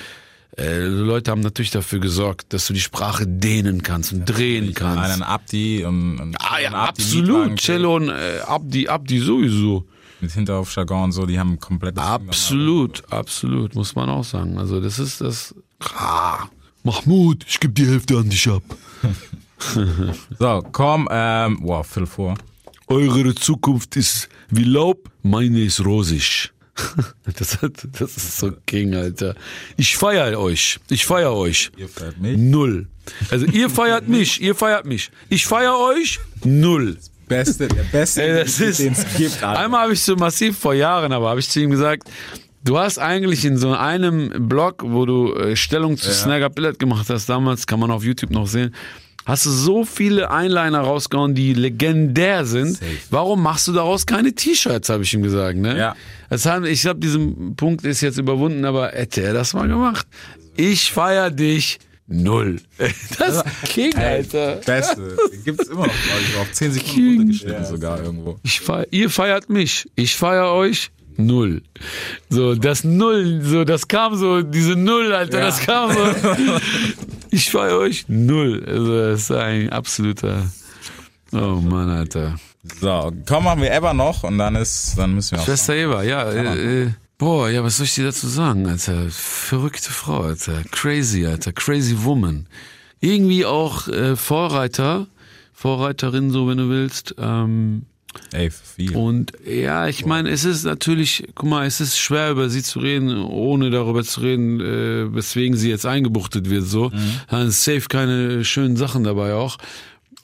Äh, 0.57 0.87
Leute 0.87 1.33
haben 1.33 1.43
natürlich 1.43 1.71
dafür 1.71 2.01
gesorgt, 2.01 2.55
dass 2.55 2.67
du 2.67 2.73
die 2.73 2.81
Sprache 2.81 3.27
dehnen 3.27 3.83
kannst 3.83 4.15
und 4.15 4.25
drehen 4.25 4.73
kannst. 4.73 5.13
Einen 5.13 5.23
Abdi 5.23 5.85
und, 5.85 6.19
und 6.19 6.37
Ah 6.41 6.61
ja, 6.61 6.73
absolut. 6.73 7.61
Cello 7.61 7.97
und 7.97 8.09
äh, 8.09 8.41
Abdi, 8.47 8.89
Abdi 8.89 9.19
sowieso. 9.19 9.85
Mit 10.21 10.33
Hinterhofjargon 10.33 11.05
und 11.05 11.13
so, 11.13 11.27
die 11.27 11.39
haben 11.39 11.61
komplett 11.61 11.99
Absolut, 11.99 13.03
absolut, 13.11 13.75
muss 13.75 13.95
man 13.95 14.09
auch 14.09 14.25
sagen. 14.25 14.59
Also 14.59 14.81
das 14.81 14.99
ist 14.99 15.21
das. 15.21 15.55
Ah, 15.97 16.47
Mahmoud, 16.83 17.45
ich 17.47 17.61
gebe 17.61 17.73
die 17.73 17.87
Hälfte 17.87 18.17
an 18.17 18.29
dich 18.29 18.49
ab. 18.49 18.63
So, 20.39 20.63
komm, 20.71 21.09
ähm, 21.11 21.59
wow, 21.63 21.85
Phil 21.85 22.07
vor. 22.07 22.37
Eure 22.87 23.35
Zukunft 23.35 23.97
ist 23.97 24.29
wie 24.51 24.63
Laub, 24.63 25.11
meine 25.23 25.61
ist 25.61 25.85
rosig. 25.85 26.53
Das, 27.37 27.61
hat, 27.61 27.87
das 27.93 28.17
ist 28.17 28.39
so 28.39 28.53
King, 28.67 28.95
Alter. 28.95 29.35
Ich 29.77 29.97
feier 29.97 30.39
euch. 30.39 30.79
Ich 30.89 31.05
feier 31.05 31.35
euch. 31.35 31.71
Ihr 31.77 31.89
fällt 31.89 32.21
mich. 32.21 32.39
Null. 32.39 32.87
Also 33.31 33.47
ihr 33.47 33.69
feiert 33.69 34.09
mich, 34.09 34.41
ihr 34.41 34.55
feiert 34.55 34.87
mich. 34.87 35.11
Ich 35.29 35.45
feier 35.47 35.77
euch. 35.77 36.21
Null. 36.45 36.99
Beste, 37.29 37.69
der 37.69 37.83
beste, 37.85 38.23
Ey, 38.23 38.43
das 38.43 38.61
ist, 38.61 38.81
den 38.81 38.93
es 38.93 39.05
gibt. 39.17 39.43
Alter. 39.43 39.61
einmal 39.61 39.83
habe 39.83 39.93
ich 39.93 40.03
so 40.03 40.17
massiv 40.17 40.59
vor 40.59 40.75
Jahren, 40.75 41.13
aber 41.13 41.29
habe 41.31 41.41
ich 41.41 41.49
zu 41.49 41.61
ihm 41.61 41.71
gesagt, 41.71 42.09
du 42.65 42.79
hast 42.79 42.99
eigentlich 42.99 43.45
in 43.45 43.57
so 43.57 43.73
einem 43.73 44.49
Blog, 44.49 44.83
wo 44.85 45.07
du 45.07 45.35
äh, 45.35 45.57
Stellung 45.57 45.97
zu 45.97 46.11
Snagger 46.13 46.51
Billet 46.51 46.79
gemacht 46.79 47.09
hast, 47.09 47.29
damals 47.29 47.67
kann 47.67 47.81
man 47.81 47.91
auf 47.91 48.05
YouTube 48.05 48.31
noch 48.31 48.47
sehen, 48.47 48.75
hast 49.25 49.45
du 49.47 49.51
so 49.51 49.85
viele 49.85 50.31
Einliner 50.31 50.81
rausgehauen, 50.81 51.35
die 51.35 51.53
legendär 51.53 52.47
sind. 52.47 52.79
Safe. 52.79 52.87
Warum 53.11 53.43
machst 53.43 53.69
du 53.69 53.73
daraus 53.73 54.07
keine 54.07 54.35
T-Shirts, 54.35 54.89
habe 54.89 55.03
ich 55.03 55.13
ihm 55.13 55.23
gesagt. 55.23 55.59
Ne? 55.59 55.77
Ja. 55.79 55.97
Das 56.31 56.47
haben, 56.47 56.65
ich 56.65 56.81
glaube, 56.81 57.01
diesen 57.01 57.55
Punkt 57.55 57.85
ist 57.85 58.01
jetzt 58.01 58.19
überwunden, 58.19 58.65
aber 58.65 58.89
hätte 58.89 59.23
er 59.23 59.35
das 59.35 59.53
mal 59.53 59.69
gemacht. 59.69 60.07
Ich 60.57 60.91
feier 60.93 61.31
dich. 61.31 61.79
Null. 62.09 62.61
Das 63.19 63.45
King, 63.67 63.95
Alter. 63.97 64.57
Beste. 64.65 65.17
Den 65.33 65.45
gibt's 65.45 65.69
immer 65.69 65.87
noch, 65.87 65.93
glaube 65.93 66.21
ich, 66.27 66.37
auf 66.41 66.51
10 66.53 66.73
Sekunden 66.73 66.95
King. 66.95 67.19
runtergeschnitten 67.19 67.65
sogar 67.67 68.03
irgendwo. 68.03 68.39
Ich 68.43 68.61
feier, 68.61 68.87
ihr 68.91 69.11
feiert 69.11 69.51
mich, 69.51 69.91
ich 69.95 70.17
feier 70.17 70.53
euch. 70.53 70.91
Null. 71.19 71.63
So, 72.31 72.55
das 72.55 72.85
Null, 72.85 73.41
so, 73.43 73.65
das 73.65 73.89
kam 73.89 74.15
so, 74.17 74.41
diese 74.43 74.77
Null, 74.77 75.13
Alter, 75.13 75.41
Ja. 75.41 75.47
das 75.47 75.61
kam 75.61 75.93
so. 75.93 75.99
Ich 77.31 77.51
feier 77.51 77.77
euch 77.77 78.07
null. 78.09 78.65
Also, 78.67 78.99
das 79.11 79.21
ist 79.21 79.31
ein 79.33 79.69
absoluter. 79.69 80.51
Oh 81.33 81.57
Mann, 81.61 81.91
Alter. 81.91 82.37
So, 82.81 83.13
komm, 83.29 83.45
machen 83.45 83.61
wir 83.61 83.71
Ever 83.71 83.93
noch 83.93 84.23
und 84.25 84.39
dann 84.39 84.55
ist, 84.57 84.95
dann 84.97 85.15
müssen 85.15 85.33
wir 85.33 85.41
auch. 85.41 85.45
Schwester 85.45 85.75
Eva, 85.75 86.03
ja, 86.05 86.23
äh, 86.31 86.85
äh, 86.85 86.91
boah, 87.19 87.51
ja, 87.51 87.63
was 87.63 87.77
soll 87.77 87.87
ich 87.87 87.95
dir 87.95 88.05
dazu 88.05 88.29
sagen, 88.29 88.67
Alter? 88.67 89.09
Verrückte 89.11 89.91
Frau, 89.91 90.23
Alter. 90.23 90.63
Crazy, 90.71 91.27
Alter. 91.27 91.53
Crazy 91.53 92.05
Woman. 92.05 92.47
Irgendwie 93.01 93.45
auch 93.45 93.89
äh, 93.89 94.17
Vorreiter, 94.17 95.07
Vorreiterin, 95.53 96.31
so 96.31 96.49
wenn 96.49 96.59
du 96.59 96.69
willst. 96.69 97.15
Ähm, 97.19 97.83
Ey, 98.33 98.51
viel. 98.51 98.97
Und 98.97 99.33
ja, 99.47 99.87
ich 99.87 100.07
meine, 100.07 100.31
es 100.31 100.45
ist 100.45 100.65
natürlich, 100.65 101.29
guck 101.35 101.49
mal, 101.49 101.67
es 101.67 101.81
ist 101.81 101.99
schwer 101.99 102.31
über 102.31 102.49
sie 102.49 102.63
zu 102.63 102.79
reden, 102.79 103.17
ohne 103.19 103.71
darüber 103.71 104.03
zu 104.03 104.21
reden, 104.21 104.61
äh, 104.61 105.15
weswegen 105.15 105.57
sie 105.57 105.69
jetzt 105.69 105.87
eingebuchtet 105.87 106.49
wird. 106.49 106.65
So, 106.65 106.91
da 107.29 107.41
sind 107.41 107.53
safe 107.53 107.89
keine 107.89 108.45
schönen 108.45 108.77
Sachen 108.77 109.05
dabei 109.05 109.35
auch. 109.35 109.59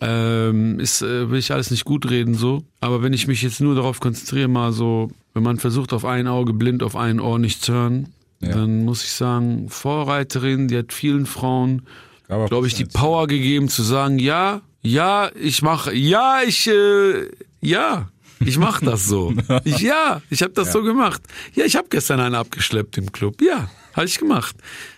Ähm, 0.07 0.81
ist, 0.81 1.03
äh, 1.03 1.31
will 1.31 1.39
ich 1.39 1.53
alles 1.53 1.71
nicht 1.71 1.85
gut 1.85 2.11
reden 2.11 2.35
so. 2.35 2.65
Aber 2.81 3.03
wenn 3.03 3.13
ich 3.13 3.27
mich 3.27 3.43
jetzt 3.43 3.61
nur 3.61 3.75
darauf 3.75 4.01
konzentriere, 4.01 4.49
mal 4.49 4.73
so, 4.73 5.11
wenn 5.33 5.43
man 5.43 5.59
versucht, 5.59 5.93
auf 5.93 6.05
ein 6.05 6.27
Auge 6.27 6.53
blind, 6.53 6.83
auf 6.83 6.97
ein 6.97 7.21
Ohr 7.21 7.39
nicht 7.39 7.65
zu 7.65 7.73
hören, 7.73 8.09
dann 8.41 8.85
muss 8.85 9.05
ich 9.05 9.13
sagen, 9.13 9.69
Vorreiterin, 9.71 10.69
die 10.69 10.79
hat 10.79 10.93
vielen 10.93 11.27
Frauen, 11.27 11.83
glaube 12.29 12.67
ich, 12.67 12.75
die 12.75 12.85
Power 12.85 13.27
gegeben 13.27 13.69
zu 13.69 13.83
sagen, 13.83 14.19
ja, 14.19 14.61
ja, 14.83 15.31
ich 15.35 15.63
mache, 15.63 15.95
ja, 15.95 16.41
ich, 16.47 16.67
äh, 16.67 17.31
ja, 17.61 18.09
ich 18.41 18.59
mache 18.59 18.85
das 18.85 19.07
so. 19.07 19.33
Ich, 19.65 19.81
ja, 19.81 20.21
ich 20.29 20.43
habe 20.43 20.53
das 20.53 20.73
so 20.73 20.83
gemacht. 20.83 21.23
Ja, 21.55 21.65
ich 21.65 21.77
habe 21.77 21.89
gestern 21.89 22.21
einen 22.21 22.35
abgeschleppt 22.35 22.99
im 22.99 23.11
Club. 23.11 23.41
Ja, 23.41 23.71
habe 23.95 24.07
ich 24.07 24.19
gemacht. 24.19 24.57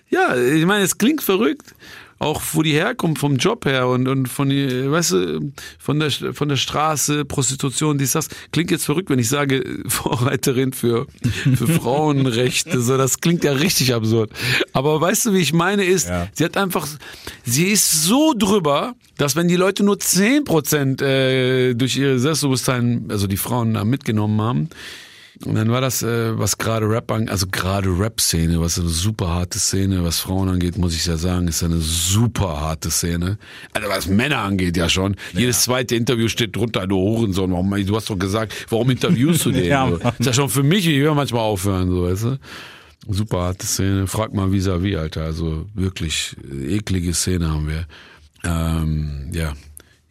Ja, 0.09 0.37
ich 0.37 0.65
meine, 0.67 0.85
es 0.85 0.99
klingt 0.99 1.23
verrückt, 1.23 1.75
auch 2.19 2.41
wo 2.53 2.63
die 2.63 2.73
herkommt 2.73 3.19
vom 3.19 3.37
Job 3.37 3.67
her 3.67 3.89
und 3.89 4.09
und 4.09 4.27
von 4.29 4.49
die, 4.49 4.91
weißt 4.91 5.11
du, 5.13 5.53
von 5.79 6.01
der 6.01 6.11
von 6.11 6.49
der 6.49 6.57
Straße, 6.57 7.25
Prostitution, 7.25 7.99
dies 7.99 8.13
das 8.13 8.29
klingt 8.53 8.71
jetzt 8.71 8.85
verrückt, 8.87 9.11
wenn 9.11 9.19
ich 9.19 9.29
sage 9.29 9.63
Vorreiterin 9.87 10.73
für 10.73 11.07
für 11.57 11.67
Frauenrechte, 11.67 12.81
so 12.81 12.97
das 12.97 13.21
klingt 13.21 13.45
ja 13.45 13.53
richtig 13.53 13.93
absurd. 13.95 14.31
Aber 14.73 15.01
weißt 15.01 15.27
du, 15.27 15.33
wie 15.35 15.41
ich 15.41 15.53
meine 15.53 15.85
ist, 15.85 16.09
Ja. 16.09 16.29
sie 16.33 16.45
hat 16.45 16.57
einfach 16.57 16.89
sie 17.45 17.67
ist 17.67 18.03
so 18.05 18.33
drüber, 18.37 18.95
dass 19.19 19.37
wenn 19.37 19.49
die 19.49 19.57
Leute 19.57 19.83
nur 19.85 19.97
10% 19.97 21.03
äh, 21.03 21.75
durch 21.75 21.97
ihr 21.97 22.19
Selbstbewusstsein, 22.19 23.07
also 23.11 23.27
die 23.27 23.37
Frauen 23.37 23.75
da 23.75 23.85
mitgenommen 23.85 24.41
haben, 24.41 24.69
und 25.45 25.55
dann 25.55 25.71
war 25.71 25.81
das, 25.81 26.03
äh, 26.03 26.39
was 26.39 26.57
gerade 26.57 26.89
Rap 26.89 27.11
an, 27.11 27.29
also 27.29 27.47
gerade 27.47 27.91
Rap-Szene, 27.91 28.59
was 28.61 28.79
eine 28.79 28.89
super 28.89 29.29
harte 29.29 29.59
Szene, 29.59 30.03
was 30.03 30.21
Frauen 30.21 30.49
angeht, 30.49 30.79
muss 30.79 30.95
ich 30.95 31.05
ja 31.05 31.17
sagen, 31.17 31.47
ist 31.49 31.63
eine 31.63 31.79
super 31.79 32.61
harte 32.61 32.91
Szene. 32.91 33.37
Also 33.75 33.89
was 33.89 34.07
Männer 34.07 34.39
angeht, 34.39 34.77
ja 34.77 34.89
schon. 34.89 35.15
Jedes 35.35 35.63
zweite 35.63 35.95
Interview 35.95 36.29
steht 36.29 36.57
drunter, 36.57 36.87
du 36.87 36.97
Hurensohn, 36.97 37.53
warum, 37.53 37.71
du 37.71 37.97
hast 37.97 38.09
doch 38.09 38.19
gesagt, 38.19 38.55
warum 38.71 38.91
interviewst 38.91 39.45
du 39.45 39.53
den? 39.53 39.67
Ja, 39.67 39.89
so. 39.89 39.97
Ist 39.97 40.27
ja 40.27 40.33
schon 40.33 40.49
für 40.49 40.63
mich, 40.63 40.87
ich 40.87 41.01
will 41.01 41.13
manchmal 41.13 41.43
aufhören, 41.43 41.91
so, 41.91 42.05
weißt 42.05 42.25
du. 42.25 42.39
Super 43.09 43.39
harte 43.43 43.67
Szene, 43.67 44.07
frag 44.07 44.33
mal 44.33 44.53
vis-à-vis, 44.53 44.97
Alter, 44.97 45.25
also 45.25 45.67
wirklich 45.75 46.37
äh, 46.51 46.77
eklige 46.77 47.13
Szene 47.13 47.51
haben 47.51 47.69
wir. 47.69 47.87
Ähm, 48.43 49.31
ja. 49.33 49.53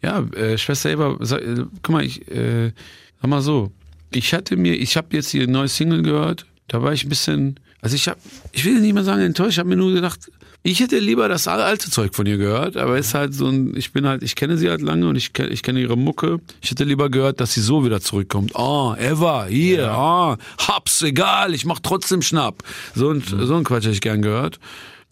Ja, 0.02 0.20
äh, 0.20 0.56
Schwester 0.56 0.90
Eva, 0.90 1.16
sag, 1.20 1.42
äh, 1.42 1.64
guck 1.82 1.90
mal, 1.90 2.04
ich, 2.04 2.30
äh, 2.30 2.72
sag 3.20 3.30
mal 3.30 3.42
so, 3.42 3.72
ich 4.10 4.34
hatte 4.34 4.56
mir, 4.56 4.74
ich 4.74 4.96
habe 4.96 5.08
jetzt 5.16 5.30
hier 5.30 5.44
ein 5.44 5.52
neues 5.52 5.76
Single 5.76 6.02
gehört 6.02 6.46
Da 6.68 6.82
war 6.82 6.92
ich 6.92 7.04
ein 7.04 7.08
bisschen, 7.08 7.60
also 7.80 7.96
ich 7.96 8.08
habe, 8.08 8.18
ich 8.52 8.64
will 8.64 8.80
nicht 8.80 8.94
mal 8.94 9.04
sagen 9.04 9.22
enttäuscht, 9.22 9.52
ich 9.52 9.58
habe 9.58 9.68
mir 9.68 9.76
nur 9.76 9.92
gedacht, 9.92 10.30
ich 10.62 10.80
hätte 10.80 10.98
lieber 10.98 11.28
das 11.28 11.46
alte 11.46 11.90
Zeug 11.92 12.16
von 12.16 12.26
ihr 12.26 12.38
gehört, 12.38 12.76
aber 12.76 12.98
ist 12.98 13.14
halt 13.14 13.34
so 13.34 13.46
ein, 13.46 13.76
ich 13.76 13.92
bin 13.92 14.04
halt, 14.04 14.24
ich 14.24 14.34
kenne 14.34 14.58
sie 14.58 14.68
halt 14.68 14.80
lange 14.80 15.06
und 15.06 15.14
ich 15.14 15.32
kenne, 15.32 15.50
ich 15.50 15.62
kenne 15.62 15.80
ihre 15.80 15.96
Mucke. 15.96 16.40
Ich 16.60 16.72
hätte 16.72 16.82
lieber 16.82 17.08
gehört, 17.08 17.40
dass 17.40 17.54
sie 17.54 17.60
so 17.60 17.84
wieder 17.84 18.00
zurückkommt. 18.00 18.56
Ah, 18.56 18.96
Eva, 18.98 19.46
hier, 19.46 19.92
ah, 19.92 20.36
hab's, 20.58 21.02
egal, 21.02 21.54
ich 21.54 21.66
mach 21.66 21.78
trotzdem 21.78 22.20
Schnapp. 22.20 22.64
So 22.96 23.10
ein, 23.10 23.22
so 23.22 23.54
ein 23.54 23.62
Quatsch 23.62 23.84
hätte 23.84 23.94
ich 23.94 24.00
gern 24.00 24.22
gehört. 24.22 24.58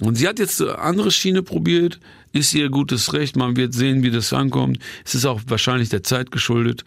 Und 0.01 0.17
sie 0.17 0.27
hat 0.27 0.41
jetzt 0.41 0.61
eine 0.61 0.79
andere 0.81 1.13
Schiene 1.13 1.45
probiert, 1.45 2.01
ist 2.33 2.53
ihr 2.53 2.69
gutes 2.69 3.13
Recht, 3.13 3.37
man 3.37 3.57
wird 3.57 3.75
sehen, 3.75 4.03
wie 4.03 4.11
das 4.11 4.33
ankommt. 4.33 4.81
Es 5.05 5.15
ist 5.15 5.25
auch 5.25 5.41
wahrscheinlich 5.47 5.89
der 5.89 6.03
Zeit 6.03 6.33
geschuldet. 6.33 6.85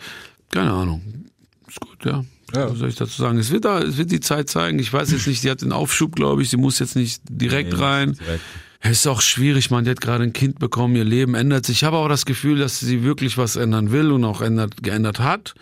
Keine 0.51 0.71
Ahnung. 0.73 1.26
Ist 1.67 1.79
gut, 1.79 2.05
ja. 2.05 2.23
Ja. 2.53 2.69
Was 2.71 2.77
soll 2.77 2.89
ich 2.89 2.95
dazu 2.95 3.21
sagen? 3.21 3.37
Es 3.37 3.51
wird, 3.51 3.65
da, 3.65 3.79
es 3.79 3.97
wird 3.97 4.11
die 4.11 4.21
Zeit 4.21 4.49
zeigen. 4.49 4.79
Ich 4.79 4.91
weiß 4.93 5.11
jetzt 5.11 5.27
nicht, 5.27 5.41
sie 5.41 5.51
hat 5.51 5.61
den 5.61 5.73
Aufschub, 5.73 6.15
glaube 6.15 6.41
ich. 6.41 6.49
Sie 6.49 6.57
muss 6.57 6.79
jetzt 6.79 6.95
nicht 6.95 7.21
direkt 7.29 7.73
Nee, 7.73 7.79
rein. 7.79 8.13
direkt. 8.13 8.41
Es 8.79 8.91
ist 8.99 9.07
auch 9.07 9.21
schwierig, 9.21 9.69
man, 9.71 9.83
die 9.83 9.89
hat 9.91 9.99
gerade 10.01 10.23
ein 10.23 10.33
Kind 10.33 10.59
bekommen, 10.59 10.95
ihr 10.95 11.03
Leben 11.03 11.33
ändert 11.35 11.65
sich. 11.65 11.77
Ich 11.77 11.83
habe 11.83 11.97
auch 11.97 12.07
das 12.07 12.25
Gefühl, 12.25 12.59
dass 12.59 12.79
sie 12.79 13.03
wirklich 13.03 13.37
was 13.37 13.55
ändern 13.55 13.91
will 13.91 14.11
und 14.11 14.23
auch 14.23 14.41
ändert, 14.41 14.81
geändert 14.83 15.19
hat. 15.19 15.55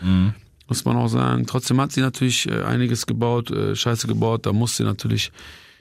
Muss 0.68 0.84
man 0.86 0.98
auch 0.98 1.08
sagen. 1.08 1.46
Trotzdem 1.48 1.80
hat 1.80 1.92
sie 1.92 2.02
natürlich 2.02 2.48
äh, 2.50 2.62
einiges 2.64 3.06
gebaut, 3.06 3.52
äh, 3.52 3.76
Scheiße 3.76 4.06
gebaut. 4.08 4.46
Da 4.46 4.54
muss 4.54 4.78
sie 4.78 4.84
natürlich 4.84 5.32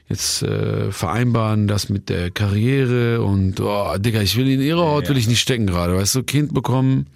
jetzt 0.09 0.43
äh, 0.43 0.93
vereinbaren, 0.93 1.66
das 1.66 1.89
mit 1.89 2.09
der 2.09 2.31
Karriere 2.31 3.22
und 3.22 3.61
oh, 3.61 3.97
Digga, 3.99 4.20
ich 4.20 4.37
will 4.37 4.49
in 4.49 4.61
ihrer 4.61 4.83
Haut 4.87 5.09
will 5.09 5.16
ich 5.16 5.27
nicht 5.27 5.41
stecken 5.41 5.66
gerade, 5.66 5.97
weißt 5.97 6.14
du, 6.16 6.22
Kind 6.22 6.53
bekommen. 6.55 7.07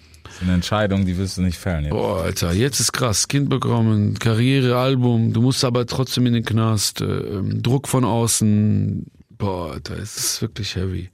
Eine 0.41 0.53
Entscheidung, 0.53 1.05
die 1.05 1.17
willst 1.17 1.37
du 1.37 1.41
nicht 1.41 1.57
fällen. 1.57 1.85
Jetzt. 1.85 1.91
Boah, 1.91 2.21
Alter, 2.21 2.53
jetzt 2.53 2.79
ist 2.79 2.91
krass. 2.91 3.27
Kind 3.27 3.49
bekommen, 3.49 4.17
Karriere, 4.19 4.77
Album, 4.77 5.33
du 5.33 5.41
musst 5.41 5.63
aber 5.65 5.85
trotzdem 5.85 6.25
in 6.25 6.33
den 6.33 6.45
Knast, 6.45 7.01
äh, 7.01 7.05
ähm, 7.05 7.61
Druck 7.61 7.87
von 7.87 8.05
außen. 8.05 9.05
Boah, 9.37 9.73
Alter, 9.73 9.97
es 9.97 10.17
ist 10.17 10.41
wirklich 10.41 10.75
heavy. 10.75 11.09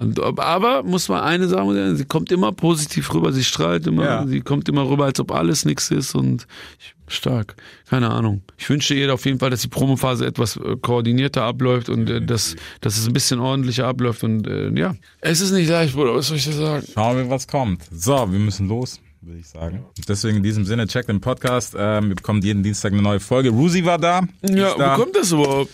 Und, 0.00 0.20
aber 0.20 0.84
muss 0.84 1.08
man 1.08 1.22
eine 1.22 1.48
sagen, 1.48 1.96
sie 1.96 2.04
kommt 2.04 2.30
immer 2.30 2.52
positiv 2.52 3.12
rüber, 3.12 3.32
sie 3.32 3.42
strahlt 3.42 3.84
immer, 3.88 4.04
Ja. 4.04 4.26
sie 4.28 4.40
kommt 4.40 4.68
immer 4.68 4.88
rüber, 4.88 5.06
als 5.06 5.18
ob 5.18 5.32
alles 5.32 5.64
nix 5.64 5.90
ist 5.90 6.14
und 6.14 6.46
ich, 6.78 6.94
stark. 7.12 7.56
Keine 7.90 8.10
Ahnung. 8.10 8.42
Ich 8.56 8.70
wünsche 8.70 8.94
ihr 8.94 9.12
auf 9.12 9.24
jeden 9.26 9.40
Fall, 9.40 9.50
dass 9.50 9.62
die 9.62 9.68
Promophase 9.68 10.24
etwas 10.24 10.56
äh, 10.56 10.76
koordinierter 10.80 11.42
abläuft 11.42 11.88
und 11.88 12.08
äh, 12.08 12.20
dass, 12.24 12.54
dass 12.80 12.96
es 12.96 13.08
ein 13.08 13.12
bisschen 13.12 13.40
ordentlicher 13.40 13.88
abläuft 13.88 14.22
und 14.22 14.46
äh, 14.46 14.70
ja. 14.78 14.94
Es 15.20 15.40
ist 15.40 15.50
nicht 15.50 15.68
leicht, 15.68 15.94
Bruder, 15.94 16.14
was 16.14 16.28
soll 16.28 16.36
ich 16.36 16.44
dir 16.44 16.52
sagen? 16.52 16.86
Schauen 16.94 17.16
wir, 17.16 17.28
was 17.28 17.48
kommt. 17.48 17.82
So, 17.90 18.30
wir 18.30 18.38
müssen 18.38 18.68
los, 18.68 19.00
würde 19.20 19.40
ich 19.40 19.48
sagen. 19.48 19.84
Deswegen 20.06 20.36
in 20.36 20.42
diesem 20.44 20.64
Sinne, 20.64 20.86
checkt 20.86 21.08
den 21.08 21.20
Podcast. 21.20 21.74
Ähm, 21.76 22.10
wir 22.10 22.14
bekommen 22.14 22.40
jeden 22.42 22.62
Dienstag 22.62 22.92
eine 22.92 23.02
neue 23.02 23.18
Folge. 23.18 23.48
Rusi 23.50 23.84
war 23.84 23.98
da. 23.98 24.20
Ja, 24.48 24.74
da. 24.76 24.96
wo 24.96 25.02
kommt 25.02 25.16
das 25.16 25.32
überhaupt? 25.32 25.72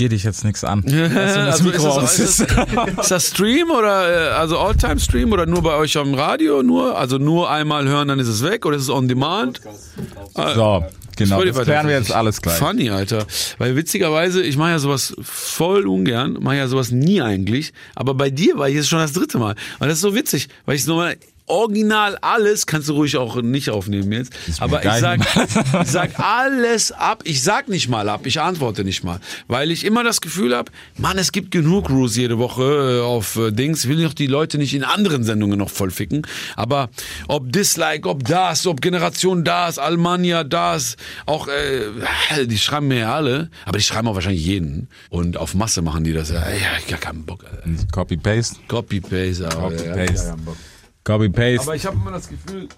Geht 0.00 0.12
dich 0.12 0.24
jetzt 0.24 0.44
nichts 0.44 0.64
an. 0.64 0.82
Also 1.20 1.68
ist, 1.68 1.84
das, 1.84 2.18
ist, 2.18 2.40
das, 2.40 2.48
ist 3.00 3.10
das 3.10 3.26
Stream 3.26 3.70
oder 3.70 4.30
äh, 4.30 4.30
also 4.30 4.58
Alltime-Stream 4.58 5.30
oder 5.30 5.44
nur 5.44 5.62
bei 5.62 5.74
euch 5.74 5.98
am 5.98 6.14
Radio? 6.14 6.62
Nur 6.62 6.96
also 6.96 7.18
nur 7.18 7.50
einmal 7.50 7.86
hören, 7.86 8.08
dann 8.08 8.18
ist 8.18 8.28
es 8.28 8.42
weg 8.42 8.64
oder 8.64 8.78
ist 8.78 8.84
es 8.84 8.88
on 8.88 9.08
demand? 9.08 9.60
So, 10.34 10.86
genau. 11.16 11.44
Das 11.44 11.64
klären 11.64 11.86
wir 11.86 11.98
jetzt 11.98 12.12
alles 12.12 12.40
gleich. 12.40 12.56
Funny, 12.56 12.88
Alter. 12.88 13.26
Weil 13.58 13.76
witzigerweise, 13.76 14.42
ich 14.42 14.56
mache 14.56 14.70
ja 14.70 14.78
sowas 14.78 15.14
voll 15.20 15.86
ungern, 15.86 16.38
mache 16.40 16.56
ja 16.56 16.68
sowas 16.68 16.90
nie 16.90 17.20
eigentlich. 17.20 17.74
Aber 17.94 18.14
bei 18.14 18.30
dir 18.30 18.56
war 18.56 18.70
ich 18.70 18.76
jetzt 18.76 18.88
schon 18.88 19.00
das 19.00 19.12
dritte 19.12 19.36
Mal. 19.36 19.54
Und 19.80 19.88
das 19.88 19.98
ist 19.98 20.02
so 20.02 20.14
witzig, 20.14 20.48
weil 20.64 20.76
ich 20.76 20.84
so 20.84 20.96
mal 20.96 21.16
original 21.50 22.16
alles, 22.20 22.66
kannst 22.66 22.88
du 22.88 22.94
ruhig 22.94 23.16
auch 23.16 23.36
nicht 23.42 23.70
aufnehmen 23.70 24.12
jetzt. 24.12 24.32
Aber 24.60 24.84
ich 24.84 25.00
sag, 25.00 25.20
ich 25.82 25.90
sag 25.90 26.18
alles 26.18 26.92
ab. 26.92 27.22
Ich 27.24 27.42
sag 27.42 27.68
nicht 27.68 27.88
mal 27.88 28.08
ab, 28.08 28.24
ich 28.24 28.40
antworte 28.40 28.84
nicht 28.84 29.04
mal. 29.04 29.20
Weil 29.48 29.70
ich 29.70 29.84
immer 29.84 30.04
das 30.04 30.20
Gefühl 30.20 30.56
habe, 30.56 30.70
Mann, 30.96 31.18
es 31.18 31.32
gibt 31.32 31.50
genug 31.50 31.90
Rules 31.90 32.16
jede 32.16 32.38
Woche 32.38 33.00
äh, 33.00 33.04
auf 33.04 33.36
äh, 33.36 33.50
Dings. 33.50 33.84
Ich 33.84 33.90
will 33.90 34.02
doch 34.02 34.14
die 34.14 34.26
Leute 34.26 34.58
nicht 34.58 34.74
in 34.74 34.84
anderen 34.84 35.24
Sendungen 35.24 35.58
noch 35.58 35.70
voll 35.70 35.90
ficken. 35.90 36.26
Aber 36.56 36.88
ob 37.28 37.52
Dislike, 37.52 38.08
ob 38.08 38.24
das, 38.24 38.66
ob 38.66 38.80
Generation 38.80 39.44
das, 39.44 39.78
Almania 39.78 40.44
das, 40.44 40.96
auch, 41.26 41.48
äh, 41.48 42.46
die 42.46 42.58
schreiben 42.58 42.88
mir 42.88 42.98
ja 42.98 43.14
alle, 43.14 43.50
aber 43.64 43.78
die 43.78 43.84
schreiben 43.84 44.08
auch 44.08 44.14
wahrscheinlich 44.14 44.44
jeden. 44.44 44.88
Und 45.08 45.36
auf 45.36 45.54
Masse 45.54 45.82
machen 45.82 46.04
die 46.04 46.12
das. 46.12 46.30
Ja, 46.30 46.48
ja 46.48 46.78
ich 46.78 46.86
gar 46.86 47.00
keinen 47.00 47.24
Bock. 47.24 47.44
Copy-Paste. 47.92 48.56
Copy-Paste. 48.68 49.46
aber, 49.46 49.70
Copy-Paste. 49.70 50.26
ja, 50.26 50.30
keinen 50.30 50.44
Bock. 50.44 50.56
Copy-Paste. 51.10 51.62
Aber 51.62 51.74
ich 51.74 51.86
habe 51.86 51.96
immer 51.96 52.12
das 52.12 52.28
Gefühl, 52.28 52.68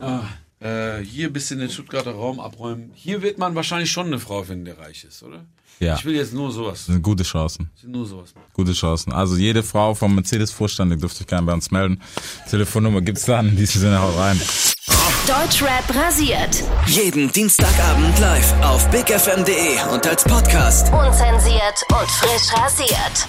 ah, 0.00 0.22
äh, 0.60 1.02
hier 1.02 1.26
ein 1.28 1.32
bisschen 1.32 1.58
den 1.58 1.70
Stuttgarter 1.70 2.12
Raum 2.12 2.40
abräumen. 2.40 2.90
Hier 2.94 3.22
wird 3.22 3.38
man 3.38 3.54
wahrscheinlich 3.54 3.90
schon 3.90 4.06
eine 4.06 4.18
Frau 4.18 4.42
finden, 4.42 4.64
der 4.64 4.78
reich 4.78 5.04
ist, 5.04 5.22
oder? 5.22 5.44
Ja. 5.80 5.94
Ich 5.94 6.04
will 6.04 6.14
jetzt 6.14 6.32
nur 6.32 6.50
sowas. 6.50 6.86
Das 6.86 6.86
sind 6.86 7.02
gute 7.02 7.22
Chancen. 7.22 7.70
Nur 7.84 8.06
sowas. 8.06 8.34
Gute 8.52 8.72
Chancen. 8.72 9.12
Also 9.12 9.36
jede 9.36 9.62
Frau 9.62 9.94
vom 9.94 10.14
Mercedes-Vorstand, 10.14 10.92
die 10.92 10.96
dürfte 10.96 11.18
sich 11.18 11.26
gerne 11.26 11.46
bei 11.46 11.52
uns 11.52 11.70
melden. 11.70 12.00
Telefonnummer 12.50 13.00
gibt's 13.00 13.26
dann. 13.26 13.50
In 13.50 13.56
diesem 13.56 13.82
Sinne, 13.82 14.00
haut 14.00 14.16
rein. 14.16 14.40
Deutschrap 15.28 15.94
rasiert. 15.94 16.64
Jeden 16.86 17.30
Dienstagabend 17.30 18.18
live 18.18 18.54
auf 18.62 18.90
bigfm.de 18.90 19.92
und 19.92 20.06
als 20.06 20.24
Podcast. 20.24 20.92
Unzensiert 20.92 21.84
und 21.90 22.10
frisch 22.10 22.52
rasiert. 22.56 23.28